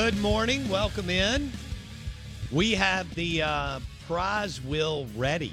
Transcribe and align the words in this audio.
Good 0.00 0.20
morning. 0.20 0.68
Welcome 0.68 1.10
in. 1.10 1.50
We 2.52 2.70
have 2.70 3.12
the 3.16 3.42
uh, 3.42 3.80
prize 4.06 4.62
wheel 4.62 5.08
ready 5.16 5.52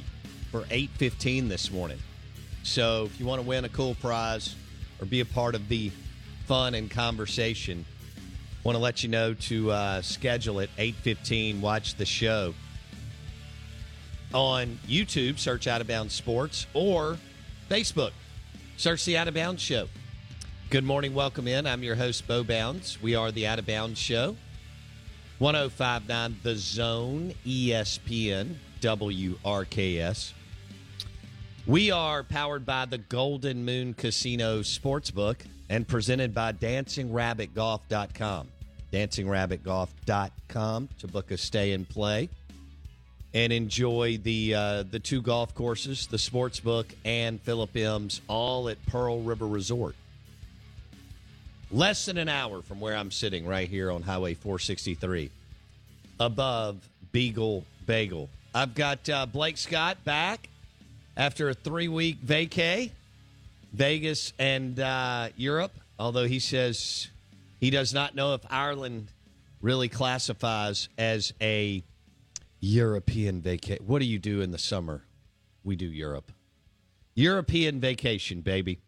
for 0.51 0.65
8:15 0.65 1.49
this 1.49 1.71
morning. 1.71 1.97
So 2.61 3.05
if 3.05 3.19
you 3.19 3.25
want 3.25 3.41
to 3.41 3.47
win 3.47 3.65
a 3.65 3.69
cool 3.69 3.95
prize 3.95 4.55
or 5.01 5.07
be 5.07 5.21
a 5.21 5.25
part 5.25 5.55
of 5.55 5.67
the 5.67 5.91
fun 6.45 6.75
and 6.75 6.91
conversation, 6.91 7.87
want 8.63 8.75
to 8.75 8.79
let 8.79 9.01
you 9.01 9.09
know 9.09 9.33
to 9.33 9.71
uh, 9.71 10.01
schedule 10.03 10.59
it 10.59 10.69
8:15. 10.77 11.59
Watch 11.59 11.95
the 11.95 12.05
show 12.05 12.53
on 14.31 14.77
YouTube. 14.87 15.39
Search 15.39 15.65
Out 15.65 15.81
of 15.81 15.87
Bounds 15.87 16.13
Sports 16.13 16.67
or 16.75 17.17
Facebook. 17.67 18.11
Search 18.77 19.05
the 19.05 19.17
Out 19.17 19.27
of 19.27 19.33
Bounds 19.33 19.63
Show. 19.63 19.87
Good 20.75 20.83
morning. 20.83 21.13
Welcome 21.13 21.47
in. 21.47 21.65
I'm 21.65 21.83
your 21.83 21.95
host, 21.95 22.27
Bo 22.27 22.43
Bounds. 22.43 23.01
We 23.01 23.15
are 23.15 23.31
the 23.31 23.47
Out 23.47 23.59
of 23.59 23.65
Bounds 23.65 23.97
Show. 23.97 24.35
1059 25.39 26.35
The 26.43 26.55
Zone, 26.57 27.33
ESPN, 27.45 28.55
WRKS. 28.81 30.33
We 31.65 31.91
are 31.91 32.23
powered 32.23 32.65
by 32.65 32.83
the 32.87 32.97
Golden 32.97 33.63
Moon 33.63 33.93
Casino 33.93 34.59
Sportsbook 34.59 35.37
and 35.69 35.87
presented 35.87 36.33
by 36.33 36.51
DancingRabbitGolf.com. 36.51 38.49
DancingRabbitGolf.com 38.91 40.89
to 40.99 41.07
book 41.07 41.31
a 41.31 41.37
stay 41.37 41.71
and 41.71 41.87
play 41.87 42.27
and 43.33 43.53
enjoy 43.53 44.17
the 44.21 44.53
uh, 44.53 44.83
the 44.83 44.99
two 44.99 45.21
golf 45.21 45.55
courses, 45.55 46.07
the 46.07 46.17
Sportsbook 46.17 46.87
and 47.05 47.39
Philip 47.39 47.77
M's, 47.77 48.19
all 48.27 48.67
at 48.67 48.85
Pearl 48.87 49.21
River 49.21 49.47
Resort 49.47 49.95
less 51.71 52.05
than 52.05 52.17
an 52.17 52.29
hour 52.29 52.61
from 52.61 52.79
where 52.79 52.95
I'm 52.95 53.11
sitting 53.11 53.45
right 53.45 53.67
here 53.67 53.91
on 53.91 54.01
Highway 54.01 54.33
463 54.33 55.31
above 56.19 56.77
Beagle 57.11 57.65
Bagel. 57.85 58.29
I've 58.53 58.75
got 58.75 59.09
uh, 59.09 59.25
Blake 59.25 59.57
Scott 59.57 60.03
back 60.03 60.49
after 61.17 61.49
a 61.49 61.53
three 61.53 61.87
week 61.87 62.21
vacay, 62.25 62.91
Vegas 63.73 64.33
and 64.39 64.79
uh, 64.79 65.29
Europe, 65.35 65.73
although 65.99 66.25
he 66.25 66.39
says 66.39 67.07
he 67.59 67.69
does 67.69 67.93
not 67.93 68.15
know 68.15 68.33
if 68.33 68.41
Ireland 68.49 69.07
really 69.61 69.89
classifies 69.89 70.89
as 70.97 71.33
a 71.41 71.83
European 72.59 73.41
vacation. 73.41 73.85
What 73.85 73.99
do 73.99 74.05
you 74.05 74.19
do 74.19 74.41
in 74.41 74.51
the 74.51 74.57
summer? 74.57 75.03
We 75.63 75.75
do 75.75 75.87
Europe. 75.87 76.31
European 77.15 77.79
vacation, 77.79 78.41
baby. 78.41 78.79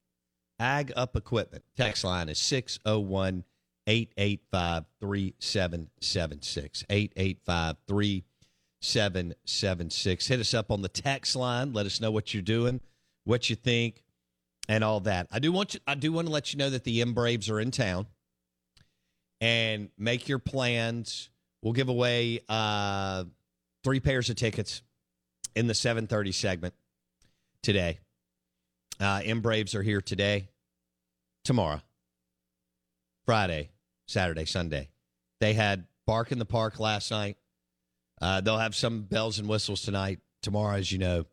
Ag 0.59 0.91
Up 0.95 1.15
Equipment. 1.15 1.63
Text 1.77 2.03
line 2.03 2.29
is 2.29 2.39
601- 2.39 3.43
885 3.89 4.85
3776. 5.01 6.85
885 6.89 7.75
3776. 7.87 10.27
Hit 10.27 10.39
us 10.39 10.53
up 10.53 10.69
on 10.69 10.83
the 10.83 10.89
text 10.89 11.35
line. 11.35 11.73
Let 11.73 11.87
us 11.87 11.99
know 11.99 12.11
what 12.11 12.31
you're 12.33 12.43
doing, 12.43 12.81
what 13.23 13.49
you 13.49 13.55
think, 13.55 14.03
and 14.67 14.83
all 14.83 14.99
that. 15.01 15.27
I 15.31 15.39
do 15.39 15.51
want 15.51 15.73
you, 15.73 15.79
I 15.87 15.95
do 15.95 16.13
want 16.13 16.27
to 16.27 16.33
let 16.33 16.53
you 16.53 16.59
know 16.59 16.69
that 16.69 16.83
the 16.83 17.01
M 17.01 17.15
Braves 17.15 17.49
are 17.49 17.59
in 17.59 17.71
town 17.71 18.05
and 19.41 19.89
make 19.97 20.29
your 20.29 20.37
plans. 20.37 21.31
We'll 21.63 21.73
give 21.73 21.89
away 21.89 22.41
uh, 22.47 23.23
three 23.83 23.99
pairs 23.99 24.29
of 24.29 24.35
tickets 24.35 24.83
in 25.55 25.65
the 25.65 25.73
730 25.73 26.31
segment 26.31 26.75
today. 27.63 27.97
Uh, 28.99 29.21
M 29.25 29.41
Braves 29.41 29.73
are 29.73 29.81
here 29.81 30.01
today, 30.01 30.49
tomorrow, 31.43 31.81
Friday, 33.25 33.71
Saturday, 34.09 34.45
Sunday. 34.45 34.89
They 35.39 35.53
had 35.53 35.85
Bark 36.07 36.31
in 36.31 36.39
the 36.39 36.45
Park 36.45 36.79
last 36.79 37.11
night. 37.11 37.37
Uh, 38.19 38.41
they'll 38.41 38.57
have 38.57 38.75
some 38.75 39.03
bells 39.03 39.39
and 39.39 39.47
whistles 39.47 39.81
tonight. 39.81 40.19
Tomorrow, 40.41 40.77
as 40.77 40.91
you 40.91 40.97
know, 40.97 41.25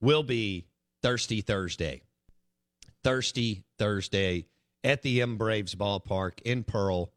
will 0.00 0.22
be 0.22 0.66
Thirsty 1.02 1.40
Thursday. 1.40 2.02
Thirsty 3.02 3.64
Thursday 3.78 4.46
at 4.84 5.02
the 5.02 5.22
M 5.22 5.36
Braves 5.36 5.74
ballpark 5.74 6.40
in 6.44 6.64
Pearl. 6.64 7.12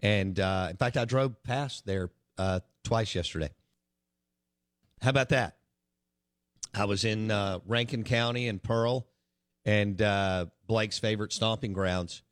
And 0.00 0.38
uh, 0.38 0.68
in 0.70 0.76
fact, 0.76 0.96
I 0.96 1.04
drove 1.04 1.42
past 1.42 1.86
there 1.86 2.10
uh, 2.36 2.60
twice 2.84 3.14
yesterday. 3.14 3.50
How 5.00 5.10
about 5.10 5.30
that? 5.30 5.56
I 6.74 6.84
was 6.84 7.04
in 7.04 7.30
uh, 7.30 7.60
Rankin 7.66 8.04
County 8.04 8.48
and 8.48 8.62
Pearl 8.62 9.06
and 9.64 10.00
uh, 10.02 10.46
Blake's 10.66 10.98
favorite 10.98 11.32
stomping 11.32 11.72
grounds 11.72 12.22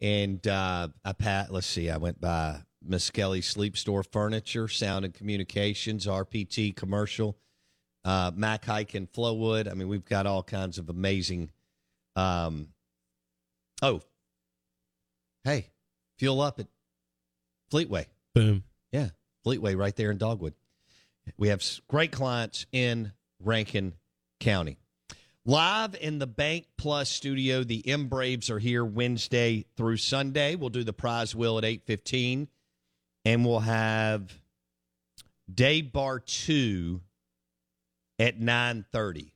and 0.00 0.46
uh, 0.46 0.88
I 1.04 1.12
pat. 1.12 1.52
Let's 1.52 1.66
see. 1.66 1.90
I 1.90 1.96
went 1.96 2.20
by 2.20 2.60
Miskelly 2.86 3.42
Sleep 3.42 3.76
Store 3.76 4.02
Furniture, 4.02 4.68
Sound 4.68 5.04
and 5.04 5.14
Communications, 5.14 6.06
RPT 6.06 6.74
Commercial, 6.74 7.36
uh, 8.04 8.30
Mac 8.34 8.64
Haik 8.64 8.94
and 8.94 9.10
Flowood. 9.12 9.70
I 9.70 9.74
mean, 9.74 9.88
we've 9.88 10.04
got 10.04 10.26
all 10.26 10.42
kinds 10.42 10.78
of 10.78 10.88
amazing. 10.88 11.50
Um, 12.16 12.68
oh, 13.82 14.00
hey, 15.44 15.70
fuel 16.18 16.40
up 16.40 16.58
at 16.60 16.66
Fleetway. 17.70 18.06
Boom. 18.34 18.64
Yeah, 18.92 19.08
Fleetway 19.46 19.76
right 19.76 19.94
there 19.94 20.10
in 20.10 20.18
Dogwood. 20.18 20.54
We 21.36 21.48
have 21.48 21.62
great 21.88 22.12
clients 22.12 22.66
in 22.72 23.12
Rankin 23.40 23.94
County. 24.40 24.78
Live 25.50 25.96
in 26.00 26.20
the 26.20 26.28
Bank 26.28 26.68
Plus 26.78 27.10
studio, 27.10 27.64
the 27.64 27.82
M 27.88 28.06
Braves 28.06 28.50
are 28.50 28.60
here 28.60 28.84
Wednesday 28.84 29.64
through 29.76 29.96
Sunday. 29.96 30.54
We'll 30.54 30.70
do 30.70 30.84
the 30.84 30.92
prize 30.92 31.34
wheel 31.34 31.58
at 31.58 31.64
8.15, 31.64 32.46
and 33.24 33.44
we'll 33.44 33.58
have 33.58 34.32
day 35.52 35.82
Bar 35.82 36.20
2 36.20 37.00
at 38.20 38.38
9.30 38.38 39.32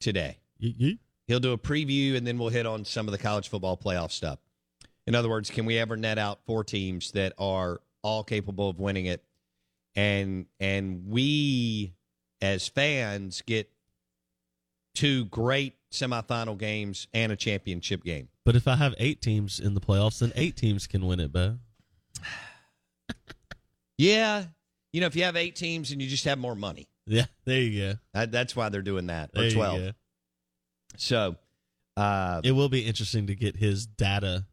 today. 0.00 0.38
Yeet, 0.62 0.98
He'll 1.26 1.40
do 1.40 1.52
a 1.52 1.58
preview, 1.58 2.16
and 2.16 2.26
then 2.26 2.38
we'll 2.38 2.48
hit 2.48 2.64
on 2.64 2.86
some 2.86 3.06
of 3.06 3.12
the 3.12 3.18
college 3.18 3.50
football 3.50 3.76
playoff 3.76 4.12
stuff. 4.12 4.38
In 5.06 5.14
other 5.14 5.28
words, 5.28 5.50
can 5.50 5.66
we 5.66 5.76
ever 5.76 5.94
net 5.94 6.16
out 6.16 6.40
four 6.46 6.64
teams 6.64 7.10
that 7.10 7.34
are 7.36 7.82
all 8.00 8.24
capable 8.24 8.70
of 8.70 8.80
winning 8.80 9.04
it, 9.04 9.22
and 9.94 10.46
and 10.58 11.06
we 11.06 11.92
as 12.40 12.66
fans 12.66 13.42
get 13.42 13.70
two 14.94 15.24
great 15.26 15.74
semifinal 15.92 16.56
games 16.58 17.06
and 17.12 17.32
a 17.32 17.36
championship 17.36 18.04
game. 18.04 18.28
But 18.44 18.56
if 18.56 18.68
I 18.68 18.76
have 18.76 18.94
eight 18.98 19.20
teams 19.22 19.58
in 19.60 19.74
the 19.74 19.80
playoffs, 19.80 20.20
then 20.20 20.32
eight 20.36 20.56
teams 20.56 20.86
can 20.86 21.06
win 21.06 21.20
it, 21.20 21.32
Bo. 21.32 21.58
Yeah, 23.98 24.44
you 24.92 25.00
know, 25.02 25.06
if 25.06 25.14
you 25.16 25.24
have 25.24 25.36
eight 25.36 25.56
teams 25.56 25.92
and 25.92 26.00
you 26.00 26.08
just 26.08 26.24
have 26.24 26.38
more 26.38 26.54
money, 26.54 26.88
Yeah, 27.06 27.26
there 27.44 27.60
you 27.60 27.80
go. 27.92 27.98
that, 28.14 28.32
that's 28.32 28.56
why 28.56 28.70
they're 28.70 28.80
doing 28.82 29.08
that. 29.08 29.30
Or 29.36 29.44
you 29.44 29.50
twelve. 29.54 29.94
So, 30.96 31.36
uh, 31.98 32.40
It 32.42 32.52
will 32.52 32.70
be 32.70 32.86
interesting 32.86 33.26
to 33.26 33.34
get 33.34 33.56
his 33.56 33.86
data 33.86 34.46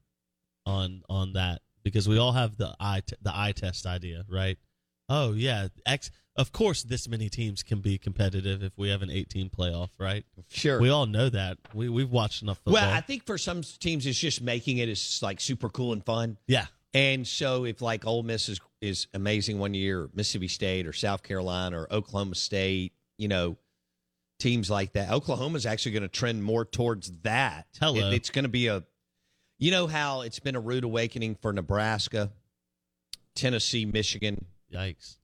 on 0.65 1.01
on 1.09 1.33
that 1.33 1.61
because 1.83 2.09
we 2.09 2.17
all 2.17 2.33
have 2.33 2.57
the 2.57 2.75
eye 2.79 3.03
t- 3.05 3.15
the 3.21 3.31
eye 3.33 3.53
test 3.53 3.85
idea, 3.85 4.25
right? 4.29 4.57
Oh 5.07 5.31
yeah, 5.31 5.69
X. 5.85 6.11
Of 6.37 6.51
course, 6.51 6.83
this 6.83 7.07
many 7.07 7.29
teams 7.29 7.63
can 7.63 7.79
be 7.81 7.97
competitive 7.97 8.61
if 8.61 8.77
we 8.77 8.89
have 8.89 9.01
an 9.01 9.09
18 9.09 9.49
playoff, 9.49 9.89
right? 9.97 10.23
sure. 10.49 10.79
We 10.79 10.89
all 10.89 11.07
know 11.07 11.29
that. 11.29 11.57
We 11.73 11.89
we've 11.89 12.11
watched 12.11 12.43
enough 12.43 12.57
football. 12.59 12.73
well, 12.75 12.93
I 12.93 13.01
think 13.01 13.25
for 13.25 13.37
some 13.39 13.61
teams, 13.79 14.05
it's 14.05 14.19
just 14.19 14.41
making 14.41 14.77
it 14.77 14.87
is 14.87 15.19
like 15.23 15.41
super 15.41 15.67
cool 15.69 15.93
and 15.93 16.05
fun. 16.05 16.37
yeah, 16.45 16.67
And 16.93 17.25
so, 17.27 17.65
if 17.65 17.81
like 17.81 18.05
Ole 18.05 18.21
Miss 18.23 18.49
is, 18.49 18.59
is 18.81 19.07
amazing 19.15 19.57
one 19.57 19.73
year, 19.73 20.09
Mississippi 20.13 20.47
State 20.47 20.85
or 20.85 20.93
South 20.93 21.23
Carolina 21.23 21.79
or 21.81 21.91
Oklahoma 21.91 22.35
State, 22.35 22.93
you 23.17 23.27
know, 23.27 23.57
teams 24.39 24.69
like 24.69 24.93
that, 24.93 25.11
Oklahoma's 25.11 25.65
actually 25.65 25.93
going 25.93 26.03
to 26.03 26.07
trend 26.07 26.43
more 26.43 26.63
towards 26.65 27.11
that. 27.23 27.65
Hello. 27.79 28.09
It- 28.09 28.13
it's 28.13 28.29
going 28.29 28.43
to 28.45 28.49
be 28.49 28.67
a, 28.67 28.83
you 29.57 29.71
know, 29.71 29.87
how 29.87 30.21
it's 30.21 30.37
been 30.39 30.55
a 30.55 30.59
rude 30.59 30.83
awakening 30.83 31.33
for 31.41 31.51
Nebraska, 31.51 32.29
Tennessee, 33.35 33.85
Michigan, 33.85 34.45
yikes. 34.71 35.15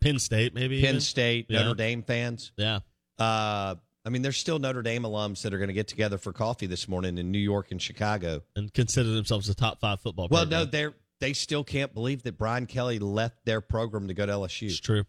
Penn 0.00 0.18
State, 0.18 0.54
maybe. 0.54 0.80
Penn 0.80 0.90
even? 0.90 1.00
State, 1.00 1.46
Yeah. 1.48 1.60
Notre 1.62 1.74
Dame 1.74 2.02
fans. 2.02 2.52
Yeah, 2.56 2.80
Uh, 3.18 3.74
I 4.04 4.08
mean, 4.08 4.22
there's 4.22 4.38
still 4.38 4.58
Notre 4.58 4.80
Dame 4.82 5.02
alums 5.02 5.42
that 5.42 5.52
are 5.52 5.58
going 5.58 5.68
to 5.68 5.74
get 5.74 5.86
together 5.88 6.16
for 6.16 6.32
coffee 6.32 6.66
this 6.66 6.88
morning 6.88 7.18
in 7.18 7.30
New 7.30 7.38
York 7.38 7.70
and 7.70 7.80
Chicago. 7.80 8.42
and 8.56 8.72
consider 8.72 9.10
themselves 9.10 9.48
a 9.50 9.54
top 9.54 9.78
five 9.78 10.00
football. 10.00 10.28
Well, 10.30 10.42
program. 10.44 10.60
no, 10.60 10.64
they're 10.64 10.94
they 11.20 11.34
still 11.34 11.62
can't 11.64 11.92
believe 11.92 12.22
that 12.22 12.38
Brian 12.38 12.64
Kelly 12.64 12.98
left 12.98 13.44
their 13.44 13.60
program 13.60 14.08
to 14.08 14.14
go 14.14 14.24
to 14.24 14.32
LSU. 14.32 14.68
it's 14.68 14.80
true. 14.80 15.04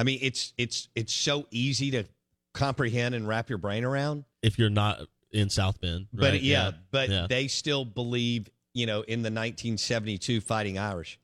I 0.00 0.02
mean, 0.02 0.18
it's 0.20 0.52
it's 0.58 0.88
it's 0.96 1.12
so 1.14 1.46
easy 1.52 1.92
to 1.92 2.04
comprehend 2.52 3.14
and 3.14 3.28
wrap 3.28 3.48
your 3.48 3.58
brain 3.58 3.84
around. 3.84 4.24
If 4.42 4.58
you're 4.58 4.68
not 4.70 5.02
in 5.30 5.50
South 5.50 5.80
Bend, 5.80 6.08
But 6.12 6.32
right? 6.32 6.42
yeah, 6.42 6.72
but 6.90 7.08
yeah. 7.08 7.26
they 7.28 7.46
still 7.46 7.84
believe, 7.84 8.48
you 8.72 8.86
know, 8.86 9.02
in 9.02 9.22
the 9.22 9.30
1972 9.30 10.40
Fighting 10.40 10.76
Irish. 10.78 11.20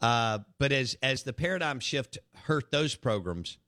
Uh, 0.00 0.40
but 0.58 0.72
as 0.72 0.96
as 1.02 1.22
the 1.22 1.32
paradigm 1.32 1.80
shift 1.80 2.18
hurt 2.44 2.70
those 2.70 2.94
programs 2.94 3.58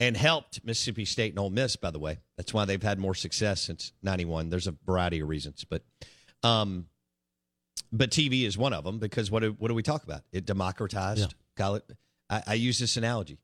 and 0.00 0.16
helped 0.16 0.64
Mississippi 0.64 1.04
State 1.04 1.32
and 1.32 1.38
Ole 1.38 1.50
Miss, 1.50 1.76
by 1.76 1.90
the 1.90 1.98
way, 1.98 2.18
that's 2.36 2.52
why 2.52 2.64
they've 2.64 2.82
had 2.82 2.98
more 2.98 3.14
success 3.14 3.62
since 3.62 3.92
'91. 4.02 4.50
There's 4.50 4.66
a 4.66 4.74
variety 4.86 5.20
of 5.20 5.28
reasons, 5.28 5.64
but 5.64 5.82
um, 6.42 6.86
but 7.92 8.10
TV 8.10 8.44
is 8.44 8.58
one 8.58 8.72
of 8.72 8.84
them 8.84 8.98
because 8.98 9.30
what 9.30 9.40
do, 9.40 9.54
what 9.58 9.68
do 9.68 9.74
we 9.74 9.82
talk 9.82 10.04
about? 10.04 10.22
It 10.32 10.44
democratized 10.44 11.20
Yeah. 11.20 11.26
college. 11.56 11.82
I, 12.28 12.42
I 12.48 12.54
use 12.54 12.78
this 12.78 12.96
analogy. 12.96 13.38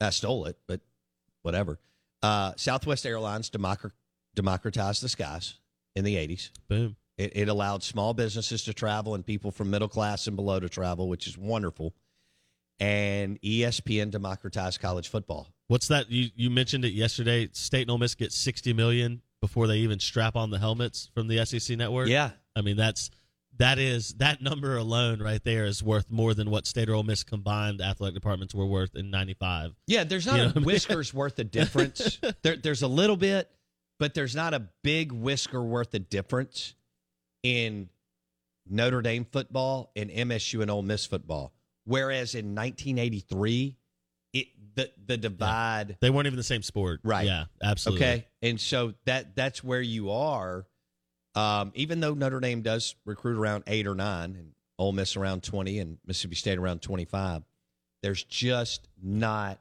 I 0.00 0.10
stole 0.10 0.46
it, 0.46 0.58
but 0.66 0.80
whatever. 1.42 1.78
Uh, 2.22 2.52
Southwest 2.56 3.06
Airlines 3.06 3.50
democr- 3.50 3.92
democratized 4.34 5.02
the 5.02 5.08
skies 5.08 5.54
in 5.94 6.04
the 6.04 6.16
80s. 6.16 6.50
boom. 6.68 6.96
It, 7.18 7.32
it 7.36 7.48
allowed 7.48 7.82
small 7.82 8.12
businesses 8.14 8.64
to 8.64 8.74
travel 8.74 9.14
and 9.14 9.24
people 9.24 9.50
from 9.50 9.70
middle 9.70 9.88
class 9.88 10.26
and 10.26 10.36
below 10.36 10.60
to 10.60 10.68
travel, 10.68 11.08
which 11.08 11.26
is 11.26 11.38
wonderful. 11.38 11.94
And 12.78 13.40
ESPN 13.40 14.10
democratized 14.10 14.80
college 14.80 15.08
football. 15.08 15.48
What's 15.68 15.88
that? 15.88 16.10
You 16.10 16.28
you 16.36 16.50
mentioned 16.50 16.84
it 16.84 16.92
yesterday. 16.92 17.48
State 17.52 17.82
and 17.82 17.90
Ole 17.90 17.98
Miss 17.98 18.14
get 18.14 18.32
60 18.32 18.74
million 18.74 19.22
before 19.40 19.66
they 19.66 19.78
even 19.78 19.98
strap 19.98 20.36
on 20.36 20.50
the 20.50 20.58
helmets 20.58 21.10
from 21.14 21.26
the 21.28 21.44
SEC 21.46 21.76
network. 21.78 22.08
Yeah. 22.08 22.30
I 22.54 22.60
mean 22.60 22.76
that's 22.76 23.10
that 23.56 23.78
is 23.78 24.12
that 24.18 24.42
number 24.42 24.76
alone 24.76 25.22
right 25.22 25.42
there 25.42 25.64
is 25.64 25.82
worth 25.82 26.10
more 26.10 26.34
than 26.34 26.50
what 26.50 26.66
State 26.66 26.90
or 26.90 26.94
Ole 26.94 27.02
Miss 27.02 27.24
combined 27.24 27.80
athletic 27.80 28.14
departments 28.14 28.54
were 28.54 28.66
worth 28.66 28.94
in 28.94 29.10
'95. 29.10 29.74
Yeah, 29.86 30.04
there's 30.04 30.26
not 30.26 30.36
You 30.36 30.42
know 30.42 30.44
a 30.44 30.48
what 30.48 30.56
I 30.56 30.60
mean? 30.60 30.66
whisker's 30.66 31.14
worth 31.14 31.38
of 31.38 31.50
difference. 31.50 32.18
there, 32.42 32.56
there's 32.56 32.82
a 32.82 32.88
little 32.88 33.16
bit, 33.16 33.50
but 33.98 34.12
there's 34.12 34.36
not 34.36 34.52
a 34.52 34.68
big 34.84 35.12
whisker 35.12 35.62
worth 35.62 35.94
of 35.94 36.10
difference 36.10 36.74
in 37.46 37.88
Notre 38.68 39.00
Dame 39.02 39.24
football 39.24 39.92
and 39.94 40.10
MSU 40.10 40.60
and 40.62 40.70
Ole 40.70 40.82
Miss 40.82 41.06
football. 41.06 41.52
Whereas 41.84 42.34
in 42.34 42.54
1983, 42.56 43.76
it 44.32 44.46
the 44.74 44.90
the 45.06 45.16
divide 45.16 45.96
They 46.00 46.10
weren't 46.10 46.26
even 46.26 46.36
the 46.36 46.42
same 46.42 46.62
sport. 46.62 47.00
Right. 47.04 47.26
Yeah. 47.26 47.44
Absolutely. 47.62 48.04
Okay, 48.04 48.26
and 48.42 48.60
so 48.60 48.94
that 49.04 49.36
that's 49.36 49.62
where 49.62 49.80
you 49.80 50.10
are. 50.10 50.66
Um, 51.36 51.70
even 51.74 52.00
though 52.00 52.14
Notre 52.14 52.40
Dame 52.40 52.62
does 52.62 52.96
recruit 53.04 53.38
around 53.38 53.64
eight 53.66 53.86
or 53.86 53.94
nine, 53.94 54.34
and 54.36 54.52
Ole 54.78 54.92
Miss 54.92 55.16
around 55.16 55.44
twenty, 55.44 55.78
and 55.78 55.98
Mississippi 56.04 56.34
State 56.34 56.58
around 56.58 56.82
twenty-five, 56.82 57.42
there's 58.02 58.24
just 58.24 58.88
not 59.00 59.60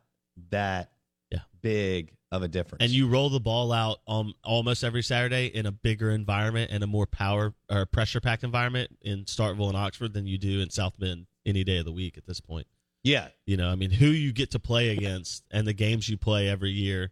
that 0.49 0.91
Yeah. 1.31 1.39
big 1.61 2.13
of 2.35 2.43
a 2.43 2.47
difference. 2.47 2.83
And 2.83 2.91
you 2.91 3.07
roll 3.07 3.29
the 3.29 3.39
ball 3.39 3.71
out 3.71 3.99
um, 4.07 4.33
almost 4.43 4.83
every 4.83 5.01
Saturday 5.01 5.47
in 5.47 5.65
a 5.65 5.71
bigger 5.71 6.11
environment 6.11 6.71
and 6.71 6.83
a 6.83 6.87
more 6.87 7.05
power 7.05 7.53
or 7.69 7.85
pressure 7.85 8.19
packed 8.19 8.43
environment 8.43 8.95
in 9.01 9.25
Starkville 9.25 9.67
and 9.67 9.77
Oxford 9.77 10.13
than 10.13 10.27
you 10.27 10.37
do 10.37 10.59
in 10.61 10.69
South 10.69 10.93
Bend 10.99 11.27
any 11.45 11.63
day 11.63 11.77
of 11.77 11.85
the 11.85 11.91
week 11.91 12.17
at 12.17 12.25
this 12.25 12.39
point. 12.41 12.67
yeah, 13.03 13.27
You 13.45 13.57
know, 13.57 13.69
I 13.69 13.75
mean, 13.75 13.91
who 13.91 14.07
you 14.07 14.33
get 14.33 14.51
to 14.51 14.59
play 14.59 14.89
against 14.89 15.43
and 15.51 15.67
the 15.67 15.73
games 15.73 16.09
you 16.09 16.17
play 16.17 16.47
every 16.49 16.71
year 16.71 17.11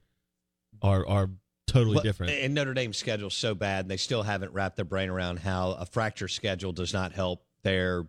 are 0.81 1.08
are 1.08 1.30
totally 1.68 1.96
Well, 1.96 2.04
different. 2.04 2.34
And 2.34 2.54
Notre 2.54 2.74
Dame's 2.74 2.98
schedule's 2.98 3.36
so 3.36 3.56
bad, 3.56 3.86
and 3.86 3.92
they 3.92 3.98
still 3.98 4.24
haven't 4.24 4.54
wrapped 4.54 4.75
their 4.75 4.86
brain 4.86 5.10
around 5.10 5.40
how 5.40 5.72
a 5.72 5.86
fracture 5.86 6.28
schedule 6.28 6.72
does 6.72 6.94
not 6.94 7.14
help 7.14 7.46
their 7.64 8.06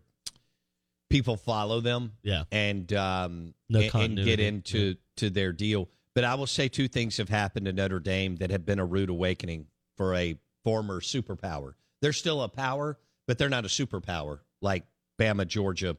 people 1.10 1.36
follow 1.36 1.80
them. 1.80 2.12
Yeah. 2.22 2.44
and 2.50 2.92
um, 2.92 3.54
No 3.68 3.80
and, 3.80 3.94
and 3.94 4.24
get 4.24 4.40
into 4.40 4.96
to 5.16 5.30
their 5.30 5.52
deal. 5.52 5.88
But 6.14 6.24
I 6.24 6.34
will 6.36 6.46
say 6.46 6.68
two 6.68 6.88
things 6.88 7.16
have 7.16 7.28
happened 7.28 7.66
to 7.66 7.72
Notre 7.72 7.98
Dame 8.00 8.36
that 8.36 8.50
have 8.50 8.64
been 8.64 8.78
a 8.78 8.84
rude 8.84 9.10
awakening 9.10 9.66
for 9.96 10.14
a 10.14 10.36
former 10.62 11.00
superpower. 11.00 11.74
They're 12.00 12.12
still 12.12 12.42
a 12.42 12.48
power, 12.48 12.98
but 13.26 13.38
they're 13.38 13.48
not 13.48 13.64
a 13.64 13.68
superpower 13.68 14.40
like 14.60 14.84
Bama, 15.18 15.46
Georgia, 15.46 15.96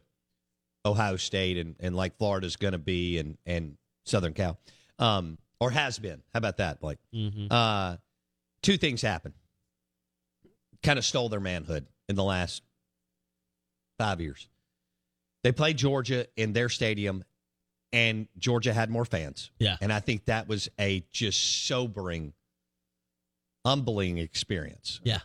Ohio 0.85 1.17
State, 1.17 1.57
and, 1.57 1.75
and 1.79 1.95
like 1.95 2.17
Florida's 2.17 2.55
going 2.55 2.73
to 2.73 2.77
be, 2.77 3.17
and 3.17 3.37
and 3.45 3.77
Southern 4.05 4.33
Cal, 4.33 4.57
um, 4.99 5.37
or 5.59 5.71
has 5.71 5.99
been. 5.99 6.21
How 6.33 6.37
about 6.37 6.57
that, 6.57 6.79
Blake? 6.79 6.99
hmm 7.11 7.47
Uh, 7.49 7.97
two 8.61 8.77
things 8.77 9.01
happened. 9.01 9.33
Kind 10.83 10.99
of 10.99 11.05
stole 11.05 11.29
their 11.29 11.39
manhood 11.39 11.87
in 12.07 12.15
the 12.15 12.23
last 12.23 12.61
five 13.97 14.21
years. 14.21 14.47
They 15.43 15.51
played 15.51 15.77
Georgia 15.77 16.27
in 16.35 16.53
their 16.53 16.69
stadium, 16.69 17.23
and 17.95 18.27
Georgia 18.37 18.73
had 18.73 18.89
more 18.89 19.05
fans. 19.05 19.51
Yeah. 19.57 19.77
And 19.81 19.91
I 19.91 19.99
think 20.01 20.25
that 20.25 20.47
was 20.47 20.69
a 20.79 21.05
just 21.11 21.65
sobering, 21.65 22.33
humbling 23.65 24.17
experience. 24.17 24.99
Yeah. 25.03 25.19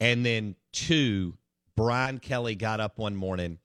And 0.00 0.26
then 0.26 0.56
two, 0.72 1.38
Brian 1.76 2.18
Kelly 2.18 2.54
got 2.54 2.80
up 2.80 2.98
one 2.98 3.14
morning 3.14 3.58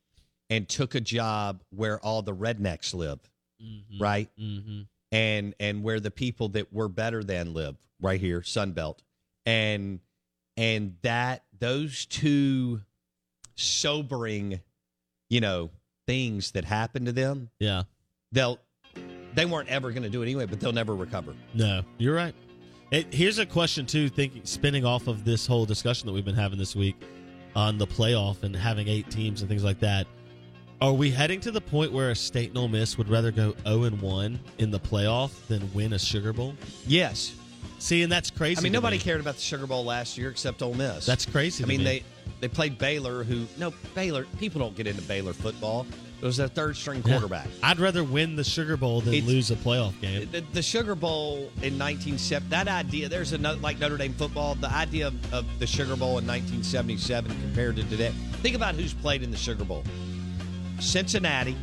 and 0.50 0.70
took 0.70 0.94
a 0.94 1.02
job 1.02 1.64
where 1.72 2.00
all 2.00 2.22
the 2.22 2.36
rednecks 2.36 2.94
live, 2.94 3.20
hmm 3.60 4.00
right? 4.00 4.30
hmm 4.38 4.82
and 5.12 5.54
and 5.60 5.84
where 5.84 6.00
the 6.00 6.10
people 6.10 6.50
that 6.50 6.74
were 6.74 6.90
better 6.90 7.24
than 7.24 7.54
live 7.54 7.76
right 8.02 8.20
here 8.20 8.42
sunbelt 8.42 8.98
and 9.46 10.00
and 10.58 10.96
that 11.04 11.44
those 11.60 12.08
two 12.08 12.82
sobering 13.56 14.60
you 15.30 15.40
know 15.40 15.70
things 16.08 16.52
that 16.54 16.66
happened 16.66 17.06
to 17.06 17.12
them 17.12 17.52
Yeah. 17.60 17.84
They'll 18.34 18.60
they 19.36 19.46
weren't 19.46 19.70
ever 19.70 19.92
going 19.92 20.04
to 20.04 20.10
do 20.10 20.22
it 20.22 20.26
anyway 20.26 20.46
but 20.46 20.60
they'll 20.60 20.74
never 20.74 20.94
recover 20.96 21.34
No, 21.54 21.82
you're 21.98 22.16
right. 22.16 22.36
It, 22.92 23.12
here's 23.12 23.40
a 23.40 23.46
question 23.46 23.86
too. 23.88 24.08
Thinking, 24.10 24.42
spinning 24.46 24.86
off 24.86 25.08
of 25.08 25.24
this 25.26 25.48
whole 25.48 25.66
discussion 25.66 26.06
that 26.08 26.14
we've 26.14 26.26
been 26.26 26.36
having 26.36 26.60
this 26.60 26.76
week 26.76 26.96
on 27.56 27.78
the 27.80 27.88
playoff 27.88 28.44
and 28.44 28.56
having 28.56 28.88
eight 28.88 29.10
teams 29.10 29.42
and 29.42 29.50
things 29.50 29.64
like 29.64 29.80
that. 29.80 30.06
Are 30.82 30.94
we 30.94 31.10
heading 31.10 31.40
to 31.42 31.50
the 31.52 31.62
point 31.62 31.92
where 31.92 32.10
a 32.12 32.16
state 32.16 32.50
and 32.50 32.58
Ole 32.58 32.68
Miss 32.68 32.98
would 32.98 33.10
rather 33.10 33.32
go 33.32 33.56
0 33.66 33.84
and 33.84 34.02
1 34.02 34.40
in 34.60 34.70
the 34.70 34.80
playoff 34.80 35.32
than 35.48 35.74
win 35.74 35.94
a 35.94 36.00
Sugar 36.00 36.34
Bowl? 36.34 36.54
yes 36.86 37.34
See, 37.80 38.02
and 38.04 38.12
that's 38.12 38.30
crazy. 38.32 38.60
i 38.60 38.62
mean 38.62 38.72
nobody 38.72 38.98
me. 38.98 39.04
cared 39.04 39.20
about 39.22 39.36
the 39.36 39.42
sugar 39.42 39.66
bowl 39.68 39.84
last 39.84 40.18
year 40.18 40.30
except 40.30 40.62
Ole 40.62 40.74
miss 40.74 41.06
That's 41.06 41.26
crazy. 41.26 41.64
i 41.64 41.68
mean 41.68 41.80
me. 41.80 41.84
they 41.84 42.04
they 42.42 42.48
played 42.48 42.78
baylor 42.78 43.24
who 43.26 43.46
no 43.58 43.74
baylor 43.96 44.26
people 44.40 44.60
don't 44.62 44.76
get 44.76 44.88
into 44.88 45.02
baylor 45.02 45.34
football 45.34 45.86
it 46.24 46.26
was 46.26 46.38
their 46.38 46.48
third 46.48 46.78
string 46.78 47.04
Yeah. 47.06 47.12
quarterback 47.12 47.48
I'd 47.62 47.82
rather 47.82 48.02
win 48.02 48.38
the 48.38 48.46
Sugar 48.46 48.78
Bowl 48.78 49.02
than 49.02 49.14
It's- 49.14 49.30
lose 49.30 49.52
a 49.52 49.58
playoff 49.58 50.00
game. 50.00 50.26
The, 50.32 50.42
the 50.54 50.62
Sugar 50.62 50.96
Bowl 50.96 51.52
in 51.62 51.78
1970, 51.78 52.50
that 52.50 52.70
idea, 52.70 53.10
there's 53.10 53.34
a 53.34 53.38
no- 53.38 53.56
like 53.56 53.78
Notre 53.78 53.98
Dame 53.98 54.14
football, 54.14 54.56
the 54.56 54.72
idea 54.72 55.08
of, 55.08 55.34
of 55.34 55.46
the 55.60 55.68
Sugar 55.68 55.98
Bowl 55.98 56.18
in 56.20 56.26
1977 56.26 57.30
compared 57.42 57.76
to 57.76 57.84
today. 57.84 58.14
Think 58.42 58.56
about 58.56 58.76
who's 58.76 58.94
played 58.94 59.22
in 59.22 59.32
the 59.32 59.38
Sugar 59.38 59.66
Bowl 59.66 59.84
Cincinnati, 60.80 61.58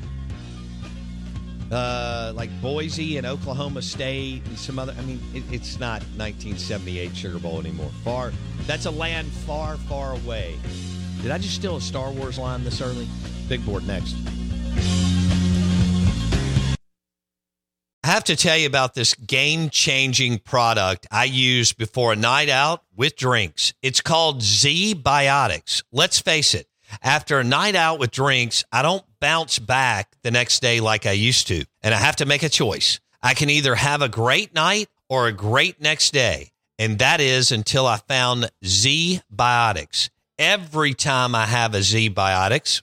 uh, 1.73 2.33
like 2.35 2.51
Boise 2.61 3.17
and 3.17 3.27
Oklahoma 3.27 3.81
State 3.81 4.43
and 4.47 4.59
some 4.59 4.79
other. 4.79 4.95
I 4.99 5.03
mean, 5.03 5.21
it, 5.35 5.43
it's 5.51 5.79
not 5.81 6.03
1978 6.19 7.17
Sugar 7.17 7.39
Bowl 7.39 7.61
anymore. 7.61 7.91
Far, 8.05 8.33
that's 8.67 8.85
a 8.87 8.91
land 8.91 9.31
far, 9.33 9.77
far 9.89 10.13
away. 10.15 10.57
Did 11.23 11.31
I 11.31 11.39
just 11.39 11.55
steal 11.55 11.77
a 11.77 11.81
Star 11.81 12.11
Wars 12.11 12.39
line 12.39 12.63
this 12.65 12.81
early? 12.83 13.09
Big 13.49 13.65
board 13.65 13.87
next. 13.87 14.17
I 18.03 18.15
have 18.15 18.25
to 18.25 18.37
tell 18.37 18.57
you 18.57 18.67
about 18.67 18.95
this 18.95 19.15
game 19.15 19.71
changing 19.71 20.39
product 20.41 21.07
I 21.11 21.25
use 21.25 21.73
before 21.73 22.13
a 22.13 22.17
night 22.17 22.49
out 22.49 22.83
with 22.97 23.15
drinks. 23.15 23.73
It's 23.83 24.01
called 24.01 24.41
ZBiotics. 24.41 25.85
Let's 25.93 26.19
face 26.19 26.55
it, 26.55 26.67
after 27.03 27.39
a 27.39 27.45
night 27.45 27.77
out 27.77 27.99
with 27.99 28.11
drinks, 28.11 28.65
I 28.73 28.83
don't 28.83 29.05
bounce 29.21 29.59
back 29.59 30.17
the 30.23 30.31
next 30.31 30.61
day 30.61 30.81
like 30.81 31.07
I 31.07 31.13
used 31.13 31.47
to, 31.49 31.65
and 31.83 31.95
I 31.95 31.99
have 31.99 32.17
to 32.17 32.27
make 32.27 32.43
a 32.43 32.49
choice. 32.49 33.01
I 33.23 33.35
can 33.35 33.51
either 33.51 33.75
have 33.75 34.03
a 34.03 34.09
great 34.09 34.55
night 34.55 34.89
or 35.09 35.27
a 35.27 35.33
great 35.33 35.81
next 35.81 36.13
day, 36.13 36.51
and 36.79 36.99
that 36.99 37.21
is 37.21 37.53
until 37.53 37.87
I 37.87 37.99
found 37.99 38.51
Z 38.65 39.21
Biotics. 39.35 40.11
Every 40.39 40.95
time 40.95 41.35
I 41.35 41.47
have 41.47 41.75
a 41.75 41.79
ZBiotics 41.79 42.83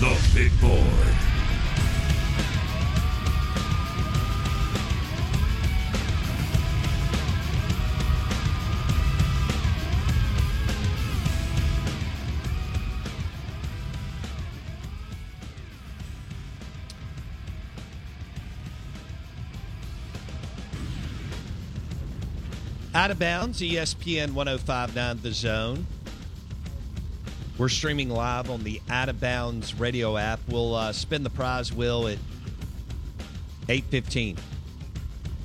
The 0.00 0.30
big 0.34 0.60
board. 0.60 1.14
Out 22.94 23.10
of 23.10 23.18
bounds, 23.18 23.60
ESPN 23.60 24.32
1059 24.34 25.18
The 25.22 25.32
Zone. 25.32 25.86
We're 27.56 27.68
streaming 27.68 28.10
live 28.10 28.50
on 28.50 28.64
the 28.64 28.82
Out 28.90 29.08
of 29.08 29.20
Bounds 29.20 29.74
radio 29.78 30.16
app. 30.16 30.40
We'll 30.48 30.74
uh, 30.74 30.92
spin 30.92 31.22
the 31.22 31.30
prize 31.30 31.72
wheel 31.72 32.08
at 32.08 32.18
8.15. 33.68 34.38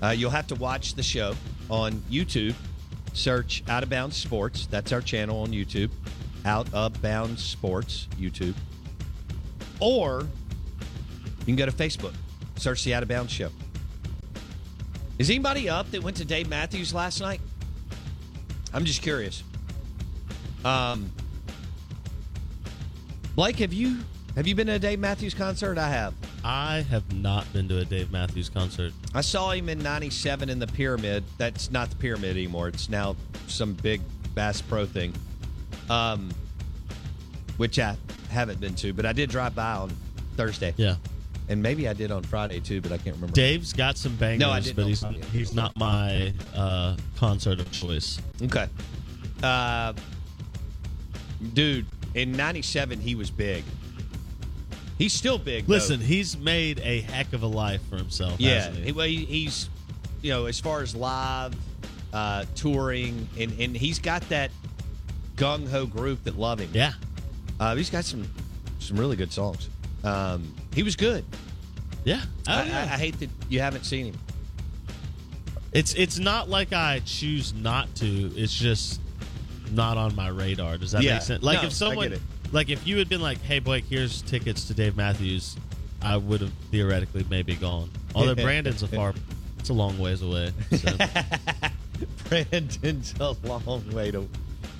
Uh, 0.01 0.07
you'll 0.09 0.31
have 0.31 0.47
to 0.47 0.55
watch 0.55 0.95
the 0.95 1.03
show 1.03 1.35
on 1.69 1.93
YouTube. 2.09 2.55
Search 3.13 3.63
Out 3.69 3.83
of 3.83 3.89
Bounds 3.89 4.17
Sports. 4.17 4.65
That's 4.65 4.91
our 4.91 5.01
channel 5.01 5.41
on 5.41 5.49
YouTube. 5.49 5.91
Out 6.45 6.73
of 6.73 6.99
Bounds 6.99 7.43
Sports, 7.43 8.07
YouTube. 8.19 8.55
Or 9.79 10.21
you 11.41 11.45
can 11.45 11.57
go 11.57 11.67
to 11.67 11.71
Facebook. 11.71 12.13
Search 12.55 12.83
the 12.85 12.95
Out 12.95 13.03
of 13.03 13.09
Bounds 13.09 13.31
Show. 13.31 13.49
Is 15.19 15.29
anybody 15.29 15.69
up 15.69 15.91
that 15.91 16.01
went 16.01 16.17
to 16.17 16.25
Dave 16.25 16.49
Matthews 16.49 16.91
last 16.91 17.21
night? 17.21 17.39
I'm 18.73 18.85
just 18.85 19.03
curious. 19.03 19.43
Um, 20.65 21.11
Blake, 23.39 23.59
have 23.59 23.71
you 23.71 23.99
have 24.35 24.47
you 24.47 24.53
been 24.53 24.67
to 24.67 24.73
a 24.73 24.79
Dave 24.79 24.99
Matthews 24.99 25.33
concert? 25.33 25.77
I 25.77 25.87
have. 25.87 26.13
I 26.43 26.85
have 26.89 27.09
not 27.13 27.51
been 27.53 27.69
to 27.69 27.77
a 27.77 27.85
Dave 27.85 28.11
Matthews 28.11 28.49
concert. 28.49 28.91
I 29.15 29.21
saw 29.21 29.51
him 29.51 29.69
in 29.69 29.79
'97 29.79 30.49
in 30.49 30.59
the 30.59 30.67
Pyramid. 30.67 31.23
That's 31.37 31.71
not 31.71 31.89
the 31.89 31.95
Pyramid 31.95 32.31
anymore. 32.31 32.67
It's 32.67 32.89
now 32.89 33.15
some 33.47 33.75
big 33.75 34.01
Bass 34.35 34.61
Pro 34.61 34.85
thing, 34.85 35.13
um, 35.89 36.31
which 37.55 37.79
I 37.79 37.95
haven't 38.29 38.59
been 38.59 38.75
to, 38.75 38.91
but 38.91 39.05
I 39.05 39.13
did 39.13 39.29
drive 39.29 39.55
by 39.55 39.71
on 39.71 39.95
Thursday, 40.35 40.73
Yeah. 40.75 40.95
and 41.47 41.63
maybe 41.63 41.87
I 41.87 41.93
did 41.93 42.11
on 42.11 42.23
Friday 42.23 42.59
too, 42.59 42.81
but 42.81 42.91
I 42.91 42.97
can't 42.97 43.15
remember. 43.15 43.35
Dave's 43.35 43.71
got 43.71 43.97
some 43.97 44.17
bangers, 44.17 44.41
No, 44.41 44.49
I 44.51 44.59
didn't 44.59 44.75
but 44.75 44.85
he's 44.85 45.05
he's 45.31 45.53
not 45.53 45.77
my 45.77 46.33
uh, 46.53 46.97
concert 47.15 47.61
of 47.61 47.71
choice. 47.71 48.19
Okay. 48.41 48.67
Uh, 49.41 49.93
dude, 51.53 51.85
in 52.15 52.31
97, 52.31 52.99
he 52.99 53.15
was 53.15 53.29
big. 53.31 53.63
He's 54.97 55.13
still 55.13 55.37
big. 55.37 55.65
though. 55.65 55.73
Listen, 55.75 55.99
he's 55.99 56.37
made 56.37 56.79
a 56.79 57.01
heck 57.01 57.31
of 57.33 57.43
a 57.43 57.47
life 57.47 57.81
for 57.89 57.95
himself. 57.97 58.35
yeah. 58.39 58.55
hasn't 58.65 58.85
he? 58.85 58.91
He- 58.91 59.25
he's, 59.25 59.69
you 60.21 60.31
know, 60.31 60.45
as 60.47 60.59
far 60.59 60.81
as 60.81 60.95
live 60.95 61.55
uh, 62.13 62.45
touring, 62.55 63.27
and, 63.39 63.57
and 63.59 63.75
he's 63.77 63.99
got 63.99 64.27
that 64.29 64.51
gung 65.35 65.69
ho 65.69 65.85
group 65.85 66.23
that 66.25 66.37
love 66.37 66.59
him. 66.59 66.69
yeah. 66.73 66.93
Uh, 67.59 67.75
he's 67.75 67.89
got 67.89 68.05
some 68.05 68.25
some 68.79 68.97
really 68.97 69.15
good 69.17 69.31
songs. 69.33 69.69
Um, 70.03 70.53
he 70.73 70.81
was 70.83 70.95
good. 70.95 71.25
Yeah. 72.05 72.21
Oh, 72.47 72.53
I, 72.53 72.63
yeah. 72.63 72.79
I, 72.79 72.81
I 72.83 72.97
hate 72.97 73.19
that 73.19 73.29
you 73.49 73.59
haven't 73.59 73.85
seen 73.85 74.05
him. 74.07 74.17
It's 75.73 75.93
it's 75.93 76.17
not 76.19 76.49
like 76.49 76.73
I 76.73 77.01
choose 77.05 77.53
not 77.53 77.93
to. 77.95 78.05
It's 78.35 78.53
just 78.53 78.99
not 79.71 79.97
on 79.97 80.15
my 80.15 80.27
radar. 80.29 80.77
Does 80.77 80.91
that 80.91 81.03
Yeah. 81.03 81.13
make 81.15 81.21
sense? 81.23 81.43
Like 81.43 81.61
No, 81.61 81.67
if 81.67 81.73
someone, 81.73 82.19
like 82.51 82.69
if 82.69 82.85
you 82.87 82.97
had 82.97 83.09
been 83.09 83.21
like, 83.21 83.41
"Hey 83.43 83.59
Blake, 83.59 83.85
here's 83.89 84.21
tickets 84.21 84.65
to 84.65 84.73
Dave 84.73 84.95
Matthews," 84.95 85.55
I 86.01 86.17
would 86.17 86.41
have 86.41 86.51
theoretically 86.71 87.25
maybe 87.29 87.55
gone. 87.55 87.89
Although 88.15 88.35
Brandon's 88.35 88.83
a 88.83 88.87
far, 88.87 89.13
it's 89.59 89.69
a 89.69 89.73
long 89.73 89.97
ways 89.99 90.21
away. 90.21 90.51
So. 90.77 90.91
Brandon's 92.29 93.13
a 93.19 93.35
long 93.43 93.91
way 93.91 94.11
to. 94.11 94.27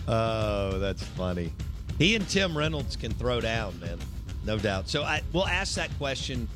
Oh, 0.07 0.79
that's 0.79 1.03
funny. 1.03 1.51
He 1.97 2.15
and 2.15 2.27
Tim 2.29 2.57
Reynolds 2.57 2.95
can 2.95 3.11
throw 3.13 3.41
down, 3.41 3.79
man, 3.79 3.97
no 4.45 4.57
doubt. 4.57 4.87
So 4.89 5.03
I 5.03 5.21
we'll 5.33 5.47
ask 5.47 5.75
that 5.75 5.89
question 5.97 6.47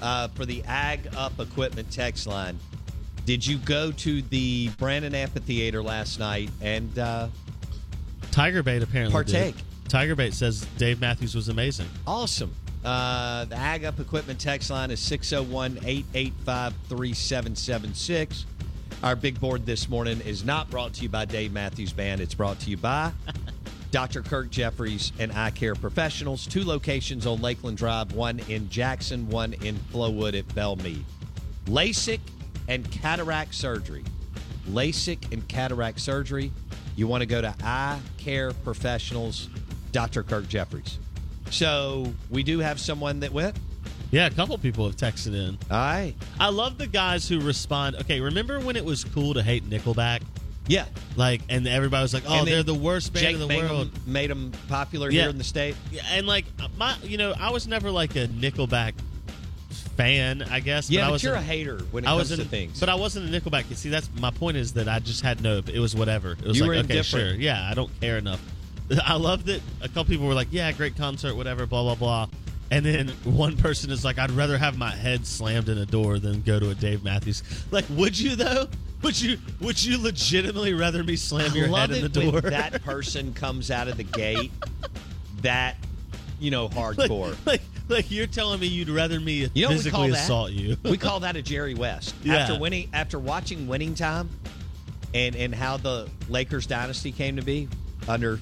uh, 0.00 0.28
for 0.28 0.46
the 0.46 0.62
Ag 0.64 1.08
Up 1.16 1.38
Equipment 1.38 1.90
text 1.90 2.26
line. 2.26 2.58
Did 3.26 3.44
you 3.46 3.58
go 3.58 3.90
to 3.92 4.22
the 4.22 4.68
Brandon 4.78 5.14
Amphitheater 5.14 5.82
last 5.82 6.18
night 6.20 6.48
and 6.60 6.96
uh, 6.98 7.28
Tiger 8.36 8.62
Bait 8.62 8.82
apparently 8.82 9.12
Partake. 9.14 9.56
Did. 9.56 9.64
Tiger 9.88 10.14
Bait 10.14 10.34
says 10.34 10.66
Dave 10.76 11.00
Matthews 11.00 11.34
was 11.34 11.48
amazing. 11.48 11.86
Awesome. 12.06 12.54
Uh, 12.84 13.46
the 13.46 13.56
Ag 13.56 13.86
Up 13.86 13.98
Equipment 13.98 14.38
text 14.38 14.68
line 14.68 14.90
is 14.90 15.00
601 15.00 15.78
885 15.82 16.74
3776. 16.86 18.44
Our 19.02 19.16
big 19.16 19.40
board 19.40 19.64
this 19.64 19.88
morning 19.88 20.20
is 20.20 20.44
not 20.44 20.68
brought 20.70 20.92
to 20.94 21.02
you 21.02 21.08
by 21.08 21.24
Dave 21.24 21.50
Matthews 21.50 21.94
Band. 21.94 22.20
It's 22.20 22.34
brought 22.34 22.60
to 22.60 22.68
you 22.68 22.76
by 22.76 23.10
Dr. 23.90 24.20
Kirk 24.20 24.50
Jeffries 24.50 25.12
and 25.18 25.32
Eye 25.32 25.48
Care 25.48 25.74
Professionals. 25.74 26.46
Two 26.46 26.62
locations 26.62 27.24
on 27.26 27.40
Lakeland 27.40 27.78
Drive, 27.78 28.12
one 28.12 28.40
in 28.50 28.68
Jackson, 28.68 29.30
one 29.30 29.54
in 29.54 29.76
Flowood 29.76 30.38
at 30.38 30.46
Bellmead. 30.48 31.04
LASIK 31.68 32.20
and 32.68 32.90
cataract 32.90 33.54
surgery. 33.54 34.04
LASIK 34.68 35.32
and 35.32 35.48
cataract 35.48 36.00
surgery. 36.00 36.52
You 36.96 37.06
want 37.06 37.20
to 37.22 37.26
go 37.26 37.40
to 37.40 37.54
Eye 37.62 38.00
Care 38.18 38.52
Professionals, 38.52 39.48
Dr. 39.92 40.22
Kirk 40.22 40.48
Jeffries. 40.48 40.98
So 41.50 42.12
we 42.30 42.42
do 42.42 42.58
have 42.58 42.80
someone 42.80 43.20
that 43.20 43.32
went. 43.32 43.56
Yeah, 44.10 44.26
a 44.26 44.30
couple 44.30 44.56
people 44.58 44.86
have 44.86 44.96
texted 44.96 45.34
in. 45.34 45.58
All 45.70 45.76
right. 45.76 46.14
I 46.40 46.48
love 46.48 46.78
the 46.78 46.86
guys 46.86 47.28
who 47.28 47.40
respond. 47.40 47.96
Okay, 47.96 48.20
remember 48.20 48.60
when 48.60 48.76
it 48.76 48.84
was 48.84 49.04
cool 49.04 49.34
to 49.34 49.42
hate 49.42 49.68
Nickelback? 49.68 50.22
Yeah. 50.68 50.86
Like, 51.16 51.42
and 51.48 51.66
everybody 51.68 52.02
was 52.02 52.14
like, 52.14 52.24
"Oh, 52.26 52.44
they're 52.44 52.62
the 52.62 52.74
worst 52.74 53.12
band 53.12 53.24
Jake 53.26 53.34
in 53.34 53.40
the 53.40 53.46
made 53.46 53.62
world." 53.62 53.90
Made 54.06 54.30
them 54.30 54.52
popular 54.68 55.10
Yeah. 55.10 55.22
here 55.22 55.30
in 55.30 55.38
the 55.38 55.44
state. 55.44 55.76
Yeah, 55.92 56.02
and 56.10 56.26
like 56.26 56.44
my, 56.76 56.96
you 57.02 57.18
know, 57.18 57.34
I 57.38 57.50
was 57.50 57.66
never 57.68 57.90
like 57.90 58.16
a 58.16 58.26
Nickelback 58.28 58.94
fan. 59.96 60.42
I 60.42 60.60
guess. 60.60 60.90
Yeah, 60.90 61.02
but, 61.02 61.08
I 61.08 61.12
was 61.12 61.22
you're 61.22 61.34
a, 61.34 61.38
a 61.38 61.42
hater 61.42 61.78
when 61.90 62.04
it 62.04 62.06
I 62.08 62.10
comes 62.10 62.30
was 62.30 62.38
to 62.38 62.42
in, 62.42 62.48
things. 62.48 62.80
but 62.80 62.88
I 62.88 62.94
wasn't 62.94 63.32
a 63.34 63.40
Nickelback. 63.40 63.68
You 63.70 63.76
see, 63.76 63.88
that's 63.88 64.10
my 64.20 64.30
point 64.30 64.56
is 64.56 64.74
that 64.74 64.88
I 64.88 64.98
just 64.98 65.22
had 65.22 65.42
no. 65.42 65.58
It 65.58 65.78
was 65.80 65.94
whatever. 65.94 66.32
It 66.32 66.44
was 66.44 66.58
You 66.58 66.66
like 66.66 66.84
okay, 66.84 67.02
sure, 67.02 67.30
yeah, 67.34 67.68
I 67.70 67.74
don't 67.74 67.90
care 68.00 68.18
enough 68.18 68.40
I 69.04 69.16
loved 69.16 69.48
it. 69.48 69.62
a 69.80 69.88
couple 69.88 70.04
people 70.06 70.26
were 70.26 70.34
like, 70.34 70.48
"Yeah, 70.50 70.70
great 70.72 70.96
concert, 70.96 71.34
whatever, 71.34 71.66
blah 71.66 71.82
blah 71.82 71.94
blah," 71.94 72.28
and 72.70 72.84
then 72.84 73.08
one 73.24 73.56
person 73.56 73.90
is 73.90 74.04
like, 74.04 74.18
"I'd 74.18 74.30
rather 74.30 74.58
have 74.58 74.78
my 74.78 74.90
head 74.90 75.26
slammed 75.26 75.68
in 75.68 75.78
a 75.78 75.86
door 75.86 76.18
than 76.18 76.42
go 76.42 76.60
to 76.60 76.70
a 76.70 76.74
Dave 76.74 77.02
Matthews." 77.02 77.42
Like, 77.70 77.84
would 77.90 78.18
you 78.18 78.36
though? 78.36 78.68
Would 79.02 79.20
you 79.20 79.38
would 79.60 79.82
you 79.82 80.00
legitimately 80.00 80.72
rather 80.74 81.04
me 81.04 81.16
slam 81.16 81.54
your 81.54 81.68
head 81.68 81.90
in 81.90 82.02
the 82.02 82.08
door? 82.08 82.40
that 82.40 82.82
person 82.84 83.34
comes 83.34 83.70
out 83.70 83.88
of 83.88 83.96
the 83.96 84.04
gate 84.04 84.52
that 85.42 85.76
you 86.40 86.50
know 86.50 86.68
hardcore. 86.68 87.30
like, 87.44 87.46
like 87.46 87.62
you're 88.08 88.26
telling 88.26 88.60
me 88.60 88.66
you'd 88.66 88.88
rather 88.88 89.20
me 89.20 89.48
You 89.54 89.68
know 89.68 89.74
what 89.74 89.84
we 89.84 89.90
call 89.90 90.02
physically 90.02 90.10
that? 90.10 90.24
assault 90.24 90.50
you? 90.52 90.76
we 90.84 90.96
call 90.98 91.20
that 91.20 91.36
a 91.36 91.42
Jerry 91.42 91.74
West. 91.74 92.14
Yeah. 92.22 92.36
After 92.36 92.58
winning, 92.58 92.88
after 92.92 93.18
watching 93.18 93.66
Winning 93.66 93.94
Time, 93.94 94.28
and 95.14 95.36
and 95.36 95.54
how 95.54 95.76
the 95.76 96.08
Lakers 96.28 96.66
dynasty 96.66 97.12
came 97.12 97.36
to 97.36 97.42
be 97.42 97.68
under 98.08 98.40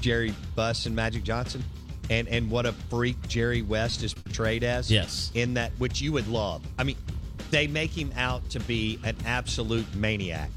Jerry 0.00 0.34
Buss 0.54 0.86
and 0.86 0.94
Magic 0.94 1.24
Johnson, 1.24 1.62
and 2.10 2.28
and 2.28 2.50
what 2.50 2.66
a 2.66 2.72
freak 2.72 3.20
Jerry 3.28 3.62
West 3.62 4.02
is 4.02 4.14
portrayed 4.14 4.64
as. 4.64 4.90
Yes. 4.90 5.30
in 5.34 5.54
that 5.54 5.72
which 5.78 6.00
you 6.00 6.12
would 6.12 6.28
love. 6.28 6.62
I 6.78 6.84
mean, 6.84 6.96
they 7.50 7.66
make 7.66 7.90
him 7.90 8.12
out 8.16 8.48
to 8.50 8.60
be 8.60 8.98
an 9.04 9.16
absolute 9.26 9.92
maniac. 9.94 10.50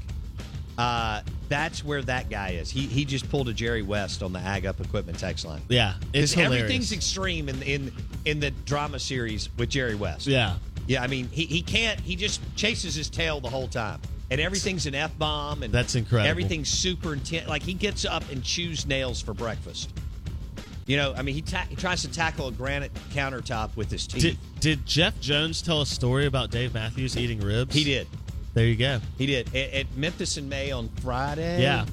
Uh, 0.78 1.22
that's 1.48 1.84
where 1.84 2.00
that 2.02 2.30
guy 2.30 2.50
is. 2.50 2.70
He 2.70 2.82
he 2.86 3.04
just 3.04 3.28
pulled 3.28 3.48
a 3.48 3.52
Jerry 3.52 3.82
West 3.82 4.22
on 4.22 4.32
the 4.32 4.38
Ag 4.38 4.64
Up 4.64 4.80
Equipment 4.80 5.18
text 5.18 5.44
line. 5.44 5.60
yeah, 5.68 5.94
it's 6.12 6.32
hilarious. 6.32 6.62
everything's 6.62 6.92
extreme 6.92 7.48
in 7.48 7.62
in 7.62 7.92
in 8.24 8.40
the 8.40 8.52
drama 8.64 8.98
series 8.98 9.48
with 9.56 9.68
Jerry 9.70 9.96
West. 9.96 10.26
yeah, 10.28 10.54
Yeah, 10.86 11.02
I 11.02 11.08
mean, 11.08 11.28
he, 11.32 11.46
he 11.46 11.62
can't. 11.62 11.98
He 11.98 12.14
just 12.16 12.40
chases 12.54 12.94
his 12.94 13.10
tail 13.10 13.40
the 13.40 13.48
whole 13.50 13.66
time, 13.66 14.00
and 14.30 14.40
everything's 14.40 14.86
an 14.86 14.94
f 14.94 15.16
bomb, 15.18 15.62
and 15.64 15.72
That's 15.74 15.96
incredible. 15.96 16.30
Everything's 16.30 16.68
super 16.68 17.12
intense. 17.12 17.48
Like 17.48 17.62
he 17.62 17.74
gets 17.74 18.04
up 18.04 18.22
and 18.30 18.44
chews 18.44 18.86
nails 18.86 19.20
for 19.20 19.34
breakfast. 19.34 19.92
You 20.86 20.96
know, 20.96 21.12
I 21.14 21.20
mean, 21.20 21.34
he, 21.34 21.42
ta- 21.42 21.66
he 21.68 21.76
tries 21.76 22.00
to 22.00 22.10
tackle 22.10 22.48
a 22.48 22.52
granite 22.52 22.90
countertop 23.12 23.76
with 23.76 23.90
his 23.90 24.06
teeth. 24.06 24.22
Did, 24.22 24.38
did 24.60 24.86
Jeff 24.86 25.20
Jones 25.20 25.60
tell 25.60 25.82
a 25.82 25.86
story 25.86 26.24
about 26.24 26.50
Dave 26.50 26.72
Matthews 26.72 27.14
eating 27.14 27.40
ribs? 27.40 27.74
he 27.74 27.84
did. 27.84 28.06
There 28.58 28.66
you 28.66 28.74
go. 28.74 29.00
He 29.16 29.26
did 29.26 29.54
at, 29.54 29.72
at 29.72 29.96
Memphis 29.96 30.36
in 30.36 30.48
May 30.48 30.72
on 30.72 30.88
Friday. 31.00 31.62
Yeah. 31.62 31.86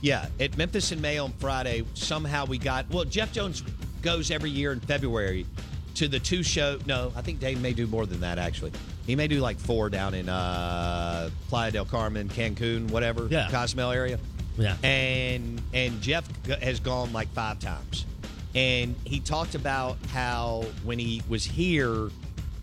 yeah. 0.00 0.26
At 0.40 0.56
Memphis 0.56 0.90
in 0.90 1.00
May 1.00 1.18
on 1.18 1.30
Friday, 1.34 1.84
somehow 1.94 2.46
we 2.46 2.58
got. 2.58 2.90
Well, 2.90 3.04
Jeff 3.04 3.30
Jones 3.32 3.62
goes 4.02 4.32
every 4.32 4.50
year 4.50 4.72
in 4.72 4.80
February 4.80 5.46
to 5.94 6.08
the 6.08 6.18
two 6.18 6.42
show. 6.42 6.80
No, 6.86 7.12
I 7.14 7.22
think 7.22 7.38
Dave 7.38 7.60
may 7.60 7.74
do 7.74 7.86
more 7.86 8.06
than 8.06 8.18
that. 8.22 8.40
Actually, 8.40 8.72
he 9.06 9.14
may 9.14 9.28
do 9.28 9.38
like 9.38 9.56
four 9.56 9.88
down 9.88 10.14
in 10.14 10.28
uh, 10.28 11.30
Playa 11.48 11.70
del 11.70 11.84
Carmen, 11.84 12.28
Cancun, 12.28 12.90
whatever, 12.90 13.28
Yeah. 13.30 13.48
Cozumel 13.48 13.92
area. 13.92 14.18
Yeah. 14.56 14.76
And 14.82 15.62
and 15.72 16.00
Jeff 16.00 16.26
has 16.60 16.80
gone 16.80 17.12
like 17.12 17.28
five 17.34 17.60
times, 17.60 18.04
and 18.56 18.96
he 19.04 19.20
talked 19.20 19.54
about 19.54 19.96
how 20.08 20.64
when 20.82 20.98
he 20.98 21.22
was 21.28 21.44
here, 21.44 22.10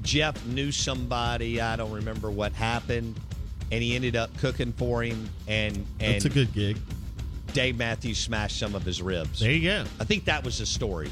Jeff 0.06 0.46
knew 0.46 0.72
somebody. 0.72 1.60
I 1.60 1.76
don't 1.76 1.92
remember 1.92 2.32
what 2.32 2.54
happened, 2.54 3.20
and 3.72 3.84
he 3.84 3.96
ended 3.96 4.16
up 4.16 4.36
cooking 4.38 4.72
for 4.74 5.04
him. 5.04 5.30
And 5.48 5.76
and 6.00 6.16
That's 6.16 6.26
a 6.26 6.30
good 6.30 6.54
gig. 6.54 6.78
Dave 7.54 7.78
Matthews 7.78 8.18
smashed 8.18 8.60
some 8.60 8.76
of 8.76 8.84
his 8.84 9.02
ribs. 9.02 9.40
There 9.40 9.52
you 9.52 9.62
go. 9.70 9.84
I 10.00 10.04
think 10.04 10.26
that 10.26 10.44
was 10.44 10.60
the 10.60 10.66
story. 10.66 11.10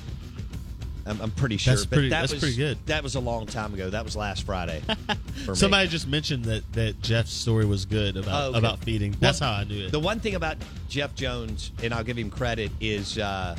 I'm, 1.06 1.20
I'm 1.20 1.32
pretty 1.32 1.58
sure, 1.58 1.74
That's 1.74 1.86
pretty- 1.86 2.10
that 2.10 2.22
that's 2.22 2.32
was 2.34 2.40
pretty 2.42 2.56
good. 2.56 2.78
That 2.86 3.04
was 3.04 3.16
a 3.16 3.20
long 3.20 3.46
time 3.46 3.74
ago. 3.74 3.90
That 3.90 4.06
was 4.06 4.16
last 4.16 4.46
Friday. 4.46 4.82
Somebody 5.54 5.90
just 5.90 6.08
mentioned 6.08 6.46
that 6.46 6.72
that 6.74 7.02
Jeff's 7.02 7.34
story 7.34 7.66
was 7.66 7.86
good 7.86 8.16
about 8.16 8.42
Oh, 8.44 8.50
okay. 8.50 8.58
about 8.60 8.80
feeding. 8.80 9.14
That's 9.20 9.42
Well, 9.42 9.52
how 9.54 9.60
I 9.60 9.64
knew 9.66 9.86
it. 9.88 9.92
The 9.92 10.00
one 10.00 10.20
thing 10.22 10.36
about 10.36 10.58
Jeff 10.88 11.14
Jones, 11.16 11.72
and 11.82 11.94
I'll 11.94 12.06
give 12.06 12.18
him 12.18 12.30
credit, 12.30 12.72
is 12.80 13.18
uh, 13.18 13.56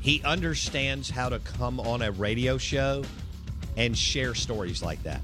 he 0.00 0.22
understands 0.24 1.08
how 1.08 1.28
to 1.28 1.38
come 1.40 1.78
on 1.80 2.02
a 2.02 2.10
radio 2.10 2.58
show 2.58 3.04
and 3.76 3.96
share 3.96 4.34
stories 4.34 4.82
like 4.82 5.02
that. 5.02 5.20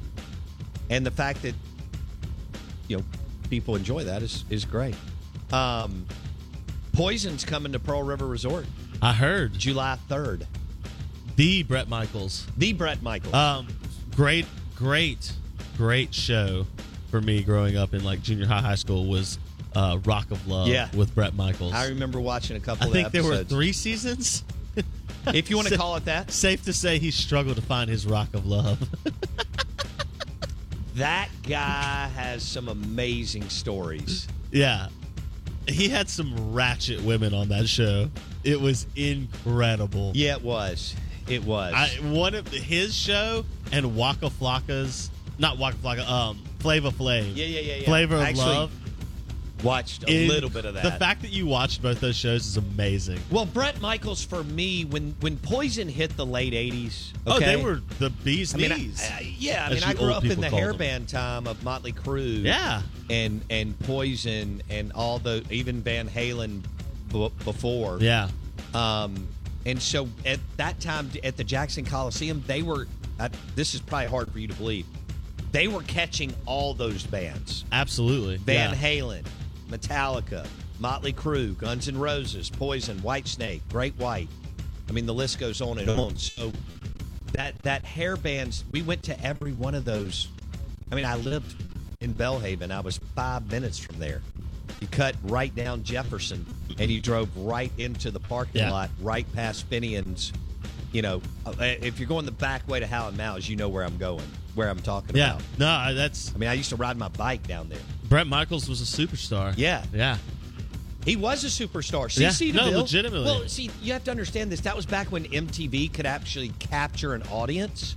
And 0.89 1.05
the 1.07 1.11
fact 1.11 1.43
that 1.43 1.55
you 2.89 2.99
know 2.99 3.05
people 3.49 3.77
enjoy 3.77 4.05
that 4.05 4.23
is 4.23 4.45
is 4.51 4.65
great. 4.65 4.95
Um, 5.53 6.07
Poison's 6.93 7.45
coming 7.45 7.73
to 7.73 7.79
Pearl 7.79 8.03
River 8.03 8.27
Resort 8.27 8.67
I 9.03 9.13
heard 9.13 9.55
July 9.55 9.97
third. 10.09 10.47
the 11.37 11.63
Bret 11.63 11.89
Michaels. 11.89 12.47
The 12.59 12.73
Bret 12.73 13.03
Michaels. 13.03 13.33
Um, 13.35 13.69
great, 14.15 14.47
great, 14.77 15.33
great 15.77 16.13
show 16.15 16.67
for 17.11 17.21
me 17.21 17.43
growing 17.43 17.77
up 17.77 17.95
in 17.95 18.05
like 18.05 18.23
junior 18.23 18.47
high, 18.47 18.61
high 18.61 18.75
school 18.75 19.07
was 19.07 19.39
uh, 19.75 19.99
Rock 20.05 20.31
of 20.33 20.47
Love 20.47 20.69
Yeah. 20.69 20.89
with 20.95 21.15
Bret 21.15 21.35
Michaels. 21.35 21.73
I 21.73 21.89
remember 21.89 22.21
watching 22.21 22.57
a 22.57 22.61
couple 22.61 22.89
I 22.89 22.93
think 22.93 23.11
there 23.13 23.25
were 23.25 23.43
three 23.45 23.73
seasons. 23.73 24.45
if 25.35 25.51
you 25.51 25.57
want 25.57 25.69
to 25.69 25.77
call 25.77 25.97
it 25.97 26.05
that. 26.07 26.31
Safe 26.31 26.63
to 26.65 26.73
say 26.73 26.99
he 26.99 27.11
struggled 27.11 27.57
to 27.57 27.63
find 27.63 27.89
his 27.91 28.07
Rock 28.07 28.35
of 28.35 28.47
Love. 28.47 28.89
That 30.97 31.29
guy 31.49 32.11
has 32.15 32.43
some 32.43 32.69
amazing 32.69 33.49
stories. 33.49 34.29
yeah. 34.51 34.89
He 35.69 35.89
had 35.89 36.09
some 36.09 36.53
ratchet 36.53 37.01
women 37.03 37.33
on 37.33 37.49
that 37.51 37.69
show. 37.69 38.11
It 38.43 38.61
was 38.61 38.87
incredible. 38.97 40.11
Yeah, 40.15 40.33
it 40.33 40.43
was. 40.43 40.97
It 41.29 41.45
was. 41.45 41.73
I 41.75 41.89
one 42.03 42.35
of 42.35 42.49
his 42.49 42.95
show 42.95 43.45
and 43.71 43.95
Waka 43.95 44.31
Flocka's 44.31 45.11
not 45.39 45.59
Waka 45.59 45.77
Flocka, 45.77 46.09
um 46.09 46.43
Flava 46.59 46.91
Flav. 46.91 47.37
yeah, 47.37 47.45
yeah, 47.45 47.61
yeah, 47.61 47.75
yeah. 47.77 47.85
Flavor 47.85 48.17
of 48.17 48.23
Actually, 48.23 48.45
Love. 48.47 48.73
Watched 49.63 50.05
a 50.05 50.11
In- 50.11 50.29
little 50.29 50.51
bit 50.51 50.65
of 50.65 50.75
that. 50.75 50.83
The 50.85 50.93
fact 50.93 51.23
that 51.23 51.31
you 51.31 51.47
watched 51.47 51.83
both 51.83 52.01
those 52.01 52.17
shows 52.17 52.47
is 52.47 52.57
amazing. 52.57 53.21
well, 53.31 53.45
Bret 53.47 53.81
Michaels 53.81 54.25
for 54.25 54.43
me 54.45 54.85
when 54.85 55.15
when 55.21 55.37
Poison 55.39 55.89
hit 55.89 56.17
the 56.17 56.27
late 56.27 56.53
'80s. 56.53 57.13
Oh, 57.27 57.37
okay? 57.37 57.57
they 57.57 57.63
were 57.63 57.81
the 57.99 58.11
bee's 58.11 58.55
I 58.55 58.59
mean, 58.59 58.71
knees. 58.71 59.03
I- 59.13 59.35
yeah. 59.39 59.67
I 59.71 59.75
mean, 59.75 59.83
I 59.85 59.95
grew 59.95 60.13
up 60.13 60.25
in 60.25 60.41
the 60.41 60.49
call 60.49 60.59
hair 60.59 60.73
band 60.75 61.09
time 61.09 61.47
of 61.47 61.63
Motley 61.65 61.93
Crue. 61.93 62.43
yeah. 62.43 62.83
and 63.11 63.43
and 63.51 63.79
Poison 63.81 64.63
and 64.71 64.93
all 64.93 65.19
the 65.19 65.45
even 65.51 65.83
Van 65.83 66.09
Halen 66.09 66.63
b- 67.13 67.31
before. 67.45 67.99
Yeah. 68.01 68.29
Um, 68.75 69.27
and 69.67 69.81
so 69.83 70.09
at 70.25 70.39
that 70.57 70.81
time 70.81 71.11
at 71.25 71.37
the 71.37 71.45
Jackson 71.45 71.85
Coliseum, 71.85 72.43
they 72.47 72.63
were. 72.63 72.87
I, 73.19 73.29
this 73.55 73.75
is 73.75 73.81
probably 73.83 74.07
hard 74.09 74.33
for 74.33 74.39
you 74.39 74.49
to 74.49 74.55
believe. 74.55 74.87
They 75.53 75.69
were 75.69 75.83
catching 75.83 76.33
all 76.47 76.73
those 76.75 77.03
bands: 77.05 77.65
Absolutely. 77.73 78.37
Van 78.39 78.71
yeah. 78.71 78.77
Halen, 78.77 79.27
Metallica, 79.71 80.47
Motley 80.79 81.13
Crue, 81.13 81.57
Guns 81.59 81.89
N' 81.89 81.99
Roses, 81.99 82.51
Poison, 82.51 82.99
Whitesnake, 83.01 83.61
Great 83.71 83.95
White. 83.97 84.29
I 84.89 84.93
mean, 84.93 85.07
the 85.07 85.15
list 85.15 85.39
goes 85.39 85.61
on 85.61 85.79
and 85.79 85.89
on. 85.89 86.17
So 86.17 86.53
that 87.33 87.57
that 87.63 87.85
hair 87.85 88.17
bands, 88.17 88.65
we 88.73 88.83
went 88.83 89.03
to 89.05 89.25
every 89.25 89.53
one 89.53 89.75
of 89.75 89.85
those. 89.85 90.29
I 90.91 90.95
mean, 90.97 91.05
I 91.05 91.17
lived 91.17 91.63
in 92.01 92.13
Belhaven. 92.15 92.71
I 92.73 92.81
was 92.81 92.99
five 93.15 93.51
minutes 93.51 93.79
from 93.79 93.99
there. 93.99 94.21
You 94.81 94.87
cut 94.89 95.15
right 95.25 95.55
down 95.55 95.83
Jefferson, 95.85 96.45
and 96.79 96.91
you 96.91 97.01
drove 97.01 97.29
right 97.37 97.71
into 97.79 98.11
the 98.11 98.21
parking 98.21 98.63
Yeah. 98.63 98.71
lot, 98.73 98.91
right 99.01 99.31
past 99.35 99.67
Fenian's. 99.69 100.33
You 100.93 101.03
know, 101.03 101.23
uh, 101.47 101.53
if 101.61 102.01
you're 102.01 102.09
going 102.09 102.25
the 102.25 102.33
back 102.33 102.67
way 102.67 102.81
to 102.81 102.87
Howard 102.87 103.17
Mouse, 103.17 103.49
you 103.49 103.55
know 103.55 103.69
where 103.69 103.85
I'm 103.85 103.97
going, 103.99 104.27
where 104.57 104.69
I'm 104.69 104.81
talking 104.81 105.11
about. 105.11 105.17
Yeah. 105.17 105.33
about. 105.35 105.43
No, 105.59 105.69
I- 105.69 105.93
that's 105.93 106.33
I 106.35 106.39
mean, 106.39 106.49
I 106.49 106.55
used 106.55 106.71
to 106.71 106.77
ride 106.77 106.97
my 106.97 107.09
bike 107.09 107.47
down 107.47 107.69
there. 107.69 107.79
Bret 108.11 108.27
Michaels 108.27 108.69
was 108.69 108.83
a 108.83 109.07
superstar. 109.07 109.55
Yeah. 109.57 109.85
Yeah. 109.95 110.19
He 111.05 111.17
was 111.17 111.45
a 111.45 111.47
superstar. 111.47 112.07
CC 112.07 112.21
Yeah, 112.21 112.29
CC 112.29 112.55
no, 112.73 112.81
legitimately. 112.81 113.25
Well, 113.25 113.49
see, 113.49 113.71
you 113.81 113.93
have 113.95 114.05
to 114.05 114.11
understand 114.11 114.53
this. 114.53 114.61
That 114.61 114.77
was 114.77 114.85
back 114.85 115.11
when 115.11 115.25
MTV 115.25 115.93
could 115.95 116.05
actually 116.05 116.51
capture 116.59 117.15
an 117.15 117.23
audience. 117.31 117.97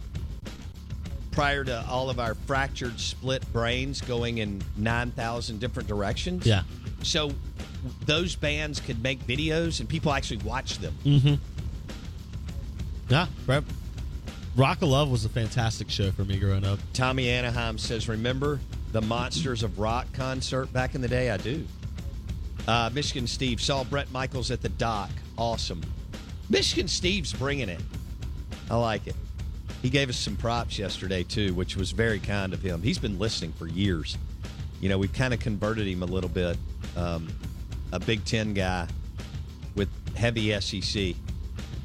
Prior 1.31 1.63
to 1.63 1.83
all 1.89 2.11
of 2.11 2.19
our 2.19 2.35
fractured, 2.35 2.99
split 2.99 3.43
brains 3.51 4.01
going 4.01 4.37
in 4.37 4.61
nine 4.77 5.09
thousand 5.09 5.59
different 5.59 5.89
directions. 5.89 6.45
Yeah. 6.45 6.61
So 7.01 7.31
those 8.05 8.35
bands 8.35 8.79
could 8.79 9.01
make 9.01 9.25
videos, 9.25 9.79
and 9.79 9.89
people 9.89 10.13
actually 10.13 10.37
watched 10.37 10.79
them. 10.79 10.93
Mm. 11.03 11.21
Hmm. 11.21 11.33
Yeah. 13.09 13.25
Bret 13.47 13.63
Rock 14.55 14.83
of 14.83 14.89
Love 14.89 15.09
was 15.09 15.25
a 15.25 15.29
fantastic 15.29 15.89
show 15.89 16.11
for 16.11 16.23
me 16.23 16.37
growing 16.37 16.63
up. 16.63 16.77
Tommy 16.93 17.27
Anaheim 17.29 17.79
says, 17.79 18.07
"Remember 18.07 18.59
the 18.93 19.01
Monsters 19.01 19.63
of 19.63 19.77
Rock 19.77 20.07
concert 20.13 20.71
back 20.71 20.95
in 20.95 21.01
the 21.01 21.09
day?" 21.09 21.29
I 21.29 21.37
do. 21.37 21.65
Uh, 22.67 22.89
Michigan 22.93 23.27
Steve 23.27 23.59
saw 23.59 23.83
Bret 23.83 24.09
Michaels 24.11 24.49
at 24.49 24.61
the 24.61 24.69
dock. 24.69 25.09
Awesome. 25.37 25.81
Michigan 26.49 26.87
Steve's 26.87 27.33
bringing 27.33 27.67
it. 27.67 27.81
I 28.69 28.77
like 28.77 29.07
it. 29.07 29.15
He 29.81 29.89
gave 29.89 30.07
us 30.07 30.17
some 30.17 30.37
props 30.37 30.79
yesterday 30.79 31.23
too, 31.23 31.53
which 31.53 31.75
was 31.75 31.91
very 31.91 32.19
kind 32.19 32.53
of 32.53 32.61
him. 32.61 32.81
He's 32.81 32.97
been 32.97 33.19
listening 33.19 33.51
for 33.53 33.67
years. 33.67 34.17
You 34.79 34.87
know, 34.87 34.97
we've 34.97 35.11
kind 35.11 35.33
of 35.33 35.41
converted 35.41 35.87
him 35.87 36.03
a 36.03 36.05
little 36.05 36.29
bit. 36.29 36.57
Um, 36.95 37.27
a 37.91 37.99
Big 37.99 38.23
Ten 38.23 38.53
guy 38.53 38.87
with 39.75 39.89
heavy 40.15 40.59
SEC. 40.61 41.15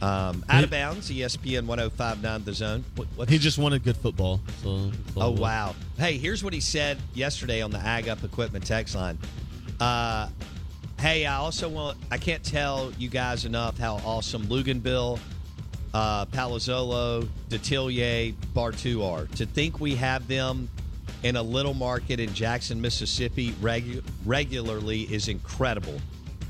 Um, 0.00 0.44
out 0.48 0.62
of 0.64 0.70
bounds, 0.70 1.11
ESPN 1.11 1.66
1059 1.66 2.44
The 2.44 2.52
Zone. 2.54 2.84
What, 3.16 3.28
He 3.28 3.38
just 3.38 3.58
wanted 3.58 3.82
good 3.82 3.96
football. 3.96 4.40
So 4.62 4.92
Oh 5.16 5.30
wow! 5.30 5.74
Hey, 5.98 6.18
here's 6.18 6.44
what 6.44 6.52
he 6.52 6.61
said 6.61 6.98
yesterday 7.14 7.62
on 7.62 7.70
the 7.72 7.78
Ag 7.78 8.08
Up 8.08 8.22
Equipment 8.22 8.64
text 8.66 8.94
line. 8.94 9.18
Uh, 9.80 10.28
Hey, 11.00 11.26
I 11.26 11.37
also 11.37 11.68
want, 11.68 11.96
I 12.11 12.18
can't 12.18 12.42
tell 12.42 12.92
you 12.98 13.08
guys 13.08 13.44
enough 13.44 13.78
how 13.78 13.98
awesome 14.04 14.42
Luganville, 14.46 15.20
uh, 15.94 16.26
Palazzolo, 16.26 17.28
Detillier, 17.48 18.34
Bartu 18.52 19.04
are. 19.08 19.26
To 19.37 19.46
think 19.46 19.78
we 19.78 19.94
have 19.94 20.26
them 20.26 20.68
in 21.22 21.37
a 21.37 21.42
little 21.42 21.72
market 21.72 22.18
in 22.18 22.34
Jackson, 22.34 22.80
Mississippi 22.80 23.52
regu- 23.61 24.02
regularly 24.26 25.02
is 25.02 25.28
incredible. 25.28 26.00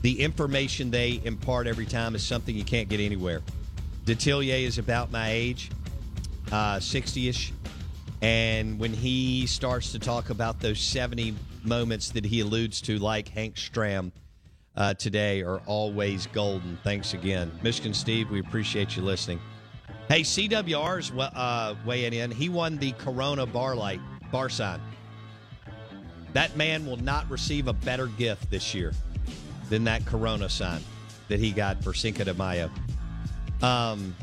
The 0.03 0.21
information 0.21 0.91
they 0.91 1.21
impart 1.25 1.67
every 1.67 1.87
time 1.87 2.15
is 2.15 2.25
something 2.25 2.55
you 2.55 2.65
can't 2.65 2.89
get 2.89 3.01
anywhere. 3.01 3.43
Detillier 4.05 4.65
is 4.65 4.79
about 4.79 5.11
my 5.11 5.31
age, 5.31 5.71
uh, 6.53 6.79
60 6.79 7.29
ish. 7.29 7.53
And 8.23 8.79
when 8.79 8.93
he 8.93 9.47
starts 9.47 9.93
to 9.93 9.99
talk 9.99 10.31
about 10.31 10.61
those 10.61 10.81
70 10.81 11.35
moments 11.65 12.11
that 12.11 12.25
he 12.25 12.41
alludes 12.41 12.81
to, 12.83 12.99
like 12.99 13.29
Hank 13.29 13.57
Stram 13.57 14.13
uh, 14.77 14.95
today, 14.95 15.43
are 15.43 15.59
always 15.67 16.27
golden. 16.29 16.79
Thanks 16.85 17.15
again. 17.15 17.51
Michigan 17.63 17.93
Steve, 17.93 18.31
we 18.31 18.41
appreciate 18.41 18.97
you 18.97 19.03
listening. 19.03 19.41
Hey, 20.09 20.23
CWR's 20.23 21.11
uh, 21.11 21.75
weighing 21.85 22.15
in. 22.15 22.31
He 22.31 22.49
won 22.49 22.79
the 22.79 22.93
Corona 22.93 23.47
bar 23.47 23.75
light, 23.75 24.01
bar 24.33 24.49
sign. 24.49 24.81
That 26.33 26.57
man 26.57 26.87
will 26.87 26.97
not 26.97 27.29
receive 27.31 27.69
a 27.69 27.73
better 27.73 28.07
gift 28.07 28.51
this 28.51 28.75
year 28.75 28.93
than 29.69 29.85
that 29.85 30.05
Corona 30.07 30.49
sign 30.49 30.81
that 31.29 31.41
he 31.41 31.53
got 31.53 31.83
for 31.83 31.93
Cinco 31.95 32.25
de 32.25 32.35
Mayo. 32.35 32.71
Um, 33.63 34.15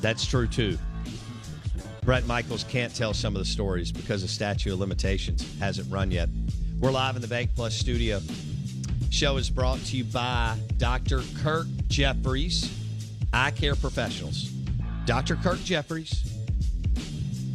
that's 0.00 0.24
true 0.24 0.46
too. 0.46 0.78
Bret 2.02 2.26
Michaels 2.26 2.64
can't 2.64 2.94
tell 2.94 3.14
some 3.14 3.34
of 3.34 3.40
the 3.40 3.46
stories 3.46 3.90
because 3.90 4.22
the 4.22 4.28
statute 4.28 4.72
of 4.72 4.78
limitations 4.78 5.58
hasn't 5.58 5.90
run 5.90 6.10
yet. 6.10 6.28
We're 6.78 6.90
live 6.90 7.16
in 7.16 7.22
the 7.22 7.28
Bank 7.28 7.50
Plus 7.54 7.74
studio. 7.74 8.20
Show 9.10 9.36
is 9.38 9.48
brought 9.48 9.78
to 9.78 9.96
you 9.96 10.04
by 10.04 10.58
Dr. 10.76 11.22
Kirk 11.42 11.66
Jeffries, 11.88 12.70
Eye 13.32 13.52
Care 13.52 13.74
Professionals. 13.74 14.50
Dr. 15.06 15.36
Kirk 15.36 15.62
Jeffries. 15.64 16.30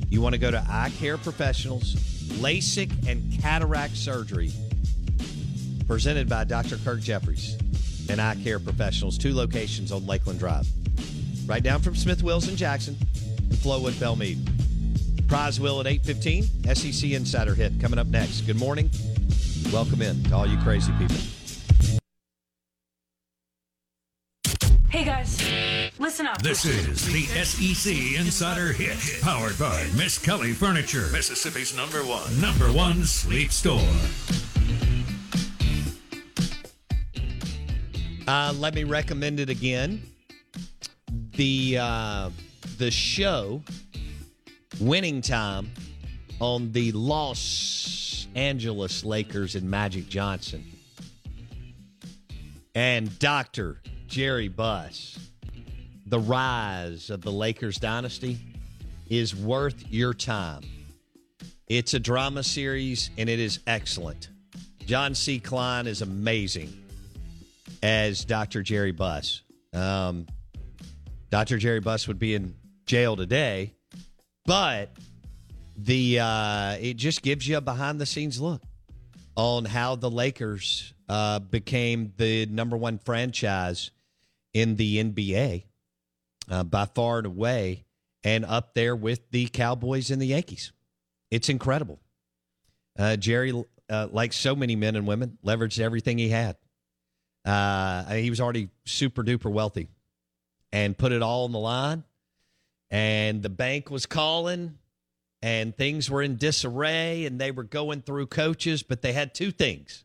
You 0.10 0.21
want 0.21 0.34
to 0.34 0.39
go 0.39 0.49
to 0.49 0.65
Eye 0.67 0.91
Care 0.97 1.17
Professionals, 1.17 1.93
LASIK 2.39 3.08
and 3.08 3.39
cataract 3.41 3.95
surgery. 3.95 4.51
Presented 5.89 6.30
by 6.30 6.43
Dr. 6.43 6.78
Kirk 6.78 6.99
Jeffries 7.02 7.58
and 8.12 8.21
Eye 8.21 8.38
Care 8.43 8.60
Professionals, 8.60 9.17
two 9.17 9.34
locations 9.34 9.91
on 9.91 10.06
Lakeland 10.06 10.38
Drive. 10.38 10.67
Right 11.47 11.63
down 11.63 11.82
from 11.82 11.95
Smith 11.95 12.21
Wills 12.21 12.47
in 12.47 12.56
Jackson 12.56 12.95
and 13.39 13.54
Flowood 13.54 13.93
Belmead. 13.93 14.38
Prize 15.28 15.60
wheel 15.60 15.80
at 15.80 15.88
815, 15.88 16.43
SEC 16.75 17.10
Insider 17.10 17.56
Hit 17.56 17.82
coming 17.82 17.97
up 17.97 18.06
next. 18.06 18.41
Good 18.41 18.60
morning. 18.60 18.88
Welcome 19.73 20.04
in 20.04 20.23
to 20.25 20.36
all 20.36 20.45
you 20.45 20.60
crazy 20.60 20.93
people. 20.99 21.17
Hey 24.89 25.04
guys, 25.04 25.41
listen 25.97 26.28
up. 26.28 26.39
This 26.43 26.65
is 26.65 27.12
the 27.12 27.23
SEC 27.43 28.19
Insider 28.19 28.73
Hit, 28.73 29.21
powered 29.23 29.58
by 29.58 29.86
Miskelly 29.95 30.54
Furniture, 30.54 31.08
Mississippi's 31.12 31.75
number 31.75 32.06
one, 32.06 32.39
number 32.39 32.71
one 32.71 33.06
sleep 33.06 33.52
store. 33.52 33.82
Uh, 38.29 38.53
let 38.59 38.75
me 38.75 38.83
recommend 38.83 39.39
it 39.39 39.49
again. 39.49 40.03
The 41.31 41.79
uh, 41.79 42.29
the 42.77 42.91
show 42.91 43.63
winning 44.79 45.23
time 45.23 45.71
on 46.39 46.71
the 46.71 46.91
Los 46.91 48.27
Angeles 48.35 49.03
Lakers 49.03 49.55
and 49.55 49.67
Magic 49.67 50.07
Johnson 50.09 50.63
and 52.75 53.17
Doctor 53.17 53.81
Jerry 54.05 54.47
Buss. 54.47 55.17
The 56.05 56.19
rise 56.19 57.09
of 57.09 57.21
the 57.21 57.31
Lakers 57.31 57.77
dynasty 57.79 58.37
is 59.09 59.35
worth 59.35 59.83
your 59.89 60.13
time. 60.13 60.61
It's 61.67 61.95
a 61.95 61.99
drama 61.99 62.43
series 62.43 63.09
and 63.17 63.27
it 63.27 63.39
is 63.39 63.57
excellent. 63.65 64.29
John 64.85 65.15
C. 65.15 65.39
Klein 65.39 65.87
is 65.87 66.03
amazing 66.03 66.88
as 67.82 68.25
Dr. 68.25 68.62
Jerry 68.62 68.91
Buss. 68.91 69.41
Um, 69.73 70.25
Dr. 71.29 71.58
Jerry 71.58 71.79
Buss 71.79 72.08
would 72.08 72.19
be 72.19 72.36
in 72.36 72.55
jail 72.86 73.15
today, 73.15 73.73
but 74.45 74.91
the 75.77 76.19
uh, 76.19 76.77
it 76.79 76.95
just 76.95 77.21
gives 77.21 77.47
you 77.47 77.58
a 77.58 77.62
behind 77.62 78.01
the 78.01 78.05
scenes 78.05 78.41
look 78.41 78.62
on 79.36 79.65
how 79.65 79.95
the 79.95 80.10
Lakers 80.10 80.93
uh, 81.08 81.39
became 81.39 82.13
the 82.17 82.45
number 82.47 82.75
one 82.75 82.97
franchise 82.97 83.91
in 84.53 84.75
the 84.75 85.03
NBA 85.03 85.63
uh, 86.49 86.63
by 86.63 86.86
far 86.86 87.19
and 87.19 87.27
away, 87.27 87.86
and 88.23 88.43
up 88.43 88.73
there 88.73 88.95
with 88.95 89.29
the 89.32 89.47
Cowboys 89.47 90.12
and 90.12 90.21
the 90.21 90.27
Yankees. 90.27 90.71
It's 91.32 91.49
incredible. 91.49 91.99
Uh, 92.97 93.15
Jerry, 93.15 93.53
uh, 93.89 94.08
like 94.12 94.34
so 94.34 94.55
many 94.55 94.75
men 94.75 94.95
and 94.95 95.08
women, 95.08 95.38
leveraged 95.45 95.79
everything 95.79 96.17
he 96.17 96.29
had. 96.29 96.58
Uh, 97.49 98.03
he 98.13 98.29
was 98.29 98.39
already 98.39 98.69
super 98.85 99.23
duper 99.23 99.51
wealthy 99.51 99.88
and 100.71 100.95
put 100.95 101.12
it 101.12 101.23
all 101.23 101.45
on 101.45 101.51
the 101.51 101.57
line. 101.57 102.03
And 102.91 103.41
the 103.41 103.49
bank 103.49 103.89
was 103.89 104.05
calling, 104.05 104.77
and 105.41 105.75
things 105.75 106.12
were 106.12 106.21
in 106.21 106.38
disarray, 106.38 107.25
and 107.25 107.41
they 107.41 107.49
were 107.49 107.63
going 107.63 108.03
through 108.03 108.27
coaches, 108.27 108.83
but 108.83 109.01
they 109.01 109.13
had 109.13 109.33
two 109.33 109.49
things. 109.49 110.03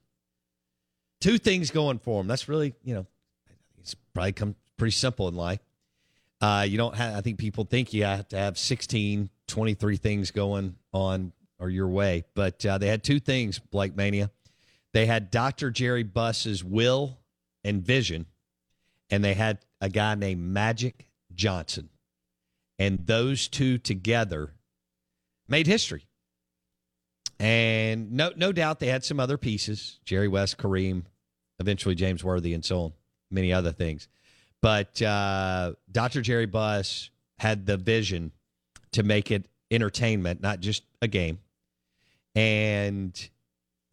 Two 1.20 1.36
things 1.36 1.70
going 1.70 1.98
for 1.98 2.18
them. 2.18 2.28
That's 2.28 2.48
really, 2.48 2.74
you 2.82 2.94
know, 2.94 3.06
it's 3.78 3.94
probably 4.14 4.32
come 4.32 4.54
pretty 4.78 4.92
simple 4.92 5.28
in 5.28 5.34
life. 5.34 5.60
Uh, 6.40 6.64
you 6.66 6.78
don't 6.78 6.94
have, 6.94 7.14
I 7.14 7.20
think 7.20 7.38
people 7.38 7.64
think 7.64 7.92
you 7.92 8.04
have 8.04 8.26
to 8.28 8.38
have 8.38 8.56
16, 8.56 9.28
23 9.48 9.96
things 9.96 10.30
going 10.30 10.76
on 10.94 11.32
or 11.58 11.68
your 11.68 11.88
way, 11.88 12.24
but 12.34 12.64
uh, 12.64 12.78
they 12.78 12.88
had 12.88 13.04
two 13.04 13.20
things, 13.20 13.58
Blake 13.58 13.94
Mania. 13.94 14.30
They 14.94 15.04
had 15.04 15.30
Dr. 15.30 15.70
Jerry 15.70 16.04
Buss's 16.04 16.64
will 16.64 17.18
and 17.64 17.82
vision, 17.82 18.26
and 19.10 19.24
they 19.24 19.34
had 19.34 19.58
a 19.80 19.88
guy 19.88 20.14
named 20.14 20.42
Magic 20.42 21.08
Johnson. 21.34 21.88
And 22.78 23.06
those 23.06 23.48
two 23.48 23.78
together 23.78 24.52
made 25.48 25.66
history. 25.66 26.06
And 27.38 28.12
no, 28.12 28.32
no 28.36 28.52
doubt 28.52 28.80
they 28.80 28.86
had 28.88 29.04
some 29.04 29.20
other 29.20 29.36
pieces 29.36 29.98
Jerry 30.04 30.28
West, 30.28 30.58
Kareem, 30.58 31.04
eventually 31.58 31.94
James 31.94 32.22
Worthy, 32.22 32.54
and 32.54 32.64
so 32.64 32.80
on, 32.80 32.92
many 33.30 33.52
other 33.52 33.72
things. 33.72 34.08
But 34.62 35.00
uh, 35.02 35.74
Dr. 35.90 36.22
Jerry 36.22 36.46
Buss 36.46 37.10
had 37.38 37.66
the 37.66 37.76
vision 37.76 38.32
to 38.92 39.02
make 39.02 39.30
it 39.30 39.46
entertainment, 39.70 40.40
not 40.40 40.60
just 40.60 40.84
a 41.02 41.08
game. 41.08 41.40
And 42.34 43.28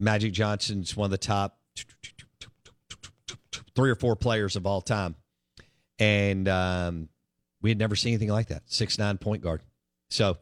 Magic 0.00 0.32
Johnson's 0.32 0.96
one 0.96 1.06
of 1.06 1.10
the 1.10 1.18
top 1.18 1.58
three 3.74 3.90
or 3.90 3.94
four 3.94 4.16
players 4.16 4.56
of 4.56 4.66
all 4.66 4.80
time. 4.80 5.14
And 5.98 6.48
um, 6.48 7.08
we 7.60 7.70
had 7.70 7.78
never 7.78 7.96
seen 7.96 8.12
anything 8.12 8.30
like 8.30 8.48
that. 8.48 8.62
Six 8.66 8.98
nine 8.98 9.18
point 9.18 9.42
guard. 9.42 9.62
So 10.10 10.36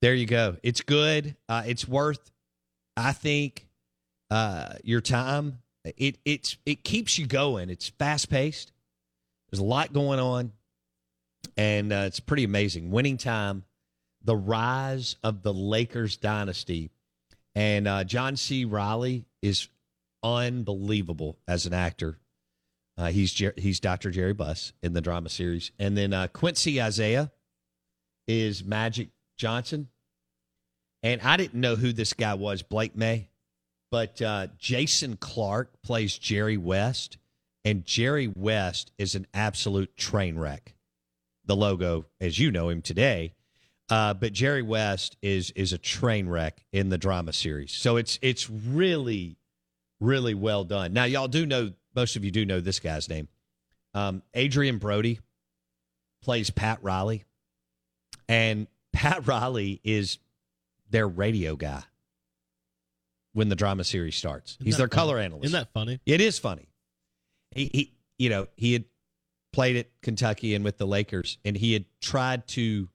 there 0.00 0.14
you 0.14 0.26
go. 0.26 0.56
It's 0.62 0.80
good. 0.80 1.36
Uh, 1.48 1.62
it's 1.66 1.86
worth, 1.86 2.30
I 2.96 3.12
think, 3.12 3.66
uh, 4.30 4.74
your 4.82 5.00
time. 5.00 5.58
It 5.84 6.18
it's 6.24 6.56
it 6.66 6.82
keeps 6.82 7.18
you 7.18 7.26
going. 7.26 7.70
It's 7.70 7.88
fast 7.88 8.28
paced. 8.28 8.72
There's 9.50 9.60
a 9.60 9.64
lot 9.64 9.92
going 9.92 10.18
on, 10.18 10.52
and 11.56 11.92
uh, 11.92 12.04
it's 12.06 12.18
pretty 12.18 12.42
amazing. 12.42 12.90
Winning 12.90 13.18
time, 13.18 13.64
the 14.24 14.36
rise 14.36 15.16
of 15.22 15.42
the 15.42 15.54
Lakers 15.54 16.16
dynasty, 16.16 16.90
and 17.54 17.86
uh, 17.86 18.02
John 18.02 18.36
C. 18.36 18.64
Reilly 18.64 19.26
is 19.42 19.68
unbelievable 20.24 21.38
as 21.46 21.66
an 21.66 21.72
actor. 21.72 22.18
Uh, 22.98 23.08
he's 23.08 23.32
Jer- 23.32 23.54
he's 23.56 23.80
Dr. 23.80 24.10
Jerry 24.10 24.32
Buss 24.32 24.72
in 24.82 24.92
the 24.92 25.00
drama 25.00 25.28
series, 25.28 25.70
and 25.78 25.96
then 25.96 26.12
uh, 26.12 26.28
Quincy 26.28 26.80
Isaiah 26.80 27.30
is 28.26 28.64
Magic 28.64 29.10
Johnson. 29.36 29.88
And 31.02 31.20
I 31.20 31.36
didn't 31.36 31.60
know 31.60 31.76
who 31.76 31.92
this 31.92 32.14
guy 32.14 32.34
was, 32.34 32.62
Blake 32.62 32.96
May, 32.96 33.28
but 33.90 34.20
uh, 34.22 34.48
Jason 34.58 35.16
Clarke 35.16 35.82
plays 35.82 36.16
Jerry 36.18 36.56
West, 36.56 37.18
and 37.64 37.84
Jerry 37.84 38.32
West 38.34 38.92
is 38.98 39.14
an 39.14 39.26
absolute 39.34 39.96
train 39.96 40.38
wreck. 40.38 40.74
The 41.44 41.54
logo, 41.54 42.06
as 42.20 42.38
you 42.38 42.50
know 42.50 42.70
him 42.70 42.82
today, 42.82 43.34
uh, 43.88 44.14
but 44.14 44.32
Jerry 44.32 44.62
West 44.62 45.16
is 45.22 45.52
is 45.52 45.72
a 45.72 45.78
train 45.78 46.28
wreck 46.28 46.64
in 46.72 46.88
the 46.88 46.98
drama 46.98 47.32
series. 47.32 47.72
So 47.72 47.96
it's 47.96 48.18
it's 48.20 48.50
really, 48.50 49.36
really 50.00 50.34
well 50.34 50.64
done. 50.64 50.92
Now 50.92 51.04
y'all 51.04 51.28
do 51.28 51.46
know 51.46 51.72
most 51.96 52.14
of 52.16 52.24
you 52.24 52.30
do 52.30 52.44
know 52.44 52.60
this 52.60 52.78
guy's 52.78 53.08
name. 53.08 53.28
Um, 53.94 54.22
Adrien 54.36 54.78
Brody 54.78 55.18
plays 56.22 56.50
Pat 56.50 56.78
Riley, 56.82 57.24
and 58.28 58.66
Pat 58.92 59.26
Riley 59.26 59.80
is 59.82 60.18
their 60.90 61.08
radio 61.08 61.56
guy. 61.56 61.82
when 63.32 63.48
the 63.50 63.56
drama 63.56 63.84
series 63.84 64.14
starts. 64.16 64.52
Isn't 64.52 64.66
He's 64.66 64.76
their 64.78 64.88
funny? 64.88 64.96
color 64.96 65.18
analyst. 65.18 65.44
Isn't 65.46 65.58
that 65.60 65.72
funny? 65.74 66.00
It 66.06 66.20
is 66.22 66.38
funny. 66.38 66.68
He, 67.54 67.70
he, 67.72 67.94
you 68.18 68.30
know, 68.30 68.46
he 68.56 68.72
had 68.72 68.84
played 69.52 69.76
at 69.76 69.88
Kentucky 70.02 70.54
and 70.54 70.64
with 70.64 70.78
the 70.78 70.86
Lakers, 70.86 71.36
and 71.44 71.56
he 71.56 71.72
had 71.74 71.84
tried 72.00 72.46
to. 72.48 72.88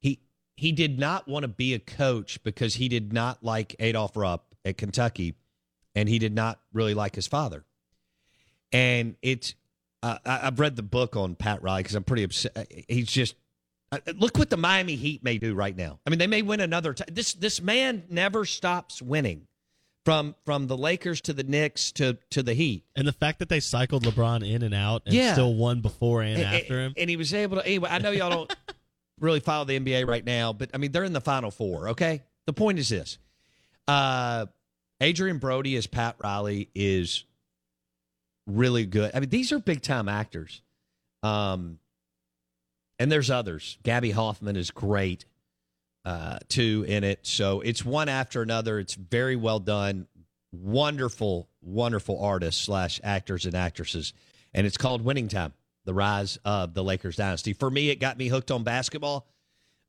He 0.00 0.20
he 0.56 0.72
did 0.72 0.98
not 0.98 1.28
want 1.28 1.44
to 1.44 1.48
be 1.48 1.74
a 1.74 1.78
coach 1.78 2.42
because 2.42 2.74
he 2.74 2.88
did 2.88 3.12
not 3.12 3.42
like 3.44 3.76
Adolph 3.78 4.16
Rupp 4.16 4.54
at 4.64 4.76
Kentucky, 4.78 5.34
and 5.94 6.08
he 6.08 6.18
did 6.18 6.34
not 6.34 6.60
really 6.72 6.94
like 6.94 7.14
his 7.14 7.26
father. 7.28 7.64
And 8.72 9.16
it's, 9.22 9.54
uh, 10.02 10.18
I, 10.24 10.46
I've 10.48 10.60
read 10.60 10.76
the 10.76 10.82
book 10.82 11.16
on 11.16 11.34
Pat 11.34 11.62
Riley 11.62 11.82
because 11.82 11.94
I'm 11.96 12.04
pretty 12.04 12.24
upset. 12.24 12.70
He's 12.88 13.08
just 13.08 13.34
uh, 13.92 13.98
look 14.16 14.36
what 14.38 14.50
the 14.50 14.56
Miami 14.56 14.96
Heat 14.96 15.22
may 15.24 15.38
do 15.38 15.54
right 15.54 15.76
now. 15.76 15.98
I 16.06 16.10
mean, 16.10 16.18
they 16.18 16.26
may 16.26 16.42
win 16.42 16.60
another. 16.60 16.92
T- 16.92 17.04
this 17.10 17.32
this 17.34 17.62
man 17.62 18.02
never 18.10 18.44
stops 18.44 19.00
winning, 19.00 19.46
from 20.04 20.34
from 20.44 20.66
the 20.66 20.76
Lakers 20.76 21.20
to 21.22 21.32
the 21.32 21.44
Knicks 21.44 21.92
to 21.92 22.18
to 22.30 22.42
the 22.42 22.54
Heat. 22.54 22.84
And 22.96 23.06
the 23.06 23.12
fact 23.12 23.38
that 23.38 23.48
they 23.48 23.60
cycled 23.60 24.04
LeBron 24.04 24.48
in 24.48 24.62
and 24.62 24.74
out 24.74 25.02
and 25.06 25.14
Yeah. 25.14 25.32
still 25.34 25.54
won 25.54 25.80
before 25.80 26.22
and, 26.22 26.42
And- 26.42 26.56
after 26.56 26.80
him. 26.84 26.94
and 26.96 27.08
he 27.08 27.16
was 27.16 27.32
able 27.32 27.58
to. 27.58 27.66
Anyway, 27.66 27.88
I 27.90 27.98
know 27.98 28.10
y'all 28.10 28.30
don't 28.30 28.56
really 29.20 29.40
follow 29.40 29.64
the 29.64 29.78
NBA 29.78 30.06
right 30.06 30.24
now, 30.24 30.52
but 30.52 30.70
I 30.74 30.78
mean 30.78 30.90
they're 30.92 31.04
in 31.04 31.12
the 31.12 31.20
Final 31.20 31.52
Four. 31.52 31.90
Okay, 31.90 32.22
the 32.46 32.52
point 32.52 32.80
is 32.80 32.88
this: 32.88 33.18
uh, 33.88 34.46
Adrien 35.00 35.38
Brody 35.38 35.76
as 35.76 35.86
Pat 35.86 36.16
Riley 36.22 36.68
is 36.74 37.24
really 38.46 38.86
good. 38.86 39.10
I 39.14 39.20
mean, 39.20 39.28
these 39.28 39.52
are 39.52 39.58
big 39.58 39.82
time 39.82 40.08
actors. 40.08 40.62
Um, 41.22 41.78
and 42.98 43.10
there's 43.10 43.30
others. 43.30 43.78
Gaby 43.82 44.10
Hoffmann 44.10 44.56
is 44.56 44.70
great 44.70 45.26
uh, 46.04 46.38
too 46.48 46.84
in 46.86 47.04
it. 47.04 47.26
So 47.26 47.60
it's 47.60 47.84
one 47.84 48.08
after 48.08 48.40
another. 48.40 48.78
It's 48.78 48.94
very 48.94 49.36
well 49.36 49.58
done. 49.58 50.06
Wonderful, 50.52 51.48
wonderful 51.60 52.22
artists 52.22 52.62
slash 52.62 53.00
actors 53.02 53.44
and 53.44 53.54
actresses. 53.54 54.14
And 54.54 54.66
it's 54.66 54.78
called 54.78 55.02
Winning 55.02 55.28
Time: 55.28 55.52
The 55.84 55.92
Rise 55.92 56.38
of 56.44 56.72
the 56.72 56.84
Lakers 56.84 57.16
Dynasty. 57.16 57.52
For 57.52 57.70
me, 57.70 57.90
it 57.90 57.96
got 57.96 58.16
me 58.16 58.28
hooked 58.28 58.50
on 58.50 58.62
basketball. 58.62 59.26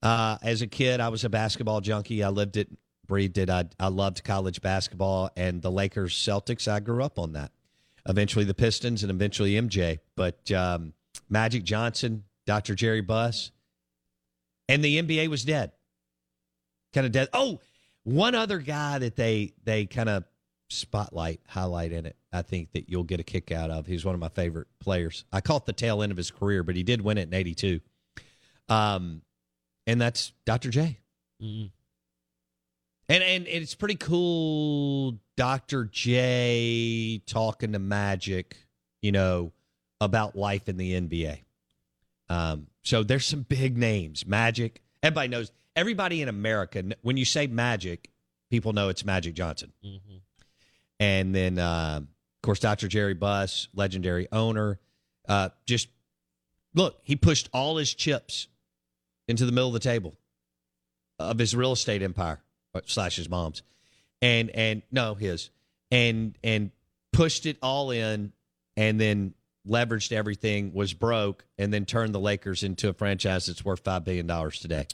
Uh, 0.01 0.37
as 0.41 0.61
a 0.61 0.67
kid, 0.67 0.99
I 0.99 1.09
was 1.09 1.23
a 1.23 1.29
basketball 1.29 1.81
junkie. 1.81 2.23
I 2.23 2.29
lived 2.29 2.57
it, 2.57 2.69
breathed 3.07 3.37
it. 3.37 3.49
I, 3.49 3.65
I 3.79 3.87
loved 3.87 4.23
college 4.23 4.61
basketball 4.61 5.29
and 5.37 5.61
the 5.61 5.71
Lakers, 5.71 6.13
Celtics. 6.15 6.67
I 6.67 6.79
grew 6.79 7.03
up 7.03 7.17
on 7.17 7.33
that. 7.33 7.51
Eventually, 8.07 8.45
the 8.45 8.53
Pistons 8.53 9.03
and 9.03 9.11
eventually 9.11 9.53
MJ. 9.53 9.99
But 10.15 10.51
um, 10.51 10.93
Magic 11.29 11.63
Johnson, 11.63 12.23
Dr. 12.45 12.75
Jerry 12.75 13.01
Buss, 13.01 13.51
and 14.69 14.83
the 14.83 15.01
NBA 15.01 15.27
was 15.27 15.43
dead. 15.43 15.71
Kind 16.93 17.05
of 17.05 17.11
dead. 17.11 17.29
Oh, 17.33 17.59
one 18.03 18.35
other 18.35 18.59
guy 18.59 18.99
that 18.99 19.15
they 19.15 19.53
they 19.63 19.85
kind 19.85 20.09
of 20.09 20.23
spotlight, 20.69 21.41
highlight 21.47 21.91
in 21.91 22.05
it. 22.05 22.15
I 22.31 22.41
think 22.41 22.71
that 22.73 22.89
you'll 22.89 23.03
get 23.03 23.19
a 23.19 23.23
kick 23.23 23.51
out 23.51 23.69
of. 23.69 23.85
He's 23.85 24.05
one 24.05 24.15
of 24.15 24.21
my 24.21 24.29
favorite 24.29 24.67
players. 24.79 25.25
I 25.31 25.41
caught 25.41 25.65
the 25.65 25.73
tail 25.73 26.01
end 26.01 26.11
of 26.11 26.17
his 26.17 26.31
career, 26.31 26.63
but 26.63 26.75
he 26.75 26.83
did 26.83 27.01
win 27.01 27.17
it 27.17 27.27
in 27.27 27.33
'82. 27.33 27.79
Um, 28.69 29.21
and 29.85 29.99
that's 29.99 30.33
Dr. 30.45 30.69
J. 30.69 30.99
Mm. 31.41 31.71
And 33.09 33.23
and 33.23 33.47
it's 33.47 33.75
pretty 33.75 33.95
cool, 33.95 35.17
Dr. 35.37 35.85
J 35.85 37.21
talking 37.25 37.71
to 37.71 37.79
Magic, 37.79 38.57
you 39.01 39.11
know, 39.13 39.53
about 40.01 40.35
life 40.35 40.67
in 40.67 40.75
the 40.77 40.99
NBA. 40.99 41.39
Um, 42.27 42.67
so 42.83 43.03
there's 43.03 43.25
some 43.25 43.43
big 43.43 43.77
names. 43.77 44.25
Magic. 44.25 44.81
Everybody 45.01 45.27
knows. 45.29 45.51
Everybody 45.75 46.21
in 46.21 46.27
America, 46.27 46.83
when 47.03 47.17
you 47.17 47.23
say 47.25 47.47
Magic, 47.47 48.09
people 48.49 48.73
know 48.73 48.89
it's 48.89 49.05
Magic 49.05 49.35
Johnson. 49.35 49.71
Mhm. 49.85 50.21
And 50.99 51.35
then, 51.35 51.59
uh, 51.59 51.99
of 52.01 52.41
course, 52.41 52.59
Dr. 52.59 52.87
Jerry 52.87 53.13
Buss, 53.13 53.67
legendary 53.75 54.27
owner. 54.31 54.79
Uh, 55.27 55.49
just 55.67 55.87
look, 56.73 56.99
he 57.03 57.15
pushed 57.15 57.47
all 57.53 57.77
his 57.77 57.93
chips 57.93 58.47
into 59.27 59.45
the 59.45 59.51
middle 59.51 59.67
of 59.67 59.73
the 59.73 59.79
table 59.79 60.17
of 61.19 61.37
his 61.37 61.55
real 61.55 61.73
estate 61.73 62.01
empire 62.01 62.41
uh, 62.73 62.81
slash 62.85 63.17
his 63.17 63.29
mom's, 63.29 63.61
and 64.21 64.49
and 64.51 64.81
no 64.91 65.15
his, 65.15 65.49
and 65.91 66.37
and 66.43 66.71
pushed 67.11 67.45
it 67.45 67.57
all 67.61 67.91
in, 67.91 68.31
and 68.75 68.99
then 68.99 69.33
leveraged 69.67 70.11
everything, 70.11 70.73
was 70.73 70.93
broke, 70.93 71.45
and 71.57 71.73
then 71.73 71.85
turned 71.85 72.15
the 72.15 72.19
Lakers 72.19 72.63
into 72.63 72.89
a 72.89 72.93
franchise 72.93 73.47
that's 73.47 73.65
worth 73.65 73.83
five 73.83 74.03
billion 74.03 74.27
dollars 74.27 74.59
today. 74.59 74.87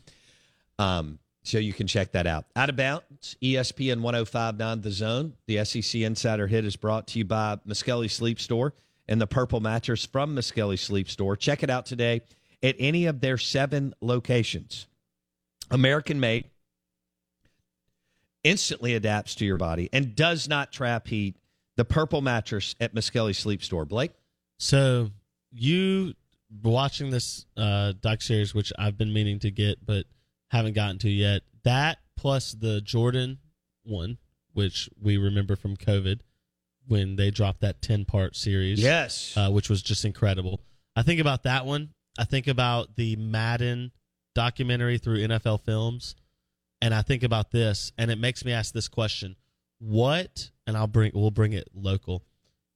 Um, 0.80 1.20
so 1.44 1.58
you 1.58 1.74
can 1.74 1.88
check 1.88 2.14
that 2.14 2.26
out. 2.26 2.46
Out 2.56 2.70
of 2.70 2.78
bounds, 2.78 3.36
ESPN 3.42 4.02
1059 4.02 4.82
The 4.82 4.92
Zone. 4.92 5.34
The 5.46 5.64
SEC 5.66 6.02
Insider 6.02 6.48
Hit 6.48 6.64
is 6.64 6.78
brought 6.78 7.08
to 7.08 7.20
you 7.20 7.26
by 7.26 7.58
Miskelly 7.68 8.10
Sleep 8.10 8.40
Store 8.40 8.74
and 9.10 9.20
the 9.20 9.28
Purple 9.28 9.60
Mattress 9.60 10.06
from 10.06 10.36
Miskelly 10.36 10.80
Sleep 10.80 11.10
Store. 11.10 11.36
Check 11.36 11.62
it 11.62 11.70
out 11.70 11.86
today 11.86 12.22
at 12.62 12.76
any 12.80 13.06
of 13.06 13.20
their 13.20 13.38
seven 13.38 13.94
locations. 14.02 14.88
American 15.70 16.20
made, 16.20 16.46
instantly 18.44 18.96
adapts 18.96 19.36
to 19.36 19.46
your 19.46 19.58
body, 19.58 19.90
and 19.94 20.16
does 20.16 20.48
not 20.48 20.72
trap 20.72 21.08
heat. 21.08 21.36
The 21.76 21.86
Purple 21.86 22.22
Mattress 22.22 22.76
at 22.80 22.94
Miskelly 22.94 23.36
Sleep 23.36 23.64
Store. 23.64 23.86
Blake? 23.86 24.12
So 24.60 25.10
you 25.52 26.14
watching 26.62 27.10
this 27.10 27.46
uh, 27.58 27.94
doc 28.00 28.22
series, 28.22 28.54
which 28.54 28.72
I've 28.78 28.98
been 28.98 29.12
meaning 29.12 29.40
to 29.40 29.50
get 29.52 29.84
but 29.86 30.06
haven't 30.52 30.74
gotten 30.74 31.00
to 31.00 31.10
yet. 31.10 31.42
That 31.64 31.98
plus 32.16 32.52
the 32.52 32.80
Jordan 32.82 33.40
one, 33.84 34.18
which 34.54 34.90
we 35.02 35.18
remember 35.18 35.56
from 35.56 35.76
COVID 35.76 36.20
when 36.88 37.16
they 37.16 37.32
dropped 37.32 37.62
that 37.62 37.82
ten 37.82 38.06
part 38.06 38.36
series. 38.36 38.80
Yes. 38.80 39.34
uh, 39.36 39.50
which 39.50 39.70
was 39.70 39.82
just 39.82 40.06
incredible. 40.06 40.62
I 40.96 41.02
think 41.02 41.20
about 41.20 41.44
that 41.44 41.66
one. 41.66 41.90
I 42.20 42.26
think 42.26 42.48
about 42.48 42.96
the 42.96 43.16
Madden 43.16 43.92
documentary 44.36 45.00
through 45.00 45.28
NFL 45.28 45.62
Films, 45.62 46.16
and 46.84 46.94
I 46.94 47.02
think 47.02 47.24
about 47.24 47.50
this, 47.50 47.94
and 47.98 48.12
it 48.12 48.18
makes 48.18 48.44
me 48.44 48.52
ask 48.52 48.74
this 48.74 48.90
question: 48.90 49.38
What? 49.80 50.52
And 50.68 50.76
I'll 50.76 50.86
bring 50.88 51.12
we'll 51.16 51.32
bring 51.32 51.54
it 51.54 51.70
local. 51.74 52.26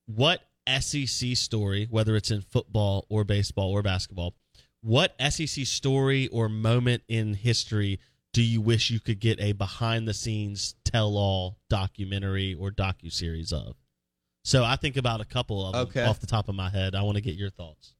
What 0.05 0.41
SEC 0.79 1.35
story, 1.35 1.87
whether 1.89 2.15
it's 2.15 2.31
in 2.31 2.41
football 2.41 3.05
or 3.09 3.25
baseball 3.25 3.69
or 3.71 3.81
basketball, 3.83 4.33
what 4.81 5.13
SEC 5.29 5.65
story 5.65 6.27
or 6.29 6.47
moment 6.47 7.03
in 7.09 7.33
history 7.33 7.99
do 8.31 8.41
you 8.41 8.61
wish 8.61 8.89
you 8.91 8.99
could 9.01 9.19
get 9.19 9.39
a 9.41 9.51
behind 9.51 10.07
the 10.07 10.13
scenes 10.13 10.75
tell 10.85 11.17
all 11.17 11.57
documentary 11.69 12.53
or 12.53 12.71
docu 12.71 13.11
series 13.11 13.51
of? 13.51 13.75
So 14.45 14.63
I 14.63 14.77
think 14.77 14.95
about 14.95 15.19
a 15.19 15.25
couple 15.25 15.65
of 15.65 15.73
them 15.73 15.81
Okay. 15.87 16.05
off 16.05 16.19
the 16.21 16.27
top 16.27 16.47
of 16.47 16.55
my 16.55 16.69
head. 16.69 16.95
I 16.95 17.01
want 17.01 17.15
to 17.15 17.21
get 17.21 17.35
your 17.35 17.49
thoughts. 17.49 17.93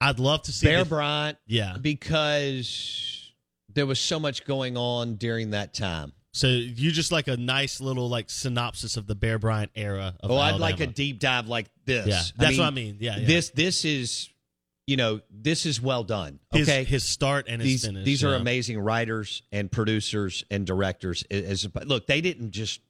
I'd 0.00 0.18
love 0.18 0.42
to 0.42 0.52
see 0.52 0.66
Bear 0.66 0.82
the- 0.84 0.88
Bryant, 0.90 1.38
Yeah. 1.46 1.76
because 1.78 3.11
there 3.74 3.86
was 3.86 3.98
so 4.00 4.18
much 4.20 4.44
going 4.44 4.76
on 4.76 5.14
during 5.16 5.50
that 5.50 5.74
time. 5.74 6.12
So 6.34 6.46
you 6.46 6.90
just 6.92 7.12
like 7.12 7.28
a 7.28 7.36
nice 7.36 7.80
little 7.80 8.08
like 8.08 8.30
synopsis 8.30 8.96
of 8.96 9.06
the 9.06 9.14
Bear 9.14 9.38
Bryant 9.38 9.70
era. 9.74 10.14
Of 10.20 10.30
Oh, 10.30 10.36
I'd 10.38 10.58
like 10.60 10.80
a 10.80 10.86
deep 10.86 11.18
dive 11.20 11.46
like 11.48 11.66
this. 11.84 12.06
Yeah, 12.06 12.22
that's 12.36 12.56
what 12.58 12.66
I 12.66 12.70
mean. 12.70 12.96
Yeah, 13.00 13.18
yeah. 13.18 13.26
This 13.26 13.50
this 13.50 13.84
is, 13.84 14.30
you 14.86 14.96
know, 14.96 15.20
this 15.30 15.66
is 15.66 15.78
well 15.80 16.04
done. 16.04 16.38
his, 16.52 16.68
Okay, 16.68 16.84
his 16.84 17.04
start 17.06 17.46
and 17.48 17.60
his 17.60 17.70
these 17.70 17.84
finish. 17.86 18.04
these 18.06 18.24
are 18.24 18.34
amazing 18.34 18.78
writers 18.78 19.42
and 19.52 19.70
producers 19.70 20.44
and 20.50 20.66
directors. 20.66 21.22
As 21.30 21.68
look, 21.84 22.06
they 22.06 22.22
didn't 22.22 22.52
just 22.52 22.80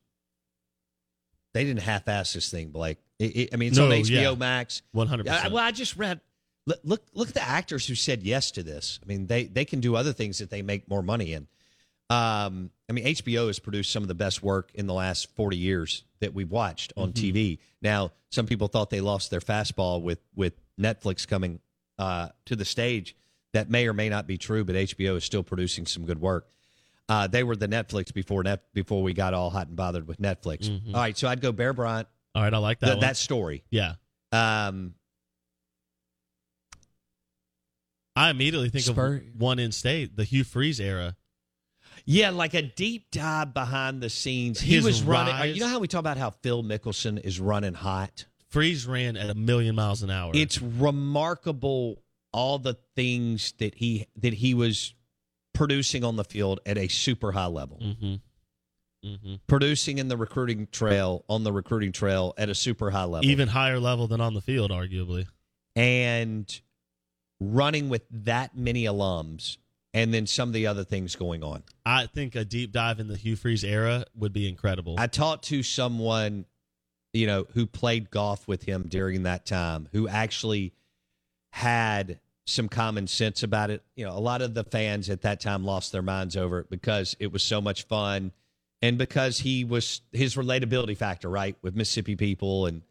they 1.55 1.65
didn't 1.65 1.83
half-ass 1.83 2.33
this 2.33 2.51
thing, 2.51 2.71
Blake. 2.71 2.99
It- 3.19 3.37
it- 3.37 3.49
I 3.53 3.57
mean, 3.57 3.69
it's 3.69 3.79
No, 3.79 3.87
on 3.87 3.91
HBO 3.93 4.11
yeah. 4.11 4.35
Max. 4.35 4.83
one 4.93 5.07
hundred 5.07 5.27
well, 5.27 5.59
I 5.59 5.71
just 5.73 5.97
read. 5.97 6.21
Look, 6.67 6.81
look, 6.85 7.03
look 7.15 7.29
at 7.29 7.35
the 7.35 7.43
actors 7.43 7.87
who 7.87 7.95
said 7.95 8.23
yes 8.23 8.51
to 8.53 8.63
this. 8.63 9.01
I 9.03 9.07
mean, 9.07 9.27
they 9.27 9.45
they 9.45 9.65
can 9.65 9.81
do 9.81 9.97
other 9.97 10.13
things 10.13 10.39
that 10.39 10.51
they 10.51 10.63
make 10.63 10.89
more 10.89 11.03
money 11.03 11.33
in. 11.33 11.49
Um, 12.11 12.71
I 12.89 12.93
mean, 12.93 13.05
HBO 13.07 13.47
has 13.47 13.59
produced 13.59 13.91
some 13.91 14.03
of 14.03 14.09
the 14.09 14.15
best 14.15 14.43
work 14.43 14.71
in 14.75 14.87
the 14.87 14.95
last 14.95 15.35
forty 15.35 15.57
years 15.57 16.05
that 16.21 16.35
we've 16.35 16.51
watched 16.51 16.93
on 16.97 17.13
Mm-hmm. 17.13 17.37
TV. 17.37 17.59
Now, 17.81 18.13
some 18.31 18.47
people 18.47 18.69
thought 18.69 18.91
they 18.91 19.01
lost 19.01 19.31
their 19.31 19.41
fastball 19.41 20.03
with 20.03 20.21
with 20.37 20.55
Netflix 20.79 21.27
coming 21.27 21.61
uh, 21.99 22.29
to 22.47 22.55
the 22.57 22.65
stage. 22.65 23.17
That 23.55 23.69
may 23.69 23.87
or 23.87 23.93
may 23.93 24.09
not 24.09 24.27
be 24.27 24.39
true, 24.39 24.65
but 24.65 24.75
HBO 24.77 25.17
is 25.17 25.25
still 25.25 25.43
producing 25.43 25.85
some 25.87 26.07
good 26.07 26.21
work. 26.21 26.49
Uh, 27.09 27.27
they 27.27 27.43
were 27.43 27.57
the 27.57 27.69
Netflix 27.69 28.13
before 28.13 28.43
net 28.43 28.63
before 28.73 29.03
we 29.03 29.13
got 29.15 29.35
all 29.35 29.51
hot 29.51 29.67
and 29.69 29.77
bothered 29.77 30.07
with 30.07 30.19
Netflix. 30.21 30.69
Mhm. 30.71 30.95
All 30.95 31.01
right, 31.01 31.17
so 31.19 31.29
I'd 31.29 31.41
go 31.41 31.53
Bear 31.53 31.73
Bryant. 31.73 32.09
All 32.35 32.43
right, 32.43 32.53
I 32.55 32.59
like 32.59 32.81
that. 32.81 32.87
th- 32.87 32.97
one. 32.97 33.01
that 33.03 33.17
story. 33.17 33.63
yeah. 33.71 33.95
Um, 34.33 34.95
I 38.15 38.31
immediately 38.31 38.69
think 38.69 38.85
Spur- 38.85 39.17
of 39.17 39.41
one 39.41 39.59
in 39.59 39.73
state, 39.73 40.17
the 40.17 40.25
Hugh 40.25 40.45
Freeze 40.45 40.81
era. 40.81 41.17
Yeah, 42.05 42.31
like 42.31 42.55
a 42.55 42.63
deep 42.63 43.11
dive 43.11 43.55
behind 43.55 44.03
the 44.03 44.11
scenes. 44.11 44.61
He 44.61 44.75
His 44.75 44.85
was 44.85 45.03
running. 45.03 45.35
rise- 45.35 45.55
You 45.55 45.61
know 45.63 45.69
how 45.69 45.79
we 45.79 45.89
talk 45.89 46.01
about 46.01 46.17
how 46.17 46.31
Phil 46.31 46.63
Mickelson 46.63 47.19
is 47.25 47.39
running 47.41 47.75
hot? 47.75 48.27
Freeze 48.49 48.87
ran 48.87 49.17
at 49.17 49.31
a 49.31 49.35
million 49.35 49.75
miles 49.75 50.03
an 50.03 50.11
hour. 50.11 50.33
It's 50.35 50.61
remarkable 50.61 52.03
all 52.33 52.59
the 52.59 52.77
things 52.97 53.53
that 53.59 53.75
he 53.77 54.07
that 54.17 54.35
he 54.35 54.53
was 54.55 54.95
producing 55.55 56.03
on 56.05 56.17
the 56.17 56.25
field 56.25 56.61
at 56.67 56.77
a 56.77 56.89
super 56.89 57.33
high 57.33 57.47
level. 57.47 57.79
Mm-hmm. 57.79 58.15
Mm-hmm. 59.09 59.35
Producing 59.47 59.99
in 59.99 60.09
the 60.09 60.17
recruiting 60.17 60.69
trail 60.71 61.25
on 61.29 61.45
the 61.45 61.53
recruiting 61.53 61.93
trail 61.93 62.35
at 62.39 62.49
a 62.49 62.55
super 62.55 62.91
high 62.91 63.05
level. 63.05 63.29
Even 63.29 63.49
higher 63.49 63.81
level 63.81 64.07
than 64.07 64.21
on 64.21 64.35
the 64.35 64.41
field, 64.41 64.71
arguably. 64.71 65.27
and 65.77 66.61
running 67.51 67.89
with 67.89 68.03
that 68.11 68.57
many 68.57 68.85
alums 68.85 69.57
and 69.95 70.13
then 70.13 70.27
some 70.27 70.49
of 70.49 70.53
the 70.55 70.67
other 70.67 70.85
things 70.85 71.17
going 71.17 71.43
on. 71.43 71.63
I 71.85 72.07
think 72.07 72.35
a 72.35 72.45
deep 72.45 72.73
dive 72.73 72.99
in 73.01 73.09
the 73.09 73.17
Hugh 73.17 73.37
Freeze 73.37 73.65
era 73.65 74.05
would 74.15 74.33
be 74.33 74.49
incredible. 74.49 74.97
I 74.99 75.07
talked 75.07 75.45
to 75.47 75.63
someone, 75.63 76.47
you 77.13 77.27
know, 77.27 77.47
who 77.53 77.67
played 77.67 78.11
golf 78.11 78.49
with 78.49 78.63
him 78.63 78.85
during 78.89 79.25
that 79.25 79.45
time, 79.45 79.89
who 79.93 80.09
actually 80.09 80.73
had 81.51 82.21
some 82.47 82.69
common 82.69 83.07
sense 83.07 83.43
about 83.43 83.71
it. 83.71 83.83
You 83.95 84.07
know, 84.07 84.17
a 84.17 84.21
lot 84.21 84.43
of 84.43 84.55
the 84.55 84.65
fans 84.65 85.11
at 85.11 85.23
that 85.23 85.41
time 85.41 85.65
lost 85.65 85.93
their 85.93 86.03
minds 86.03 86.37
over 86.37 86.61
it 86.61 86.71
because 86.71 87.15
it 87.21 87.31
was 87.33 87.43
so 87.43 87.61
much 87.61 87.85
fun 87.87 88.33
and 88.81 88.99
because 88.99 89.39
he 89.39 89.65
was 89.65 90.01
his 90.11 90.35
relatability 90.37 90.97
factor, 90.97 91.29
right, 91.29 91.57
with 91.63 91.77
Mississippi 91.77 92.17
people 92.17 92.67
and 92.67 92.83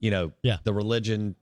you 0.00 0.10
know, 0.10 0.32
Yeah. 0.42 0.58
the 0.64 0.74
religion 0.74 1.36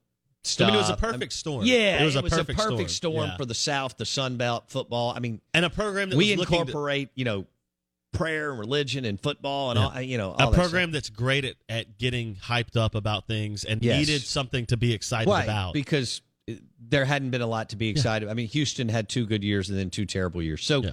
I 0.59 0.65
mean, 0.65 0.75
it 0.75 0.77
was 0.79 0.89
a 0.89 0.93
I 0.93 0.97
mean, 0.97 1.13
perfect 1.13 1.33
storm. 1.33 1.65
Yeah, 1.67 2.03
it 2.03 2.05
was 2.05 2.17
a 2.17 2.23
perfect, 2.23 2.91
storm, 2.91 3.29
Yeah. 3.29 3.37
for 3.37 3.45
the 3.45 3.55
South, 3.55 3.97
the 3.97 4.07
Sun 4.07 4.37
Belt, 4.39 4.65
football. 4.69 5.13
I 5.15 5.21
mean, 5.21 5.41
and 5.55 5.65
a 5.65 5.71
program 5.71 6.11
that 6.11 6.17
we 6.17 6.31
was 6.31 6.39
looking 6.41 6.57
to- 6.57 6.61
incorporate, 6.63 7.11
you 7.15 7.25
know, 7.25 7.47
prayer 8.13 8.51
and 8.51 8.59
religion 8.59 9.05
and 9.05 9.21
football 9.21 9.71
and 9.71 9.79
Yeah. 9.81 9.87
all, 9.89 10.01
you 10.03 10.19
know, 10.19 10.35
a 10.35 10.39
that 10.39 10.53
program 10.53 10.91
that's 10.91 11.09
great 11.11 11.45
at, 11.45 11.57
at 11.69 11.97
getting 11.99 12.35
hyped 12.37 12.77
up 12.77 12.95
about 12.95 13.27
things 13.27 13.65
and 13.65 13.83
Yes. 13.83 13.99
needed 14.01 14.23
something 14.23 14.67
to 14.67 14.77
be 14.77 14.93
excited 14.93 15.31
right 15.31 15.45
about. 15.45 15.73
because 15.75 16.21
uh, 16.51 16.55
there 16.81 17.05
hadn't 17.05 17.31
been 17.31 17.41
a 17.41 17.47
lot 17.47 17.71
to 17.71 17.77
be 17.77 17.89
excited. 17.89 18.25
About. 18.27 18.33
I 18.33 18.35
mean, 18.35 18.49
Houston 18.49 18.89
had 18.89 19.09
two 19.09 19.25
good 19.27 19.43
years 19.45 19.71
and 19.71 19.79
then 19.79 19.89
two 19.91 20.05
terrible 20.05 20.43
years. 20.43 20.63
So, 20.65 20.83
Yeah. 20.83 20.91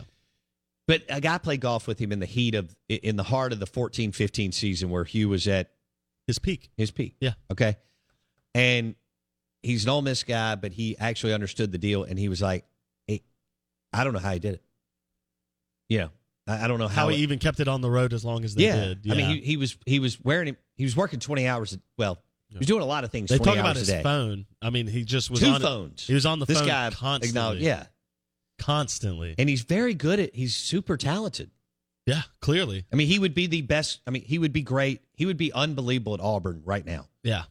but 0.88 1.04
a 1.10 1.20
guy 1.20 1.40
played 1.40 1.60
golf 1.60 1.88
with 1.88 2.00
him 2.00 2.12
in 2.12 2.20
the 2.20 2.26
heat 2.28 2.56
of 2.56 2.74
in 2.88 3.16
the 3.18 3.24
heart 3.24 3.52
of 3.52 3.60
the 3.60 3.68
14-15 3.68 4.54
season 4.54 4.90
where 4.92 5.04
Hugh 5.04 5.28
was 5.28 5.46
at 5.48 5.72
His 6.28 6.38
peak. 6.40 6.70
his 6.78 6.92
peak. 6.92 7.16
Yeah. 7.20 7.34
Okay. 7.52 7.78
And 8.54 8.96
he's 9.64 9.84
an 9.84 9.90
Ole 9.90 10.02
Miss 10.02 10.24
guy, 10.24 10.56
but 10.56 10.72
he 10.74 10.98
actually 10.98 11.34
understood 11.34 11.72
the 11.72 11.78
deal, 11.78 12.04
and 12.04 12.18
he 12.18 12.30
was 12.30 12.42
like, 12.42 12.66
"Hey, 13.08 13.22
I 13.94 14.04
don't 14.04 14.14
know 14.14 14.20
how 14.20 14.34
he 14.34 14.40
did 14.40 14.56
it. 14.56 14.64
You 15.90 16.00
know, 16.00 16.10
I, 16.48 16.66
I 16.66 16.68
don't 16.68 16.80
know 16.80 16.88
how, 16.88 17.04
How 17.04 17.10
it- 17.10 17.16
he 17.16 17.24
even 17.24 17.40
kept 17.40 17.60
it 17.60 17.68
on 17.68 17.82
the 17.82 17.90
road 17.90 18.14
as 18.14 18.24
long 18.24 18.44
as 18.44 18.56
they 18.56 18.66
yeah. 18.66 18.76
did. 18.94 19.12
I 19.12 19.16
mean, 19.16 19.30
he, 19.30 19.40
he 19.42 19.58
was 19.58 19.78
he 19.86 20.00
was 20.00 20.20
wearing 20.24 20.56
he 20.76 20.84
was 20.84 20.96
working 20.96 21.20
twenty 21.20 21.48
hours. 21.48 21.74
A, 21.74 21.80
well, 21.98 22.22
he 22.50 22.58
was 22.58 22.68
doing 22.68 22.82
a 22.82 22.86
lot 22.86 23.04
of 23.04 23.12
things. 23.12 23.30
they 23.30 23.38
20 23.38 23.52
talk 23.52 23.60
about 23.60 23.76
his 23.76 23.92
phone. 24.02 24.46
I 24.62 24.70
mean, 24.70 24.88
he 24.88 25.04
just 25.04 25.30
was 25.30 25.40
Two 25.40 25.48
on 25.48 25.62
phones. 25.62 26.06
He 26.08 26.14
was 26.14 26.26
on 26.26 26.40
the 26.40 26.46
this 26.46 26.60
phone 26.60 26.68
guy 26.68 26.90
constantly. 26.92 27.60
yeah, 27.66 27.86
constantly. 28.58 29.36
and 29.38 29.50
he's 29.50 29.62
very 29.62 29.94
good 29.94 30.20
at. 30.20 30.36
He's 30.36 30.56
super 30.56 30.98
talented. 30.98 31.52
Yeah, 32.06 32.22
clearly. 32.40 32.86
I 32.92 32.96
mean, 32.96 33.08
he 33.08 33.20
would 33.20 33.36
be 33.36 33.46
the 33.48 33.62
best. 33.62 34.02
I 34.08 34.12
mean, 34.12 34.24
he 34.24 34.40
would 34.40 34.54
be 34.54 34.62
great. 34.64 35.02
He 35.14 35.26
would 35.28 35.38
be 35.38 35.54
unbelievable 35.54 36.16
at 36.16 36.20
Auburn 36.22 36.64
right 36.66 36.84
now. 36.86 37.08
Yeah. 37.24 37.44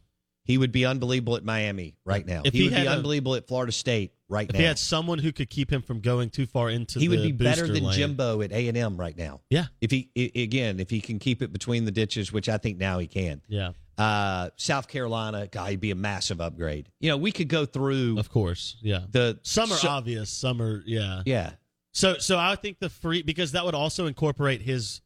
He 0.49 0.59
would 0.59 0.73
be 0.73 0.85
unbelievable 0.85 1.37
at 1.37 1.45
Miami 1.45 1.95
right 2.05 2.27
now. 2.27 2.43
If 2.45 2.53
he, 2.55 2.61
he 2.61 2.65
would 2.71 2.75
be 2.75 2.87
a- 2.87 2.91
unbelievable 2.91 3.37
at 3.37 3.47
Florida 3.47 3.71
State 3.71 4.13
right 4.29 4.49
If 4.49 4.55
now. 4.55 4.59
he 4.59 4.65
had 4.65 4.79
someone 4.79 5.19
who 5.21 5.31
could 5.31 5.49
keep 5.51 5.71
him 5.73 5.83
from 5.83 6.01
going 6.01 6.31
too 6.31 6.47
far 6.47 6.71
into 6.71 6.99
he 6.99 7.09
would 7.09 7.23
be 7.23 7.33
better 7.33 7.67
than 7.67 7.85
lane. 7.85 7.93
Jimbo 7.93 8.41
at 8.43 8.51
A 8.51 8.67
and 8.69 8.77
M 8.77 8.97
right 8.97 9.17
now. 9.17 9.43
Yeah. 9.51 9.67
If 9.81 9.91
he 9.93 10.11
again, 10.35 10.81
if 10.81 10.91
he 10.91 11.01
can 11.01 11.19
keep 11.21 11.43
it 11.43 11.53
between 11.53 11.85
the 11.85 11.93
ditches, 11.93 12.33
which 12.33 12.49
I 12.49 12.57
think 12.59 12.79
now 12.79 12.99
he 12.99 13.07
can. 13.07 13.43
Yeah, 13.47 13.73
Uh, 13.99 14.49
South 14.57 14.89
Carolina, 14.89 15.47
guy, 15.49 15.71
he'd 15.71 15.81
be 15.81 15.91
a 15.91 15.95
massive 15.95 16.41
upgrade. 16.41 16.89
You 16.99 17.11
know, 17.11 17.17
we 17.19 17.31
could 17.31 17.49
go 17.49 17.65
through 17.67 18.19
of 18.19 18.31
course. 18.31 18.77
Yeah. 18.81 19.03
the 19.11 19.39
Some 19.43 19.71
are 19.71 19.77
so- 19.77 19.89
obvious, 19.89 20.31
some 20.31 20.61
are 20.63 20.83
yeah. 20.87 21.23
Yeah, 21.27 21.53
So 21.93 22.17
so 22.19 22.39
I 22.39 22.57
think 22.57 22.79
the 22.79 22.89
free 22.89 23.21
because 23.23 23.53
that 23.53 23.65
would 23.67 23.75
also 23.75 24.07
incorporate 24.07 24.63
his 24.63 25.03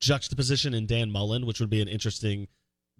juxtaposition 0.00 0.74
in 0.74 0.86
Dan 0.86 1.10
Mullen, 1.10 1.46
which 1.46 1.60
would 1.60 1.70
be 1.70 1.80
an 1.80 1.88
interesting 1.88 2.48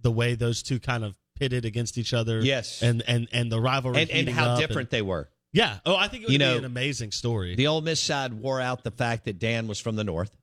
the 0.01 0.11
way 0.11 0.35
those 0.35 0.63
two 0.63 0.79
kind 0.81 1.05
of 1.05 1.17
pitted 1.37 1.65
against 1.65 1.99
each 1.99 2.13
other. 2.15 2.41
Yes. 2.41 2.83
And 2.83 3.03
and 3.07 3.29
and 3.33 3.51
the 3.51 3.61
rivalry 3.61 4.03
and 4.03 4.11
and 4.11 4.29
how 4.29 4.57
different 4.57 4.91
they 4.91 5.03
were. 5.03 5.29
yeah. 5.53 5.79
Oh, 5.87 5.97
I 5.97 6.09
think 6.09 6.23
it 6.23 6.27
would 6.27 6.33
You 6.33 6.39
be 6.39 6.45
know, 6.45 6.59
an 6.59 6.65
amazing 6.65 7.11
story. 7.13 7.55
The 7.55 7.67
Ole 7.67 7.81
Miss 7.81 8.01
side 8.01 8.35
wore 8.35 8.61
out 8.61 8.85
the 8.85 8.91
fact 8.91 9.25
that 9.25 9.39
Dan 9.39 9.67
was 9.67 9.81
from 9.81 9.97
the 9.97 10.05
north, 10.05 10.37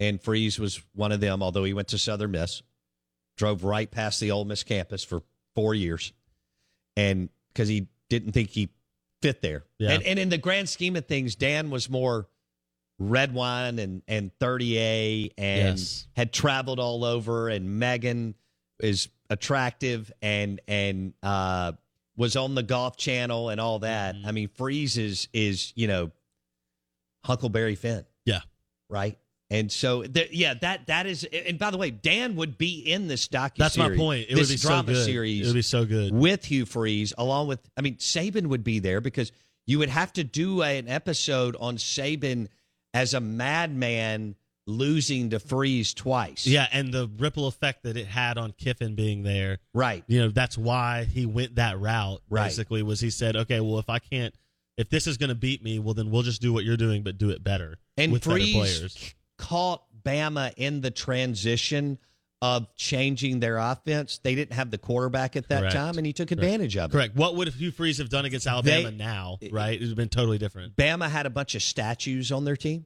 and 0.00 0.20
Freeze 0.20 0.58
was 0.58 0.80
one 0.94 1.12
of 1.12 1.20
them. 1.20 1.42
Although 1.42 1.64
he 1.64 1.74
went 1.74 1.88
to 1.88 1.98
Southern 1.98 2.30
Miss, 2.32 2.62
drove 3.36 3.64
right 3.64 3.90
past 3.90 4.20
the 4.20 4.30
Ole 4.30 4.44
Miss 4.44 4.62
campus 4.62 5.04
for 5.04 5.22
four 5.54 5.74
years, 5.74 6.12
and 6.96 7.28
because 7.48 7.68
he 7.68 7.88
didn't 8.08 8.32
think 8.32 8.50
he 8.50 8.68
fit 9.22 9.40
there. 9.42 9.64
Yeah. 9.78 9.90
And, 9.92 10.02
and 10.04 10.18
in 10.18 10.28
the 10.28 10.38
grand 10.38 10.68
scheme 10.68 10.94
of 10.96 11.06
things, 11.06 11.34
Dan 11.36 11.70
was 11.70 11.88
more 11.90 12.28
red 12.98 13.34
wine 13.34 13.78
and 13.78 14.02
and 14.08 14.30
30A 14.38 15.32
and 15.36 15.78
Yes. 15.78 16.06
had 16.16 16.32
traveled 16.32 16.78
all 16.78 17.04
over. 17.04 17.48
And 17.48 17.78
Megan 17.78 18.34
is 18.80 19.08
attractive 19.30 20.12
and 20.22 20.60
and 20.68 21.12
uh, 21.22 21.72
was 22.16 22.36
on 22.36 22.54
the 22.54 22.62
Golf 22.62 22.96
Channel 22.96 23.50
and 23.50 23.60
all 23.60 23.80
that. 23.80 24.14
Mm-hmm. 24.14 24.26
I 24.26 24.32
mean, 24.32 24.48
Freeze 24.48 24.98
is 24.98 25.28
is 25.32 25.72
you 25.76 25.88
know 25.88 26.10
Huckleberry 27.24 27.74
Finn, 27.74 28.04
yeah. 28.24 28.40
right? 28.88 29.18
And 29.48 29.70
so, 29.70 30.02
th- 30.02 30.32
yeah, 30.32 30.54
that 30.54 30.88
that 30.88 31.06
is. 31.06 31.22
And 31.24 31.58
by 31.58 31.70
the 31.70 31.78
way, 31.78 31.90
Dan 31.90 32.34
would 32.36 32.58
be 32.58 32.80
in 32.80 33.06
this 33.06 33.28
docu. 33.28 33.56
That's 33.56 33.78
my 33.78 33.94
point. 33.96 34.26
It 34.28 34.34
this 34.34 34.48
would 34.48 34.54
be 34.54 34.56
so 34.56 34.68
drama 34.68 34.92
good. 34.92 35.04
series 35.04 35.42
It 35.42 35.46
would 35.46 35.54
be 35.54 35.62
so 35.62 35.84
good. 35.84 36.12
with 36.12 36.44
Hugh 36.44 36.66
Freeze, 36.66 37.14
along 37.16 37.46
with, 37.46 37.60
I 37.76 37.80
mean, 37.80 37.94
Saban 37.96 38.48
would 38.48 38.64
be 38.64 38.80
there 38.80 39.00
because 39.00 39.30
you 39.64 39.78
would 39.78 39.88
have 39.88 40.12
to 40.14 40.24
do 40.24 40.62
a- 40.62 40.78
an 40.78 40.88
episode 40.88 41.56
on 41.60 41.76
Saban 41.76 42.48
as 42.92 43.14
a 43.14 43.20
madman 43.20 44.34
losing 44.66 45.30
to 45.30 45.38
Freeze 45.38 45.94
twice. 45.94 46.46
Yeah, 46.46 46.66
and 46.72 46.92
the 46.92 47.08
ripple 47.18 47.46
effect 47.46 47.84
that 47.84 47.96
it 47.96 48.06
had 48.06 48.36
on 48.38 48.52
Kiffin 48.52 48.94
being 48.94 49.22
there. 49.22 49.58
Right. 49.72 50.04
You 50.08 50.20
know, 50.22 50.28
that's 50.28 50.58
why 50.58 51.04
he 51.04 51.24
went 51.26 51.54
that 51.56 51.78
route. 51.78 52.20
Right. 52.28 52.44
Basically, 52.44 52.82
was 52.82 53.00
he 53.00 53.10
said, 53.10 53.36
okay, 53.36 53.60
well, 53.60 53.78
if 53.78 53.88
I 53.88 53.98
can't, 54.00 54.34
if 54.76 54.90
this 54.90 55.06
is 55.06 55.16
going 55.16 55.28
to 55.28 55.34
beat 55.36 55.62
me, 55.62 55.78
well, 55.78 55.94
then 55.94 56.10
we'll 56.10 56.22
just 56.22 56.42
do 56.42 56.52
what 56.52 56.64
you're 56.64 56.76
doing, 56.76 57.02
but 57.02 57.16
do 57.16 57.30
it 57.30 57.42
better 57.44 57.78
And 57.96 58.12
with 58.12 58.24
better 58.24 58.34
Freeze 58.36 58.54
players. 58.54 59.14
caught 59.38 59.84
Bama 60.04 60.52
in 60.56 60.80
the 60.80 60.90
transition 60.90 61.98
of 62.42 62.66
changing 62.74 63.40
their 63.40 63.56
offense. 63.56 64.18
They 64.22 64.34
didn't 64.34 64.52
have 64.52 64.70
the 64.70 64.76
quarterback 64.78 65.36
at 65.36 65.48
that 65.48 65.60
Correct. 65.60 65.74
time, 65.74 65.96
and 65.96 66.06
he 66.06 66.12
took 66.12 66.30
advantage 66.32 66.76
of 66.76 66.90
it. 66.90 66.92
Correct. 66.92 67.16
What 67.16 67.34
would 67.36 67.48
Hugh 67.48 67.70
Freeze 67.70 67.98
have 67.98 68.10
done 68.10 68.24
against 68.26 68.46
Alabama 68.46 68.90
They- 68.90 68.96
now? 68.96 69.38
Right, 69.50 69.74
it 69.74 69.80
would 69.80 69.88
have 69.88 69.96
been 69.96 70.10
totally 70.10 70.36
different. 70.38 70.76
Bama 70.76 71.08
had 71.08 71.24
a 71.24 71.30
bunch 71.30 71.54
of 71.54 71.62
statues 71.62 72.30
on 72.30 72.44
their 72.44 72.56
team, 72.56 72.84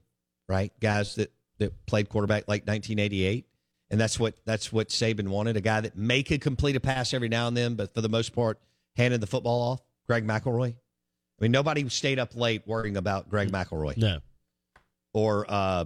right? 0.49 0.73
Guys 0.81 1.17
that 1.17 1.33
that 1.61 1.87
played 1.87 2.09
quarterback 2.09 2.49
like 2.49 2.67
1988, 2.67 3.47
and 3.91 4.01
that's 4.01 4.19
what 4.19 4.35
that's 4.45 4.73
what 4.73 4.89
Saban 4.89 5.29
wanted. 5.29 5.57
A 5.57 5.61
guy 5.61 5.81
that 5.81 5.97
may 5.97 6.23
could 6.23 6.41
complete 6.41 6.77
a 6.77 6.81
pass 6.81 7.15
every 7.15 7.29
now 7.29 7.47
and 7.47 7.57
then, 7.57 7.77
but 7.77 7.95
for 7.95 8.01
the 8.01 8.09
most 8.09 8.35
part, 8.35 8.59
handed 8.97 9.21
the 9.21 9.27
football 9.27 9.63
off. 9.63 9.81
Greg 10.07 10.27
McElroy. 10.27 10.71
I 10.71 11.43
mean, 11.45 11.53
nobody 11.53 11.89
stayed 11.89 12.19
up 12.19 12.35
late 12.35 12.67
worrying 12.67 12.97
about 12.97 13.31
Greg 13.31 13.51
McElroy 13.51 13.97
No, 13.97 14.19
or 15.15 15.47
uh, 15.49 15.85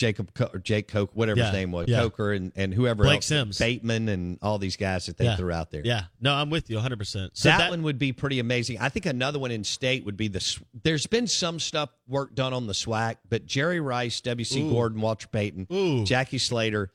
Jacob 0.00 0.34
Co- 0.34 0.50
or 0.52 0.58
Jake 0.58 0.88
Coke, 0.88 1.10
whatever 1.14 1.38
Yeah, 1.38 1.44
his 1.46 1.52
name 1.52 1.70
was, 1.72 1.86
yeah. 1.88 2.00
Coker 2.00 2.32
and 2.32 2.50
and 2.56 2.72
whoever 2.74 3.04
Blake 3.04 3.16
else, 3.18 3.26
Sims. 3.26 3.58
Bateman, 3.58 4.08
and 4.08 4.38
all 4.42 4.58
these 4.58 4.76
guys 4.76 5.06
that 5.06 5.16
they 5.18 5.26
Yeah. 5.26 5.36
threw 5.36 5.52
out 5.52 5.70
there. 5.70 5.82
yeah, 5.84 6.04
no, 6.20 6.34
I'm 6.34 6.50
with 6.50 6.68
you 6.70 6.76
100. 6.76 6.98
percent 6.98 7.36
So 7.36 7.50
that, 7.50 7.70
one 7.70 7.82
would 7.82 7.98
be 7.98 8.12
pretty 8.12 8.38
amazing. 8.40 8.78
I 8.80 8.88
think 8.88 9.06
another 9.06 9.38
one 9.38 9.50
in 9.50 9.62
state 9.62 10.04
would 10.04 10.16
be 10.16 10.28
the. 10.28 10.42
There's 10.82 11.06
been 11.06 11.26
some 11.28 11.60
stuff 11.60 11.90
work 12.08 12.34
done 12.34 12.52
on 12.52 12.66
the 12.66 12.72
SWAC, 12.72 13.16
but 13.28 13.46
Jerry 13.46 13.78
Rice, 13.80 14.20
W.C. 14.22 14.60
Ooh. 14.62 14.70
Gordon, 14.70 15.00
Walter 15.00 15.28
Payton, 15.28 15.66
Ooh. 15.72 16.04
Jackie 16.04 16.38
Slater, 16.38 16.90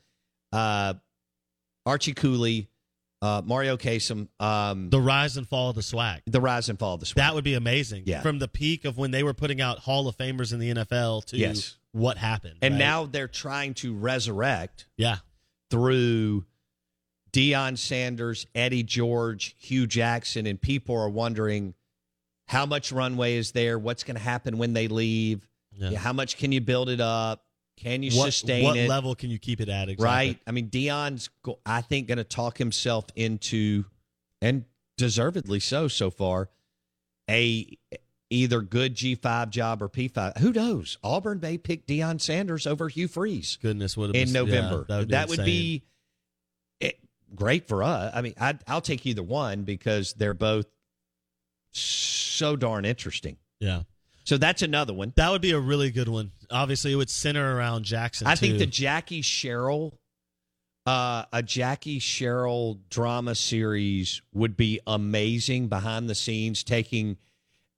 uh, 0.51 0.95
Archie 1.85 2.13
Cooley, 2.13 2.67
uh, 3.21 3.41
Mario 3.45 3.77
Casem, 3.77 4.27
um, 4.39 4.89
the 4.89 4.99
rise 4.99 5.37
and 5.37 5.47
fall 5.47 5.69
of 5.69 5.75
the 5.75 5.81
SWAC. 5.81 6.21
the 6.27 6.41
rise 6.41 6.69
and 6.69 6.77
fall 6.79 6.95
of 6.95 6.99
the 6.99 7.05
SWAC. 7.05 7.15
That 7.15 7.35
would 7.35 7.43
be 7.43 7.53
amazing. 7.53 8.03
Yeah. 8.05 8.21
From 8.21 8.39
the 8.39 8.47
peak 8.47 8.85
of 8.85 8.97
when 8.97 9.11
they 9.11 9.23
were 9.23 9.33
putting 9.33 9.61
out 9.61 9.79
Hall 9.79 10.07
of 10.07 10.17
Famers 10.17 10.51
in 10.53 10.59
the 10.59 10.69
NFL 10.73 11.21
to 11.27 11.37
Yes. 11.37 11.77
What 11.95 12.17
happened. 12.17 12.57
and 12.61 12.73
right? 12.73 12.79
now 12.79 13.05
they're 13.05 13.29
trying 13.29 13.73
to 13.75 13.95
resurrect 13.95 14.85
yeah, 14.97 15.17
through 15.71 16.45
Deion 17.31 17.77
Sanders, 17.77 18.47
Eddie 18.53 18.83
George, 18.83 19.55
Hue 19.59 19.87
Jackson, 19.87 20.45
and 20.45 20.61
people 20.61 20.97
are 20.97 21.09
wondering 21.09 21.73
how 22.47 22.65
much 22.65 22.91
runway 22.91 23.37
is 23.37 23.53
there? 23.53 23.79
What's 23.79 24.03
going 24.03 24.17
to 24.17 24.21
happen 24.21 24.57
when 24.57 24.73
they 24.73 24.89
leave? 24.89 25.47
Yeah. 25.71 25.97
How 25.97 26.11
much 26.11 26.37
can 26.37 26.51
you 26.51 26.59
build 26.59 26.89
it 26.89 26.99
up? 26.99 27.45
Can 27.77 28.03
you 28.03 28.11
what, 28.17 28.25
sustain 28.25 28.65
what 28.65 28.75
it? 28.75 28.89
level 28.89 29.15
can 29.15 29.29
you 29.29 29.39
keep 29.39 29.61
it 29.61 29.69
at? 29.69 29.87
Exactly. 29.87 30.05
Right. 30.05 30.39
I 30.45 30.51
mean, 30.51 30.69
Deion's, 30.69 31.29
I 31.65 31.79
think, 31.81 32.07
going 32.07 32.17
to 32.17 32.25
talk 32.25 32.57
himself 32.57 33.05
into, 33.15 33.85
and 34.41 34.65
deservedly 34.97 35.61
so, 35.61 35.87
so 35.87 36.09
far, 36.09 36.49
a 37.29 37.77
either 38.29 38.61
good 38.61 38.95
G5 38.95 39.49
job 39.49 39.81
or 39.81 39.89
P5. 39.89 40.37
Who 40.39 40.51
knows? 40.51 40.97
Auburn 41.03 41.39
may 41.41 41.57
pick 41.57 41.85
Deion 41.85 42.19
Sanders 42.19 42.65
over 42.65 42.89
Hugh 42.89 43.07
Freeze 43.07 43.57
Goodness, 43.61 43.95
would 43.95 44.15
in 44.15 44.25
been, 44.25 44.33
November. 44.33 44.85
Yeah, 44.89 45.05
that 45.09 45.29
would 45.29 45.39
insane. 45.39 45.45
be 45.45 45.83
it, 46.79 46.99
great 47.35 47.67
for 47.67 47.83
us. 47.83 48.11
I 48.15 48.21
mean, 48.21 48.33
I'd, 48.39 48.59
I'll 48.67 48.81
take 48.81 49.05
either 49.05 49.23
one 49.23 49.63
because 49.63 50.13
they're 50.13 50.33
both 50.33 50.65
so 51.71 52.55
darn 52.55 52.85
interesting. 52.85 53.37
Yeah. 53.59 53.81
So 54.23 54.37
that's 54.37 54.63
another 54.63 54.93
one. 54.93 55.13
That 55.15 55.29
would 55.31 55.41
be 55.41 55.51
a 55.51 55.59
really 55.59 55.91
good 55.91 56.09
one. 56.09 56.31
Obviously, 56.49 56.91
it 56.91 56.95
would 56.95 57.11
center 57.11 57.55
around 57.57 57.83
Jackson. 57.83 58.25
I 58.25 58.35
think 58.35 58.57
the 58.57 58.65
Jackie 58.65 59.21
Sherrill, 59.21 59.99
uh, 60.87 61.25
a 61.31 61.43
Jackie 61.43 61.99
Sherrill 61.99 62.79
drama 62.89 63.35
series 63.35 64.23
would 64.33 64.57
be 64.57 64.79
amazing 64.87 65.67
behind 65.67 66.09
the 66.09 66.15
scenes, 66.15 66.63
taking 66.63 67.17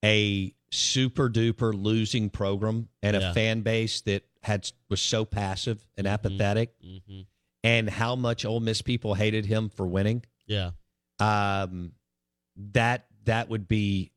a 0.04 0.54
super 0.70 1.28
duper 1.30 1.72
losing 1.74 2.30
program 2.30 2.88
and 3.02 3.16
a 3.16 3.32
fan 3.34 3.62
base 3.62 4.00
that 4.02 4.24
had 4.42 4.70
was 4.88 5.00
so 5.00 5.24
passive 5.24 5.86
and 5.96 6.06
apathetic, 6.06 6.74
Mhm. 6.82 7.26
and 7.64 7.90
how 7.90 8.14
much 8.16 8.44
Ole 8.44 8.60
Miss 8.60 8.82
people 8.82 9.14
hated 9.14 9.46
him 9.46 9.68
for 9.70 9.86
winning. 9.86 10.24
yeah, 10.46 10.70
Um, 11.18 11.92
that 12.56 13.06
that 13.24 13.48
would 13.50 13.66
be 13.68 14.12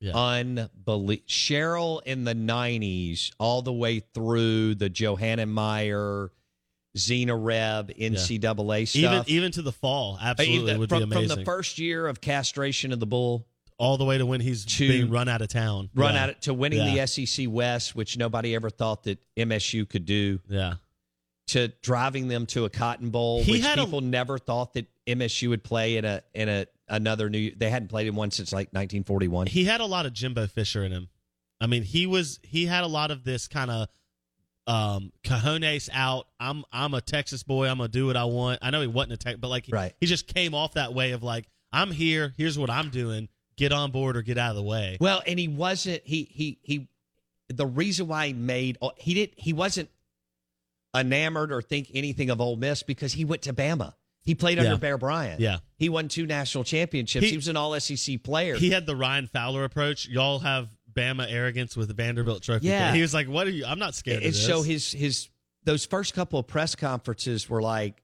Yeah. 0.00 0.12
unbelievable. 0.14 1.22
Sherrill 1.26 2.00
in 2.00 2.24
the 2.24 2.34
'90s, 2.34 3.30
all 3.38 3.62
the 3.62 3.72
way 3.72 4.00
through 4.00 4.74
the 4.74 4.90
Johanna 4.90 5.46
Meyer, 5.46 6.32
Xena 6.98 7.38
Reb, 7.42 7.90
NCAA 7.96 8.80
even 8.82 8.86
stuff. 8.86 9.28
even 9.28 9.52
to 9.52 9.62
the 9.62 9.72
fall, 9.72 10.18
absolutely 10.20 10.58
Even 10.62 10.78
would 10.80 10.88
from, 10.90 10.98
be 10.98 11.02
amazing. 11.04 11.28
from 11.28 11.38
the 11.38 11.44
first 11.44 11.78
year 11.78 12.06
of 12.08 12.20
castration 12.20 12.92
of 12.92 13.00
the 13.00 13.06
bull, 13.06 13.46
All 13.82 13.96
the 13.98 14.04
way 14.04 14.16
to 14.16 14.24
when 14.24 14.40
he's 14.40 14.64
to 14.64 14.86
being 14.88 15.10
run 15.10 15.28
out 15.28 15.42
of 15.42 15.48
town, 15.48 15.90
run 15.94 16.14
yeah. 16.14 16.24
out 16.26 16.42
to 16.42 16.54
winning 16.54 16.78
Yeah. 16.78 16.94
the 16.94 17.06
SEC 17.08 17.46
West, 17.48 17.96
which 17.96 18.16
nobody 18.16 18.54
ever 18.54 18.70
thought 18.70 19.02
that 19.04 19.18
MSU 19.36 19.88
could 19.88 20.04
do, 20.06 20.38
Yeah, 20.48 20.74
to 21.48 21.68
driving 21.82 22.28
them 22.28 22.46
to 22.46 22.64
a 22.64 22.70
Cotton 22.70 23.10
Bowl, 23.10 23.42
He 23.42 23.52
which 23.52 23.62
had 23.62 23.78
a- 23.80 23.84
people 23.84 24.00
never 24.00 24.38
thought 24.38 24.74
that 24.74 24.86
MSU 25.06 25.48
would 25.48 25.64
play 25.64 25.96
in 25.96 26.04
a 26.04 26.22
in 26.32 26.48
a 26.48 26.66
another 26.88 27.28
new. 27.28 27.52
They 27.56 27.70
hadn't 27.70 27.88
played 27.88 28.06
in 28.06 28.14
one 28.14 28.30
since 28.30 28.52
like 28.52 28.68
1941. 28.68 29.48
he 29.48 29.64
had 29.64 29.80
a 29.80 29.86
lot 29.86 30.06
of 30.06 30.12
Jimbo 30.12 30.46
Fisher 30.46 30.84
in 30.84 30.92
him. 30.92 31.08
I 31.60 31.66
mean, 31.66 31.82
he 31.82 32.06
was 32.06 32.38
he 32.44 32.66
had 32.66 32.84
a 32.84 32.88
lot 32.88 33.10
of 33.10 33.24
this 33.24 33.48
kind 33.48 33.70
of 33.70 33.88
um 34.68 35.10
cojones 35.24 35.88
out. 35.92 36.28
I'm 36.38 36.64
I'm 36.72 36.94
a 36.94 37.00
Texas 37.00 37.42
boy. 37.42 37.66
I'm 37.68 37.78
gonna 37.78 37.88
do 37.88 38.06
what 38.06 38.16
I 38.16 38.24
want. 38.26 38.60
I 38.62 38.70
know 38.70 38.80
he 38.80 38.86
wasn't 38.86 39.14
a 39.14 39.16
tech, 39.16 39.40
but 39.40 39.48
like 39.48 39.66
Right. 39.70 39.92
he 40.00 40.06
just 40.06 40.28
came 40.28 40.54
off 40.54 40.74
that 40.74 40.94
way 40.94 41.10
of 41.12 41.24
like 41.24 41.46
I'm 41.72 41.90
here. 41.90 42.32
Here's 42.36 42.56
what 42.58 42.70
I'm 42.70 42.90
doing. 42.90 43.28
Get 43.62 43.72
on 43.72 43.92
board 43.92 44.16
or 44.16 44.22
get 44.22 44.38
out 44.38 44.50
of 44.50 44.56
the 44.56 44.62
way. 44.64 44.96
Well, 45.00 45.22
and 45.24 45.38
he 45.38 45.46
wasn't 45.46 46.02
he 46.04 46.24
he 46.32 46.58
he 46.62 46.88
the 47.48 47.64
reason 47.64 48.08
why 48.08 48.26
he 48.26 48.32
made 48.32 48.76
oh, 48.82 48.90
he 48.96 49.14
did 49.14 49.30
he 49.36 49.52
wasn't 49.52 49.88
enamored 50.92 51.52
or 51.52 51.62
think 51.62 51.88
anything 51.94 52.28
of 52.30 52.40
Ole 52.40 52.56
Miss 52.56 52.82
because 52.82 53.12
he 53.12 53.24
went 53.24 53.42
to 53.42 53.52
Bama. 53.52 53.94
He 54.24 54.34
played 54.34 54.58
under 54.58 54.72
Yeah. 54.72 54.76
Bear 54.78 54.98
Bryant. 54.98 55.38
Yeah. 55.40 55.58
He 55.76 55.88
won 55.88 56.08
two 56.08 56.26
national 56.26 56.64
championships. 56.64 57.24
He, 57.24 57.30
He- 57.30 57.36
was 57.36 57.46
an 57.46 57.56
all 57.56 57.78
SEC 57.78 58.20
player. 58.24 58.56
He 58.56 58.70
had 58.70 58.84
the 58.84 58.96
Ryan 58.96 59.28
Fowler 59.28 59.62
approach. 59.62 60.08
Y'all 60.08 60.40
have 60.40 60.68
Bama 60.92 61.30
arrogance 61.30 61.76
with 61.76 61.86
the 61.86 61.94
Vanderbilt 61.94 62.42
trophy. 62.42 62.66
Yeah. 62.66 62.92
he 62.92 63.00
was 63.00 63.14
like, 63.14 63.28
"What 63.28 63.46
are 63.46 63.50
you? 63.50 63.64
I'm 63.64 63.78
not 63.78 63.94
scared." 63.94 64.24
and 64.24 64.34
so 64.34 64.62
his 64.62 64.90
his 64.90 65.28
those 65.62 65.86
first 65.86 66.14
couple 66.14 66.40
of 66.40 66.48
press 66.48 66.74
conferences 66.74 67.48
were 67.48 67.62
like 67.62 68.02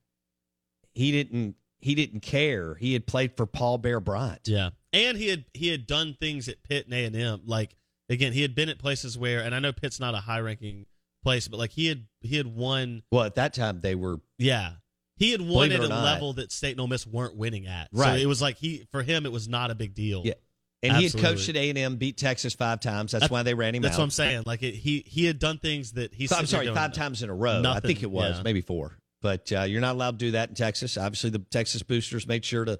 he 0.93 1.11
didn't 1.11 1.55
he 1.79 1.95
didn't 1.95 2.21
care. 2.21 2.75
He 2.75 2.93
had 2.93 3.05
played 3.05 3.35
for 3.35 3.45
Paul 3.45 3.77
Bear 3.77 3.99
Bryant. 3.99 4.41
Yeah, 4.45 4.69
and 4.93 5.17
he 5.17 5.27
had 5.27 5.45
he 5.53 5.67
had 5.69 5.85
done 5.87 6.15
things 6.19 6.47
at 6.47 6.63
Pitt 6.63 6.85
and 6.85 6.93
A 6.93 7.05
and 7.05 7.15
M. 7.15 7.41
Like 7.45 7.75
again, 8.09 8.33
he 8.33 8.41
had 8.41 8.55
been 8.55 8.69
at 8.69 8.79
places 8.79 9.17
where, 9.17 9.41
and 9.41 9.53
I 9.53 9.59
know 9.59 9.71
Pitt's 9.71 9.99
not 9.99 10.13
a 10.15 10.17
high 10.19 10.39
ranking 10.39 10.85
place, 11.23 11.47
but 11.47 11.57
like 11.57 11.71
he 11.71 11.87
had 11.87 12.05
he 12.21 12.37
had 12.37 12.47
won. 12.47 13.03
Well, 13.11 13.23
at 13.23 13.35
that 13.35 13.53
time 13.53 13.81
they 13.81 13.95
were 13.95 14.19
Yeah, 14.37 14.71
he 15.17 15.31
had 15.31 15.41
won 15.41 15.71
at 15.71 15.79
a 15.81 15.87
not. 15.87 16.03
level 16.03 16.33
that 16.33 16.51
State 16.51 16.71
and 16.71 16.81
Ole 16.81 16.87
Miss 16.87 17.05
weren't 17.05 17.35
winning 17.35 17.67
at. 17.67 17.89
Right. 17.91 18.15
So 18.17 18.23
it 18.23 18.25
was 18.25 18.41
like 18.41 18.57
he 18.57 18.87
for 18.91 19.03
him 19.03 19.25
it 19.25 19.31
was 19.31 19.47
not 19.47 19.71
a 19.71 19.75
big 19.75 19.93
deal. 19.93 20.23
Yeah. 20.25 20.33
and 20.81 20.95
he 20.97 21.03
had 21.03 21.17
coached 21.17 21.49
at 21.49 21.55
A 21.57 21.69
and 21.69 21.77
M, 21.77 21.97
beat 21.97 22.17
Texas 22.17 22.53
five 22.53 22.79
times. 22.79 23.11
That's 23.11 23.23
That- 23.25 23.31
why 23.31 23.43
they 23.43 23.53
ran 23.53 23.75
him 23.75 23.81
That's 23.81 23.95
out. 23.95 23.99
what 23.99 24.03
I'm 24.05 24.11
saying. 24.11 24.43
Like 24.45 24.63
it, 24.63 24.73
he 24.75 25.03
he 25.05 25.25
had 25.25 25.37
done 25.39 25.57
things 25.57 25.91
that 25.93 26.13
he's. 26.13 26.31
I'm 26.31 26.45
sorry, 26.45 26.73
five 26.73 26.93
times 26.93 27.21
in 27.21 27.29
a 27.29 27.35
row. 27.35 27.61
I 27.65 27.79
think 27.81 28.01
it 28.01 28.09
was 28.11 28.37
yeah. 28.37 28.43
maybe 28.43 28.61
four, 28.61 28.97
but 29.21 29.51
uh, 29.51 29.63
you're 29.63 29.81
not 29.81 29.95
allowed 29.95 30.17
to 30.19 30.25
do 30.25 30.31
that 30.31 30.49
in 30.49 30.55
Texas. 30.55 30.97
Obviously, 30.97 31.29
the 31.31 31.39
Texas 31.39 31.83
boosters 31.83 32.25
made 32.25 32.45
sure 32.45 32.63
to 32.63 32.79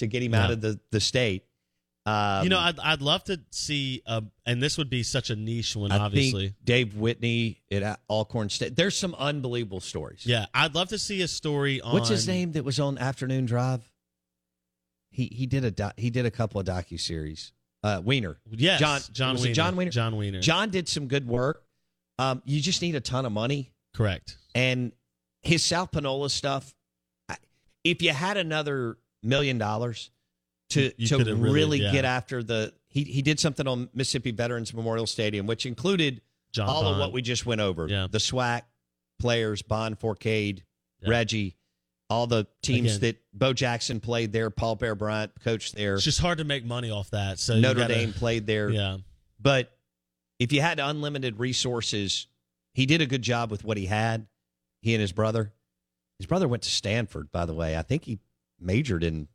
to 0.00 0.06
get 0.06 0.22
him 0.22 0.34
out 0.34 0.50
of 0.50 0.60
the 0.60 0.78
the 0.90 1.00
state. 1.00 1.44
Um, 2.06 2.44
You 2.44 2.50
know, 2.50 2.58
I'd 2.58 2.78
I'd 2.80 3.02
love 3.02 3.24
to 3.24 3.40
see, 3.50 4.02
uh, 4.06 4.22
and 4.46 4.62
this 4.62 4.76
would 4.78 4.90
be 4.90 5.02
such 5.02 5.30
a 5.30 5.36
niche 5.36 5.76
one, 5.76 5.92
I 5.92 5.98
obviously. 5.98 6.48
think 6.48 6.56
Dave 6.64 6.96
Whitney 6.96 7.60
at 7.70 8.00
Alcorn 8.08 8.48
State. 8.48 8.74
There's 8.74 8.96
some 8.96 9.14
unbelievable 9.14 9.80
stories. 9.80 10.24
Yeah, 10.26 10.46
I'd 10.54 10.74
love 10.74 10.88
to 10.88 10.98
see 10.98 11.20
a 11.22 11.28
story 11.28 11.80
on 11.80 11.92
What's 11.92 12.08
his 12.08 12.26
name 12.26 12.52
that 12.52 12.64
was 12.64 12.80
on 12.80 12.98
Afternoon 12.98 13.44
Drive? 13.46 13.82
He 15.10 15.26
he 15.32 15.46
did 15.46 15.78
a 15.80 15.92
he 15.96 16.10
did 16.10 16.24
a 16.26 16.30
couple 16.30 16.60
of 16.60 16.66
docu 16.66 16.98
series. 16.98 17.52
Uh, 17.82 18.00
Wiener. 18.04 18.38
Yes, 18.50 18.78
John 18.80 19.00
John 19.12 19.36
Wiener. 19.36 19.54
John 19.54 19.76
Wiener. 19.76 19.90
John 19.90 20.16
Wiener. 20.16 20.40
John 20.40 20.70
did 20.70 20.88
some 20.88 21.06
good 21.06 21.26
work. 21.26 21.64
Um, 22.18 22.42
you 22.44 22.60
just 22.60 22.82
need 22.82 22.94
a 22.94 23.00
ton 23.00 23.24
of 23.24 23.32
money. 23.32 23.72
Correct. 23.94 24.36
And 24.54 24.92
his 25.42 25.64
South 25.64 25.90
Panola 25.90 26.28
stuff, 26.28 26.74
if 27.82 28.02
you 28.02 28.12
had 28.12 28.36
another 28.36 28.98
million 29.22 29.58
dollars 29.58 30.10
to 30.70 30.92
You 30.96 31.06
to 31.08 31.16
really, 31.18 31.40
really- 31.50 31.82
yeah. 31.82 31.92
get 31.92 32.04
after 32.04 32.42
the 32.42 32.72
he 32.88 33.04
he 33.04 33.22
did 33.22 33.38
something 33.40 33.66
on 33.66 33.88
Mississippi 33.94 34.30
Veterans 34.32 34.72
Memorial 34.74 35.06
Stadium, 35.06 35.46
which 35.46 35.66
included 35.66 36.20
John 36.52 36.68
all 36.68 36.82
Bond. 36.82 36.94
of 36.94 37.00
what 37.00 37.12
we 37.12 37.22
just 37.22 37.46
went 37.46 37.60
over. 37.60 37.86
Yeah. 37.88 38.06
The 38.10 38.18
SWAC 38.18 38.62
players, 39.18 39.62
Bond 39.62 39.98
Forcade, 39.98 40.64
Yeah. 41.02 41.10
Reggie, 41.10 41.56
all 42.08 42.26
the 42.26 42.46
teams 42.62 42.96
Again. 42.96 43.00
that 43.00 43.16
Bo 43.38 43.52
Jackson 43.52 44.00
played 44.00 44.32
there, 44.32 44.50
Paul 44.50 44.74
Bear 44.76 44.94
Bryant 44.96 45.32
coached 45.40 45.74
there, 45.76 45.94
It's 45.94 46.04
just 46.04 46.18
hard 46.20 46.38
to 46.38 46.44
make 46.44 46.64
money 46.64 46.90
off 46.90 47.10
that. 47.10 47.38
So 47.38 47.58
Notre 47.60 47.80
gotta- 47.80 47.94
Dame 47.94 48.12
played 48.12 48.46
there. 48.46 48.70
Yeah. 48.70 48.98
But 49.40 49.76
if 50.40 50.52
you 50.52 50.60
had 50.60 50.80
unlimited 50.80 51.38
resources, 51.38 52.26
he 52.74 52.86
did 52.86 53.00
a 53.00 53.06
good 53.06 53.22
job 53.22 53.50
with 53.50 53.62
what 53.64 53.76
he 53.76 53.86
had. 53.86 54.26
He 54.82 54.94
and 54.94 55.00
his 55.00 55.12
brother. 55.12 55.52
His 56.18 56.26
brother 56.26 56.48
went 56.48 56.62
to 56.64 56.70
Stanford, 56.70 57.30
by 57.30 57.44
the 57.46 57.54
way. 57.54 57.76
I 57.76 57.82
think 57.82 58.04
he 58.04 58.18
majored 58.60 59.02
in 59.04 59.28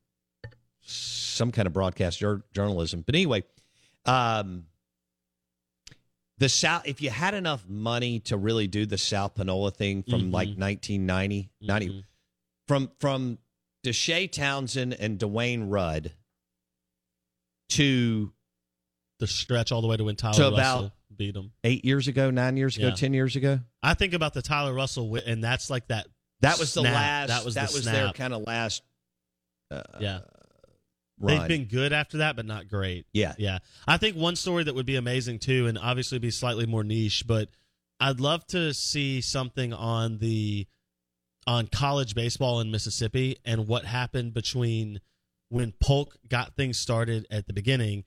some 0.82 1.52
kind 1.52 1.66
of 1.68 1.74
broadcast 1.74 2.20
jour- 2.20 2.46
journalism. 2.54 3.02
But 3.02 3.16
anyway, 3.16 3.44
um, 4.06 4.68
the 6.38 6.50
South. 6.50 6.84
If 6.86 7.02
you 7.02 7.10
had 7.10 7.34
enough 7.34 7.68
money 7.68 8.20
to 8.22 8.38
really 8.38 8.68
do 8.68 8.86
the 8.86 8.98
South 8.98 9.36
Panola 9.36 9.72
thing 9.72 10.04
from 10.04 10.30
Mhm. 10.30 10.34
like 10.34 10.58
1990, 10.58 11.50
90, 11.62 11.88
Mhm. 11.90 12.04
from 12.68 12.92
from 13.00 13.40
DeShea 13.84 14.32
Townsend 14.32 14.94
and 14.96 15.18
Dwayne 15.20 15.72
Rudd 15.72 16.14
to 17.70 18.32
The 19.20 19.28
stretch 19.28 19.72
all 19.72 19.82
the 19.82 19.88
way 19.88 19.96
to 19.96 20.04
when 20.04 20.18
Tyler 20.18 20.34
So 20.34 20.52
Russell 20.52 20.80
about- 20.80 20.92
beat 21.16 21.36
him. 21.38 21.54
eight 21.64 21.86
years 21.86 22.10
ago, 22.10 22.30
nine 22.32 22.58
years 22.58 22.76
ago, 22.76 22.88
Yeah. 22.88 22.96
ten 22.96 23.14
years 23.14 23.38
ago. 23.38 23.62
I 23.82 23.94
think 23.94 24.14
about 24.14 24.34
the 24.34 24.42
Tyler 24.42 24.74
Russell, 24.74 25.16
and 25.16 25.42
that's 25.42 25.70
like 25.70 25.88
that. 25.88 26.08
That 26.42 26.60
was 26.60 26.74
the 26.74 26.82
last. 26.82 27.30
That 27.30 27.46
was 27.46 27.54
that 27.56 27.72
their 27.72 27.82
snap. 27.82 28.16
kind 28.16 28.34
of 28.34 28.42
last. 28.46 28.84
Uh, 29.72 29.82
Yeah. 30.00 30.20
run. 31.20 31.40
They've 31.40 31.48
been 31.48 31.66
good 31.66 31.94
after 31.94 32.18
that, 32.20 32.36
but 32.36 32.46
not 32.46 32.68
great. 32.68 33.06
yeah, 33.14 33.34
Yeah. 33.38 33.60
I 33.88 33.98
think 33.98 34.16
one 34.16 34.36
story 34.36 34.64
that 34.64 34.76
would 34.76 34.86
be 34.86 34.96
amazing 34.96 35.40
too, 35.40 35.68
and 35.68 35.78
obviously 35.78 36.20
be 36.20 36.32
slightly 36.32 36.66
more 36.66 36.84
niche, 36.84 37.26
but 37.26 37.50
I'd 38.00 38.20
love 38.20 38.46
to 38.48 38.74
see 38.74 39.22
something 39.22 39.74
on 39.74 40.18
the 40.18 40.68
on 41.48 41.68
college 41.68 42.16
baseball 42.16 42.60
in 42.60 42.72
Mississippi 42.72 43.38
and 43.46 43.68
what 43.68 43.86
happened 43.86 44.34
between 44.34 45.00
when 45.50 45.72
Polk 45.80 46.18
got 46.28 46.56
things 46.56 46.78
started 46.80 47.28
at 47.30 47.46
the 47.46 47.54
beginning 47.54 48.04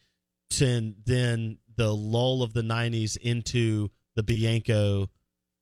to 0.51 0.95
then 1.07 1.59
the 1.77 1.95
lull 1.95 2.43
of 2.43 2.53
the 2.53 2.65
nineties 2.65 3.17
into 3.17 3.91
the 4.17 4.23
Bianco 4.25 5.09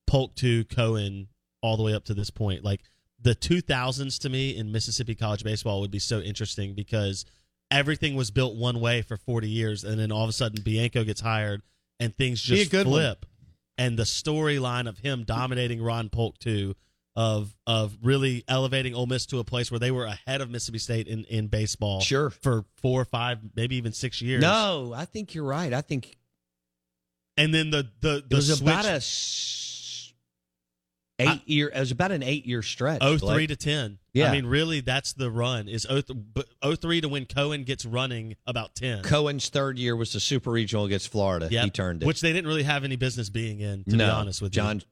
Polk 0.07 0.35
to 0.37 0.65
Cohen 0.65 1.29
all 1.61 1.77
the 1.77 1.83
way 1.83 1.93
up 1.93 2.05
to 2.07 2.15
this 2.15 2.31
point. 2.31 2.65
Like 2.65 2.81
the 3.27 3.35
2000s 3.35 4.21
to 4.21 4.29
me 4.29 4.57
in 4.57 4.71
Mississippi 4.71 5.17
college 5.17 5.43
baseball 5.43 5.81
would 5.81 5.91
be 5.91 5.99
so 5.99 6.21
interesting 6.21 6.75
because 6.75 7.25
everything 7.73 8.15
was 8.15 8.31
built 8.31 8.55
one 8.55 8.79
way 8.81 9.03
for 9.03 9.17
40 9.17 9.49
years 9.49 9.83
and 9.83 9.99
then 9.99 10.13
all 10.13 10.23
of 10.23 10.29
a 10.29 10.33
sudden 10.33 10.63
Bianco 10.63 11.03
gets 11.03 11.21
hired 11.21 11.63
and 11.99 12.17
things 12.17 12.41
just 12.41 12.71
good 12.71 12.87
one. 12.87 13.01
flip. 13.01 13.27
And 13.77 13.99
the 13.99 14.05
storyline 14.05 14.89
of 14.89 14.99
him 14.99 15.25
dominating 15.25 15.83
Ron 15.83 16.09
Polk 16.09 16.39
too 16.39 16.77
of 17.17 17.57
of 17.67 17.97
really 18.01 18.45
elevating 18.47 18.95
Ole 18.95 19.07
Miss 19.07 19.27
to 19.27 19.41
a 19.41 19.45
place 19.45 19.73
where 19.73 19.81
they 19.81 19.91
were 19.91 20.05
ahead 20.05 20.41
of 20.41 20.49
Mississippi 20.49 20.79
State 20.79 21.09
in, 21.09 21.25
in 21.25 21.49
baseball 21.49 22.01
Sure. 22.03 22.31
for 22.31 22.65
four 22.77 23.01
or 23.01 23.05
five, 23.07 23.41
maybe 23.57 23.75
even 23.75 23.93
six 23.93 24.23
years. 24.23 24.41
No, 24.41 24.93
I 24.95 25.05
think 25.05 25.35
you're 25.35 25.43
right. 25.45 25.73
I 25.73 25.81
think 25.81 26.17
And 27.37 27.53
then 27.53 27.71
the 27.71 27.89
the 28.03 28.19
it 28.19 28.31
the 28.31 28.37
was 28.37 28.47
switch 28.47 28.61
about 28.61 28.85
a 28.85 29.01
eight 31.19 31.49
year. 31.49 31.71
It 31.75 31.79
was 31.81 31.91
about 31.91 32.13
an 32.13 32.23
eight 32.23 32.47
year 32.47 32.63
stretch. 32.63 33.01
03 33.01 33.19
Blake. 33.19 33.49
to 33.49 33.57
10. 33.57 33.99
Yeah. 34.13 34.29
I 34.31 34.33
mean, 34.33 34.47
really, 34.47 34.81
that's 34.81 35.13
the 35.13 35.31
run. 35.31 35.69
Is 35.69 35.85
03 35.89 36.03
but 36.35 36.47
03 36.81 37.01
to 37.03 37.09
when 37.09 37.25
Cohen 37.27 37.65
gets 37.65 37.85
running 37.85 38.37
about 38.47 38.75
10. 38.75 39.03
Cohen's 39.03 39.49
third 39.49 39.79
year 39.79 39.95
was 39.97 40.13
the 40.13 40.21
Super 40.21 40.51
Regional 40.51 40.85
against 40.85 41.09
Florida. 41.09 41.49
Yep. 41.51 41.65
He 41.65 41.71
turned 41.71 42.03
it. 42.03 42.07
Which 42.07 42.21
they 42.21 42.33
didn't 42.33 42.47
really 42.49 42.63
have 42.65 42.85
any 42.85 42.97
business 42.97 43.29
being 43.31 43.61
in, 43.61 43.85
to 43.85 43.97
no, 43.97 44.07
be 44.07 44.11
honest 44.11 44.41
with 44.43 44.53
John 44.53 44.77
you. 44.77 44.83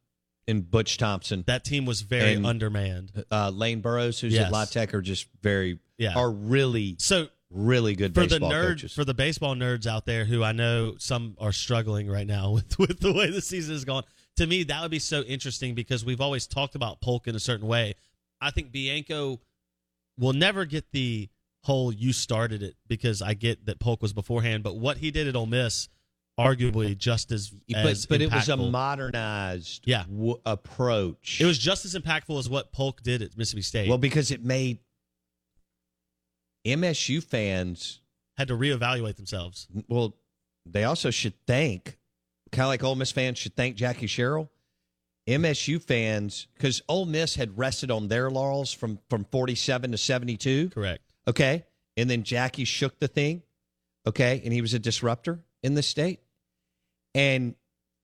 and 0.49 0.71
Butch 0.71 0.99
Thompson, 0.99 1.45
That 1.47 1.65
team 1.65 1.87
was 1.87 2.03
very 2.03 2.35
And- 2.35 2.47
undermanned. 2.47 3.25
uh, 3.31 3.51
Lane 3.51 3.81
Burroughs, 3.81 4.21
who's 4.21 4.33
Yes. 4.35 4.47
at 4.47 4.53
La 4.53 4.65
Tech, 4.67 4.93
are 4.95 5.03
just 5.03 5.27
very 5.43 5.79
Yeah. 5.99 6.15
are 6.15 6.31
really 6.31 6.97
So 6.99 7.29
really 7.51 7.95
good 7.95 8.15
for 8.15 8.23
the 8.23 8.27
baseball 8.41 8.51
nerd 8.51 8.67
coaches. 8.69 8.93
for 8.93 9.05
the 9.05 9.15
baseball 9.15 9.55
nerds 9.55 9.87
out 9.87 10.07
there 10.07 10.25
who 10.25 10.43
I 10.43 10.51
know 10.53 10.97
some 10.99 11.37
are 11.39 11.53
struggling 11.53 12.09
right 12.09 12.27
now 12.27 12.51
with 12.55 12.79
with 12.79 12.99
the 13.01 13.13
way 13.13 13.31
the 13.31 13.41
season 13.41 13.75
is 13.75 13.85
going. 13.85 14.05
To 14.37 14.47
me, 14.47 14.65
that 14.65 14.83
would 14.83 14.91
be 14.91 14.99
so 14.99 15.23
interesting 15.23 15.75
because 15.75 16.05
we've 16.05 16.21
always 16.21 16.47
talked 16.47 16.75
about 16.75 17.01
Polk 17.01 17.29
in 17.29 17.35
a 17.37 17.41
certain 17.41 17.67
way. 17.69 17.95
I 18.41 18.51
think 18.51 18.73
Bianco 18.73 19.41
will 20.19 20.33
never 20.33 20.65
get 20.65 20.91
the 20.93 21.29
whole 21.63 21.93
"you 21.93 22.13
started 22.13 22.63
it" 22.63 22.75
because 22.89 23.23
I 23.23 23.35
get 23.35 23.67
that 23.67 23.79
Polk 23.79 24.03
was 24.03 24.13
beforehand, 24.13 24.63
but 24.65 24.77
what 24.77 24.99
he 24.99 25.11
did 25.11 25.29
at 25.29 25.37
Ole 25.37 25.47
Miss, 25.47 25.89
arguably 26.39 26.99
just 26.99 27.31
as 27.31 27.51
but 27.69 27.87
as 27.87 28.07
but 28.07 28.21
it 28.21 28.33
was 28.33 28.49
a 28.49 28.57
modernized 28.57 29.85
Yeah. 29.87 30.03
w- 30.05 30.41
approach. 30.45 31.41
It 31.41 31.45
was 31.47 31.59
just 31.59 31.85
as 31.85 31.95
impactful 31.95 32.37
as 32.39 32.49
what 32.49 32.73
Polk 32.73 33.03
did 33.03 33.23
at 33.23 33.37
Mississippi 33.37 33.63
State. 33.63 33.89
well 33.89 33.99
because 33.99 34.33
it 34.33 34.43
made 34.45 34.81
MSU 36.67 37.23
fans 37.23 38.01
had 38.37 38.49
to 38.49 38.55
reevaluate 38.55 39.15
themselves. 39.17 39.69
well 39.89 40.17
they 40.67 40.83
also 40.85 41.11
should 41.11 41.35
thank 41.47 41.99
kind 42.55 42.65
of 42.65 42.69
like 42.69 42.83
Ole 42.85 42.95
Miss 42.95 43.13
fans 43.13 43.39
should 43.39 43.57
thank 43.57 43.77
Jackie 43.77 44.07
Sherrill. 44.07 44.51
MSU 45.27 45.83
fans 45.83 46.49
because 46.55 46.83
Ole 46.89 47.07
Miss 47.07 47.35
had 47.35 47.57
rested 47.57 47.91
on 47.91 48.09
their 48.09 48.31
laurels 48.31 48.73
from 48.73 48.99
from 49.09 49.25
47 49.25 49.93
to 49.93 49.99
72. 49.99 50.71
Correct. 50.71 51.03
Okay. 51.27 51.65
And 51.97 52.11
then 52.11 52.25
Jackie 52.25 52.65
shook 52.65 52.99
the 52.99 53.09
thing. 53.09 53.43
Okay. 54.07 54.43
And 54.45 54.53
he 54.53 54.61
was 54.61 54.75
a 54.75 54.79
disruptor 54.79 55.41
in 55.63 55.75
the 55.75 55.83
state. 55.83 56.21
And 57.15 57.55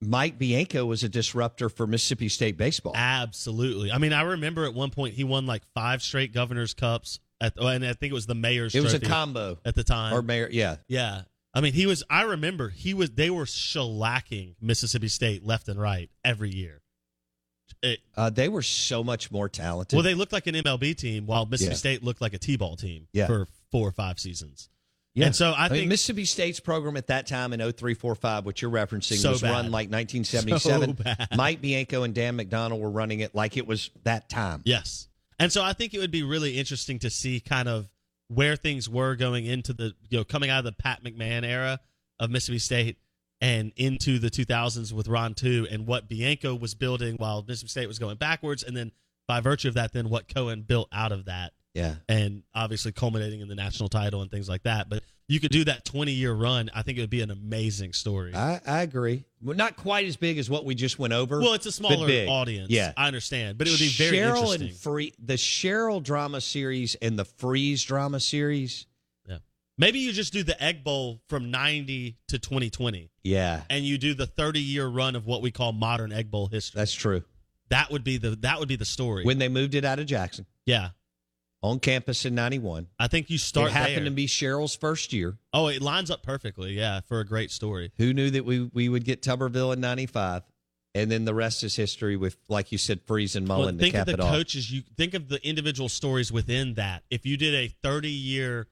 Mike 0.01 0.39
Bianco 0.39 0.87
was 0.87 1.05
a 1.05 1.09
disruptor 1.09 1.69
for 1.69 1.87
Mississippi 1.87 2.29
State 2.29 2.57
baseball. 2.57 2.95
Absolutely. 2.97 3.93
I 3.93 3.99
mean, 3.99 4.13
I 4.13 4.23
remember 4.23 4.65
at 4.65 4.73
one 4.73 4.91
point 4.91 5.15
he 5.15 5.25
won 5.25 5.47
like 5.47 5.63
five 5.75 6.03
straight 6.03 6.33
Governor's 6.33 6.73
Cups, 6.73 7.19
at, 7.41 7.59
and 7.59 7.85
I 7.85 7.93
think 7.93 8.11
it 8.11 8.15
was 8.15 8.27
the 8.27 8.35
Mayor's. 8.35 8.75
it 8.75 8.83
was 8.83 8.95
a 8.95 9.01
combo. 9.01 9.59
at 9.65 9.75
the 9.75 9.85
time. 9.85 10.15
Or 10.15 10.23
mayor, 10.23 10.49
yeah. 10.51 10.77
yeah, 10.89 11.23
I 11.53 11.61
mean, 11.61 11.73
he 11.73 11.87
was. 11.87 12.03
I 12.09 12.23
remember 12.23 12.69
he 12.69 12.95
was. 12.95 13.11
They 13.11 13.31
were 13.31 13.45
shellacking 13.45 14.55
Mississippi 14.61 15.09
State 15.09 15.45
left 15.45 15.69
and 15.69 15.81
right 15.81 16.11
every 16.25 16.51
year. 16.55 16.83
It, 17.83 18.01
Uh, 18.17 18.31
they 18.31 18.49
were 18.49 18.63
so 18.63 19.03
much 19.03 19.31
more 19.31 19.49
talented. 19.49 19.97
well, 19.97 20.03
they 20.03 20.15
looked 20.15 20.33
like 20.33 20.47
an 20.47 20.55
MLB 20.55 20.95
team, 20.97 21.27
while 21.27 21.47
Mississippi 21.47 21.73
Yeah. 21.75 21.79
State 21.79 22.03
looked 22.05 22.21
like 22.21 22.35
a 22.35 22.39
T-ball 22.39 22.77
team 22.77 23.09
Yeah. 23.13 23.27
for 23.27 23.47
four 23.71 23.89
or 23.89 23.93
five 23.93 24.19
seasons. 24.19 24.69
yeah. 25.15 25.27
and 25.27 25.35
so 25.37 25.53
I 25.53 25.63
mean, 25.69 25.81
think- 25.81 25.89
Mississippi 25.89 26.25
State's 26.25 26.61
program 26.61 26.97
at 26.97 27.07
that 27.09 27.27
time 27.27 27.53
in 27.53 27.61
0345, 27.61 28.45
which 28.45 28.61
you're 28.63 28.71
referencing, 28.71 29.17
So 29.19 29.31
was 29.31 29.41
bad. 29.43 29.51
run 29.51 29.71
like 29.71 29.89
1977. 29.91 30.97
So 30.97 31.03
bad. 31.03 31.29
Mike 31.37 31.61
Bianco 31.61 32.03
and 32.05 32.15
Dan 32.15 32.37
McDonald 32.37 32.81
were 32.81 32.91
running 32.91 33.21
it 33.21 33.35
like 33.35 33.57
it 33.57 33.67
was 33.67 33.91
that 34.05 34.29
time. 34.29 34.63
Yes. 34.65 35.09
And 35.39 35.51
so 35.51 35.63
I 35.65 35.73
think 35.73 35.95
it 35.95 35.99
would 35.99 36.11
be 36.11 36.23
really 36.23 36.59
interesting 36.59 36.99
to 37.01 37.11
see 37.11 37.41
kind 37.41 37.69
of 37.69 37.89
where 38.31 38.55
things 38.55 38.89
were 38.89 39.17
going 39.17 39.45
into 39.45 39.73
the, 39.73 39.93
you 40.09 40.17
know, 40.19 40.25
coming 40.25 40.51
out 40.51 40.61
of 40.61 40.65
the 40.65 40.73
Pat 40.73 41.03
McMahon 41.03 41.45
era 41.45 41.81
of 42.21 42.31
Mississippi 42.31 42.61
State 42.61 42.99
and 43.41 43.73
into 43.75 44.21
the 44.21 44.31
2000s 44.31 44.93
with 44.93 45.09
Ron 45.09 45.35
2 45.35 45.67
and 45.69 45.85
what 45.85 46.09
Bianco 46.09 46.55
was 46.55 46.77
building 46.77 47.17
while 47.17 47.43
Mississippi 47.43 47.71
State 47.71 47.89
was 47.89 47.99
going 47.99 48.17
backwards. 48.17 48.63
And 48.63 48.77
then 48.77 48.93
by 49.31 49.41
virtue 49.41 49.69
of 49.69 49.75
that, 49.75 49.93
then 49.93 50.09
what 50.11 50.27
Cohen 50.35 50.63
built 50.63 50.89
out 50.93 51.13
of 51.13 51.27
that 51.27 51.53
Yeah. 51.73 51.95
and 52.09 52.43
obviously 52.53 52.91
culminating 52.91 53.41
in 53.41 53.47
the 53.47 53.55
national 53.55 53.89
title 53.89 54.23
and 54.23 54.31
things 54.31 54.49
like 54.49 54.65
that. 54.65 54.89
But 54.89 55.05
you 55.29 55.39
could 55.39 55.53
do 55.53 55.63
that 55.67 55.85
20 55.85 56.11
year 56.11 56.33
run. 56.33 56.69
I 56.75 56.83
think 56.83 56.99
it 56.99 57.03
would 57.03 57.11
be 57.11 57.21
an 57.21 57.31
amazing 57.31 57.93
story. 57.93 58.35
I, 58.35 58.61
I 58.67 58.83
agree. 58.83 59.23
Well, 59.41 59.57
not 59.57 59.77
quite 59.77 60.07
as 60.07 60.17
big 60.17 60.39
as 60.39 60.51
what 60.51 60.65
we 60.65 60.75
just 60.75 60.99
went 60.99 61.13
over. 61.13 61.39
well, 61.41 61.55
it's 61.55 61.67
a 61.67 61.71
smaller 61.71 62.09
big. 62.09 62.29
audience. 62.29 62.71
Yeah. 62.71 62.93
I 62.97 63.07
understand. 63.07 63.57
But 63.57 63.69
it 63.69 63.71
would 63.71 63.79
be 63.79 63.87
very 63.91 64.17
Sherrill 64.17 64.37
interesting. 64.53 64.69
and 64.71 64.77
Free, 64.77 65.15
the 65.25 65.37
Sherrill 65.37 66.01
drama 66.01 66.41
series 66.41 66.97
and 66.97 67.17
the 67.17 67.25
Freeze 67.25 67.85
drama 67.85 68.19
series. 68.19 68.87
Yeah. 69.29 69.39
Maybe 69.79 70.01
you 70.01 70.13
just 70.13 70.33
do 70.33 70.43
the 70.43 70.61
Egg 70.61 70.83
Bowl 70.83 71.21
from 71.29 71.53
90 71.53 72.17
to 72.27 72.39
2020 72.41 73.11
Yeah, 73.23 73.63
and 73.71 73.85
you 73.85 73.97
do 73.97 74.15
the 74.15 74.27
30 74.27 74.59
year 74.61 74.89
run 74.89 75.15
of 75.15 75.25
what 75.27 75.41
we 75.41 75.53
call 75.53 75.73
modern 75.73 76.11
Egg 76.13 76.33
Bowl 76.33 76.49
history. 76.49 76.81
that's 76.81 76.93
true. 76.93 77.23
That 77.71 77.91
would 77.91 78.05
be 78.05 78.19
the 78.19 78.31
that 78.37 78.59
would 78.59 78.69
be 78.69 78.77
the 78.77 78.85
story. 78.85 79.25
When 79.25 79.39
they 79.39 79.49
moved 79.49 79.75
it 79.75 79.85
out 79.85 79.99
of 79.99 80.07
Jackson 80.07 80.47
yeah. 80.67 80.91
on 81.63 81.79
campus 81.79 82.25
in 82.25 82.35
'91, 82.35 82.89
I 82.99 83.07
think 83.09 83.31
you 83.31 83.39
start 83.39 83.71
it 83.71 83.73
happened 83.73 83.97
there. 83.99 84.05
to 84.07 84.11
be 84.11 84.27
Sherrill's 84.27 84.77
first 84.77 85.13
year. 85.13 85.39
Oh, 85.53 85.69
it 85.69 85.81
lines 85.81 86.11
up 86.11 86.23
perfectly. 86.23 86.73
Yeah, 86.73 87.01
for 87.01 87.21
a 87.21 87.25
great 87.25 87.51
story. 87.51 87.93
Who 87.99 88.13
knew 88.13 88.31
that 88.31 88.45
we 88.45 88.71
we 88.73 88.89
would 88.89 89.05
get 89.05 89.23
Tuberville 89.23 89.73
in 89.73 89.81
'95, 89.81 90.43
and 90.97 91.11
then 91.11 91.25
the 91.25 91.35
rest 91.35 91.63
is 91.63 91.77
history. 91.77 92.17
With 92.17 92.37
like 92.49 92.73
you 92.73 92.79
said, 92.79 93.03
Freeze 93.07 93.37
and 93.37 93.47
Mullen 93.47 93.65
Well, 93.67 93.75
to 93.75 93.79
think 93.79 93.95
of 93.95 94.07
the 94.07 94.17
coaches. 94.17 94.71
You 94.71 94.83
think 94.97 95.15
of 95.15 95.29
the 95.29 95.47
individual 95.47 95.89
stories 95.89 96.33
within 96.33 96.75
that. 96.75 97.05
If 97.09 97.25
you 97.25 97.37
did 97.37 97.55
a 97.55 97.69
30 97.69 98.11
year, 98.11 98.67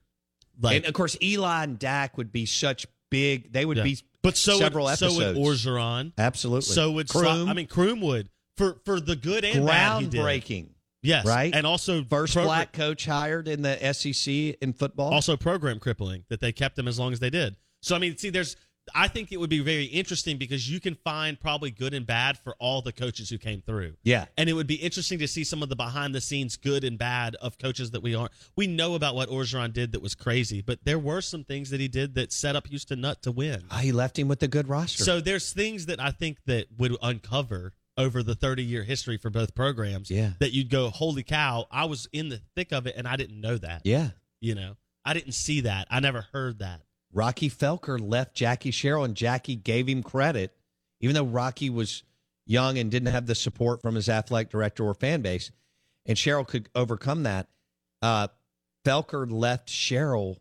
like, 0.61 0.75
and 0.75 0.85
of 0.85 0.93
course, 0.93 1.17
Eli 1.21 1.63
and 1.63 1.79
Dak 1.79 2.17
would 2.17 2.33
be 2.33 2.45
such 2.45 2.85
big. 3.09 3.53
They 3.53 3.63
would 3.63 3.77
yeah. 3.77 3.83
be 3.83 3.97
but 4.21 4.35
so 4.35 4.57
several 4.57 4.85
would, 4.85 4.91
episodes. 4.91 5.15
so 5.15 5.27
would 5.27 5.37
Orgeron. 5.37 6.11
absolutely. 6.17 6.73
So 6.73 6.91
would 6.91 7.07
Croom, 7.07 7.47
I 7.47 7.53
mean 7.53 7.67
Croom 7.67 8.01
would 8.01 8.29
for 8.59 8.77
for 8.85 8.99
the 8.99 9.15
good 9.15 9.43
and 9.43 9.65
bad. 9.65 10.01
He 10.01 10.07
did. 10.07 10.21
groundbreaking. 10.21 10.67
Yes, 11.01 11.25
right? 11.25 11.55
and 11.55 11.65
also 11.65 12.03
First 12.03 12.33
program- 12.33 12.45
black 12.47 12.73
coach 12.73 13.05
hired 13.05 13.47
in 13.47 13.61
the 13.61 13.77
SEC 13.93 14.27
in 14.61 14.73
football. 14.73 15.13
also 15.13 15.37
program 15.37 15.79
crippling 15.79 16.25
that 16.29 16.41
they 16.41 16.51
kept 16.51 16.77
him 16.77 16.87
as 16.89 16.99
long 16.99 17.13
as 17.13 17.19
they 17.19 17.29
did. 17.29 17.55
So 17.81 17.95
I 17.95 17.99
mean, 17.99 18.17
see, 18.17 18.29
there's 18.29 18.57
I 18.95 19.07
think 19.07 19.31
it 19.31 19.37
would 19.37 19.49
be 19.51 19.59
very 19.59 19.85
interesting 19.85 20.37
because 20.37 20.69
you 20.69 20.79
can 20.79 20.95
find 20.95 21.39
probably 21.39 21.69
good 21.69 21.93
and 21.93 22.05
bad 22.07 22.37
for 22.39 22.55
all 22.59 22.81
the 22.81 22.91
coaches 22.91 23.29
who 23.29 23.37
came 23.37 23.61
through. 23.61 23.93
yeah, 24.03 24.25
And 24.35 24.49
it 24.49 24.53
would 24.53 24.65
be 24.65 24.75
interesting 24.75 25.19
to 25.19 25.27
see 25.27 25.43
some 25.43 25.61
of 25.61 25.69
the 25.69 25.75
behind 25.75 26.15
the 26.15 26.21
scenes 26.21 26.57
good 26.57 26.83
and 26.83 26.97
bad 26.97 27.35
of 27.35 27.59
coaches 27.59 27.91
that 27.91 28.01
we 28.01 28.15
aren't. 28.15 28.31
We 28.57 28.65
know 28.65 28.95
about 28.95 29.13
what 29.13 29.29
Orgeron 29.29 29.73
did 29.73 29.91
that 29.91 30.01
was 30.01 30.15
crazy, 30.15 30.61
but 30.61 30.79
there 30.85 30.97
were 30.97 31.21
some 31.21 31.43
things 31.43 31.69
that 31.69 31.79
he 31.79 31.87
did 31.87 32.15
that 32.15 32.33
set 32.33 32.55
up 32.55 32.65
Houston 32.67 33.01
Nutt 33.01 33.21
to 33.23 33.31
win. 33.31 33.61
Ah, 33.69 33.77
he 33.77 33.91
left 33.91 34.17
him 34.17 34.27
with 34.27 34.41
a 34.43 34.47
good 34.47 34.67
roster. 34.67 35.03
So 35.03 35.21
there's 35.21 35.53
things 35.53 35.85
that 35.85 35.99
I 35.99 36.09
think 36.09 36.39
that 36.47 36.65
would 36.77 36.95
uncover 37.01 37.73
over 37.99 38.23
the 38.23 38.33
30 38.33 38.63
year 38.63 38.83
history 38.83 39.17
for 39.17 39.29
both 39.29 39.53
programs. 39.53 40.09
Yeah. 40.09 40.31
That 40.39 40.53
you'd 40.53 40.69
go, 40.69 40.89
holy 40.89 41.21
cow, 41.21 41.67
I 41.69 41.85
was 41.85 42.07
in 42.11 42.29
the 42.29 42.41
thick 42.55 42.71
of 42.71 42.87
it 42.87 42.95
and 42.97 43.07
I 43.07 43.15
didn't 43.17 43.39
know 43.39 43.57
that. 43.57 43.81
yeah, 43.83 44.09
You 44.41 44.55
know, 44.55 44.77
I 45.05 45.13
didn't 45.13 45.33
see 45.33 45.61
that. 45.61 45.87
I 45.91 45.99
never 45.99 46.25
heard 46.33 46.59
that. 46.59 46.81
Rocky 47.11 47.49
Felker 47.49 47.99
left 47.99 48.35
Jackie 48.35 48.69
Sherrill, 48.71 49.03
and 49.03 49.15
Jackie 49.15 49.55
gave 49.55 49.87
him 49.87 50.03
credit, 50.03 50.55
even 51.01 51.15
though 51.15 51.23
Rocky 51.23 51.69
was 51.69 52.03
young 52.45 52.77
and 52.77 52.91
didn't 52.91 53.11
have 53.11 53.25
the 53.25 53.33
support 53.33 53.81
from 53.81 53.95
his 53.95 54.07
athletic 54.07 54.51
director 54.51 54.83
or 54.85 54.93
fan 54.93 55.21
base, 55.21 55.49
and 56.05 56.17
Sherrill 56.17 56.45
could 56.45 56.69
overcome 56.75 57.23
that. 57.23 57.47
Uh, 58.01 58.27
Felker 58.85 59.29
left 59.29 59.69
Sherrill, 59.69 60.37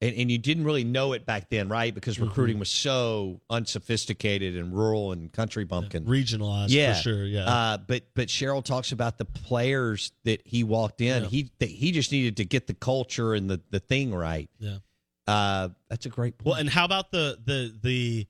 and, 0.00 0.14
and 0.14 0.30
you 0.30 0.38
didn't 0.38 0.64
really 0.64 0.84
know 0.84 1.14
it 1.14 1.24
back 1.24 1.48
then, 1.48 1.68
right? 1.68 1.94
Because 1.94 2.20
recruiting 2.20 2.58
was 2.58 2.68
so 2.68 3.40
unsophisticated 3.48 4.56
and 4.56 4.76
rural 4.76 5.12
and 5.12 5.32
country 5.32 5.64
bumpkin. 5.64 6.04
Regionalized 6.04 6.66
yeah, 6.68 6.94
for 6.94 7.02
sure. 7.02 7.24
Yeah. 7.24 7.44
Uh, 7.44 7.78
but 7.78 8.02
but 8.14 8.28
Sherrill 8.28 8.62
talks 8.62 8.92
about 8.92 9.16
the 9.16 9.24
players 9.24 10.12
that 10.24 10.42
he 10.44 10.64
walked 10.64 11.00
in. 11.00 11.24
Yeah. 11.24 11.28
He 11.28 11.50
that 11.60 11.70
he 11.70 11.92
just 11.92 12.12
needed 12.12 12.36
to 12.38 12.44
get 12.44 12.66
the 12.66 12.74
culture 12.74 13.34
and 13.34 13.48
the 13.48 13.60
the 13.70 13.80
thing 13.80 14.14
right. 14.14 14.50
yeah. 14.58 14.78
Uh, 15.26 15.70
that's 15.88 16.06
a 16.06 16.08
great 16.08 16.38
point. 16.38 16.46
Well, 16.46 16.60
and 16.60 16.68
how 16.68 16.84
about 16.84 17.10
the 17.10 17.38
the 17.44 17.74
the 17.82 18.26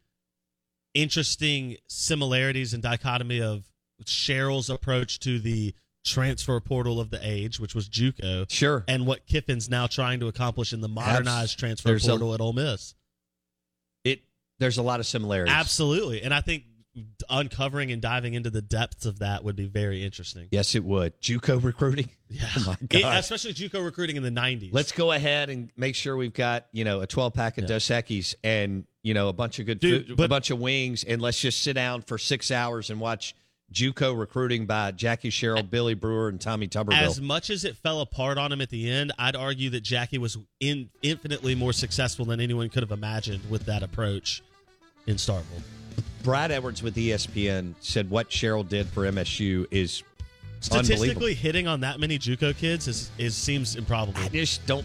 interesting 0.95 1.77
similarities 1.89 2.73
and 2.75 2.83
dichotomy 2.83 3.43
of 3.43 3.65
Sherrill's 4.05 4.71
approach 4.71 5.19
to 5.21 5.39
the 5.39 5.75
transfer 6.07 6.59
portal 6.61 7.01
of 7.01 7.11
the 7.11 7.19
age, 7.23 7.59
which 7.61 7.75
was 7.75 7.89
JUCO, 7.89 8.51
sure. 8.51 8.85
and 8.89 9.07
what 9.07 9.27
Kiffin's 9.27 9.69
now 9.69 9.87
trying 9.87 10.21
to 10.21 10.29
accomplish 10.29 10.73
in 10.73 10.81
the 10.81 10.89
modernized 10.89 11.59
transfer 11.59 11.89
there's 11.89 12.07
a- 12.07 12.11
portal 12.11 12.33
at 12.35 12.41
Ole 12.41 12.53
Miss. 12.53 12.95
It 14.05 14.21
there's 14.59 14.79
a 14.79 14.83
lot 14.83 15.01
of 15.01 15.07
similarities. 15.07 15.55
Absolutely, 15.55 16.23
and 16.23 16.33
I 16.33 16.41
think 16.41 16.65
uncovering 17.29 17.93
and 17.93 18.01
diving 18.01 18.33
into 18.33 18.49
the 18.49 18.63
depths 18.63 19.05
of 19.05 19.19
that 19.19 19.45
would 19.45 19.55
be 19.57 19.67
very 19.67 20.03
interesting. 20.03 20.49
Yes, 20.51 20.75
it 20.75 20.83
would. 20.83 21.21
JUCO 21.21 21.63
recruiting. 21.63 22.09
Yeah, 22.29 22.49
Oh 22.57 22.65
my 22.67 22.77
It- 22.91 23.05
especially 23.05 23.55
JUCO 23.55 23.85
recruiting 23.85 24.17
in 24.17 24.23
the 24.25 24.31
'90s. 24.31 24.71
Let's 24.73 24.91
go 24.91 25.13
ahead 25.13 25.49
and 25.49 25.71
make 25.77 25.95
sure 25.95 26.17
we've 26.17 26.33
got 26.33 26.67
you 26.73 26.85
know 26.85 27.01
a 27.01 27.07
12 27.07 27.35
pack 27.35 27.57
of 27.59 27.63
Yeah. 27.65 27.69
Dos 27.69 27.85
Equis 27.87 28.35
and 28.43 28.85
you 29.05 29.15
know 29.15 29.29
a 29.29 29.33
bunch 29.33 29.59
of 29.61 29.67
good 29.67 29.79
Dude, 29.79 30.09
food, 30.09 30.19
a 30.21 30.27
bunch 30.29 30.51
of 30.51 30.59
wings, 30.59 31.05
and 31.05 31.23
let's 31.23 31.39
just 31.39 31.63
sit 31.63 31.75
down 31.75 32.03
for 32.03 32.19
six 32.19 32.51
hours 32.51 32.91
and 32.91 32.99
watch 32.99 33.35
JUCO 33.73 34.19
recruiting 34.19 34.67
by 34.67 34.93
Jackie 34.93 35.31
Sherrill, 35.31 35.63
Billy 35.65 35.95
Brewer, 35.95 36.29
and 36.29 36.41
Tommy 36.41 36.69
Tuberville. 36.69 36.93
As 36.95 37.21
much 37.21 37.51
as 37.51 37.65
it 37.65 37.77
fell 37.77 38.01
apart 38.01 38.39
on 38.39 38.53
him 38.53 38.61
at 38.61 38.71
the 38.71 38.89
end, 38.89 39.13
I'd 39.19 39.37
argue 39.37 39.71
that 39.71 39.81
Jackie 39.83 40.19
was 40.19 40.39
in, 40.61 40.89
infinitely 41.03 41.55
more 41.55 41.73
successful 41.73 42.25
than 42.25 42.41
anyone 42.41 42.69
could 42.69 42.83
have 42.83 42.93
imagined 42.93 43.43
with 43.51 43.67
that 43.67 43.83
approach 43.83 44.43
in 45.07 45.17
Starkville. 45.17 45.63
Brad 46.23 46.51
Edwards 46.51 46.83
with 46.83 46.95
ESPN 46.97 47.75
said 47.81 48.09
what 48.11 48.31
Sherrill 48.33 48.65
did 48.65 48.87
for 48.89 49.03
MSU 49.11 49.67
is. 49.71 50.03
Statistically, 50.61 51.35
hitting 51.35 51.69
on 51.69 51.81
that 51.81 52.01
many 52.01 52.19
JUCO 52.19 52.57
kids 52.57 52.89
is, 52.89 53.11
is 53.19 53.37
seems 53.37 53.77
improbable. 53.77 54.19
I 54.21 54.29
just 54.29 54.65
don't. 54.67 54.85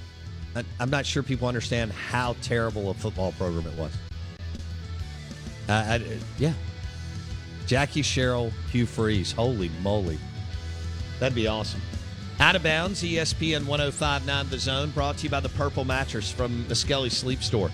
I- 0.55 0.65
I'm 0.79 0.89
not 0.89 1.05
sure 1.05 1.23
people 1.23 1.47
understand 1.47 1.91
how 1.91 2.35
terrible 2.41 2.89
a 2.91 2.93
football 2.93 3.31
program 3.33 3.65
it 3.65 3.79
was. 3.79 3.91
Uh, 5.69 5.73
I, 5.73 6.17
yeah, 6.37 6.53
Jackie 7.65 8.01
Sherrill, 8.01 8.51
Hugh 8.71 8.85
Freeze. 8.85 9.31
Holy 9.31 9.69
moly, 9.81 10.19
that'd 11.19 11.35
be 11.35 11.47
awesome. 11.47 11.81
Out 12.39 12.55
of 12.55 12.63
bounds, 12.63 13.03
ESPN 13.03 13.65
1059 13.67 14.49
The 14.49 14.57
Zone, 14.57 14.89
brought 14.91 15.17
to 15.17 15.25
you 15.25 15.29
by 15.29 15.39
the 15.39 15.49
Purple 15.49 15.85
Mattress 15.85 16.31
from 16.31 16.65
Miskelly 16.65 17.11
Sleep 17.11 17.43
Store. 17.43 17.69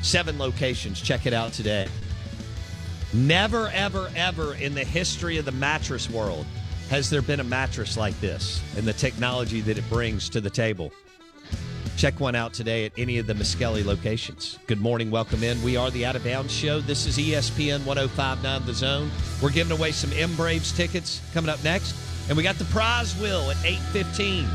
Seven 0.00 0.38
locations. 0.38 1.02
Check 1.02 1.26
it 1.26 1.34
out 1.34 1.52
today. 1.52 1.86
Never, 3.12 3.68
ever, 3.74 4.10
ever 4.16 4.54
in 4.54 4.74
the 4.74 4.84
history 4.84 5.36
of 5.36 5.44
the 5.44 5.52
mattress 5.52 6.08
world 6.08 6.46
has 6.88 7.10
there 7.10 7.22
been 7.22 7.40
a 7.40 7.44
mattress 7.44 7.96
like 7.96 8.18
this 8.20 8.62
and 8.76 8.86
the 8.86 8.92
technology 8.92 9.60
that 9.60 9.76
it 9.76 9.88
brings 9.90 10.28
to 10.30 10.40
the 10.40 10.50
table. 10.50 10.92
Check 12.00 12.18
one 12.18 12.34
out 12.34 12.54
today 12.54 12.86
at 12.86 12.92
any 12.96 13.18
of 13.18 13.26
the 13.26 13.34
Miskelly 13.34 13.84
locations. 13.84 14.58
Good 14.66 14.80
morning, 14.80 15.10
welcome 15.10 15.44
in. 15.44 15.62
We 15.62 15.76
are 15.76 15.90
the 15.90 16.06
Out 16.06 16.16
of 16.16 16.24
Bounds 16.24 16.50
Show. 16.50 16.80
This 16.80 17.04
is 17.04 17.18
ESPN 17.18 17.84
1059 17.84 18.64
The 18.64 18.72
Zone. 18.72 19.10
We're 19.42 19.50
giving 19.50 19.76
away 19.76 19.92
some 19.92 20.10
M 20.14 20.34
Braves 20.34 20.72
tickets 20.72 21.20
coming 21.34 21.50
up 21.50 21.62
next. 21.62 21.94
And 22.28 22.38
we 22.38 22.42
got 22.42 22.54
the 22.54 22.64
prize 22.64 23.14
wheel 23.20 23.50
at 23.50 23.62
815. 23.62 24.46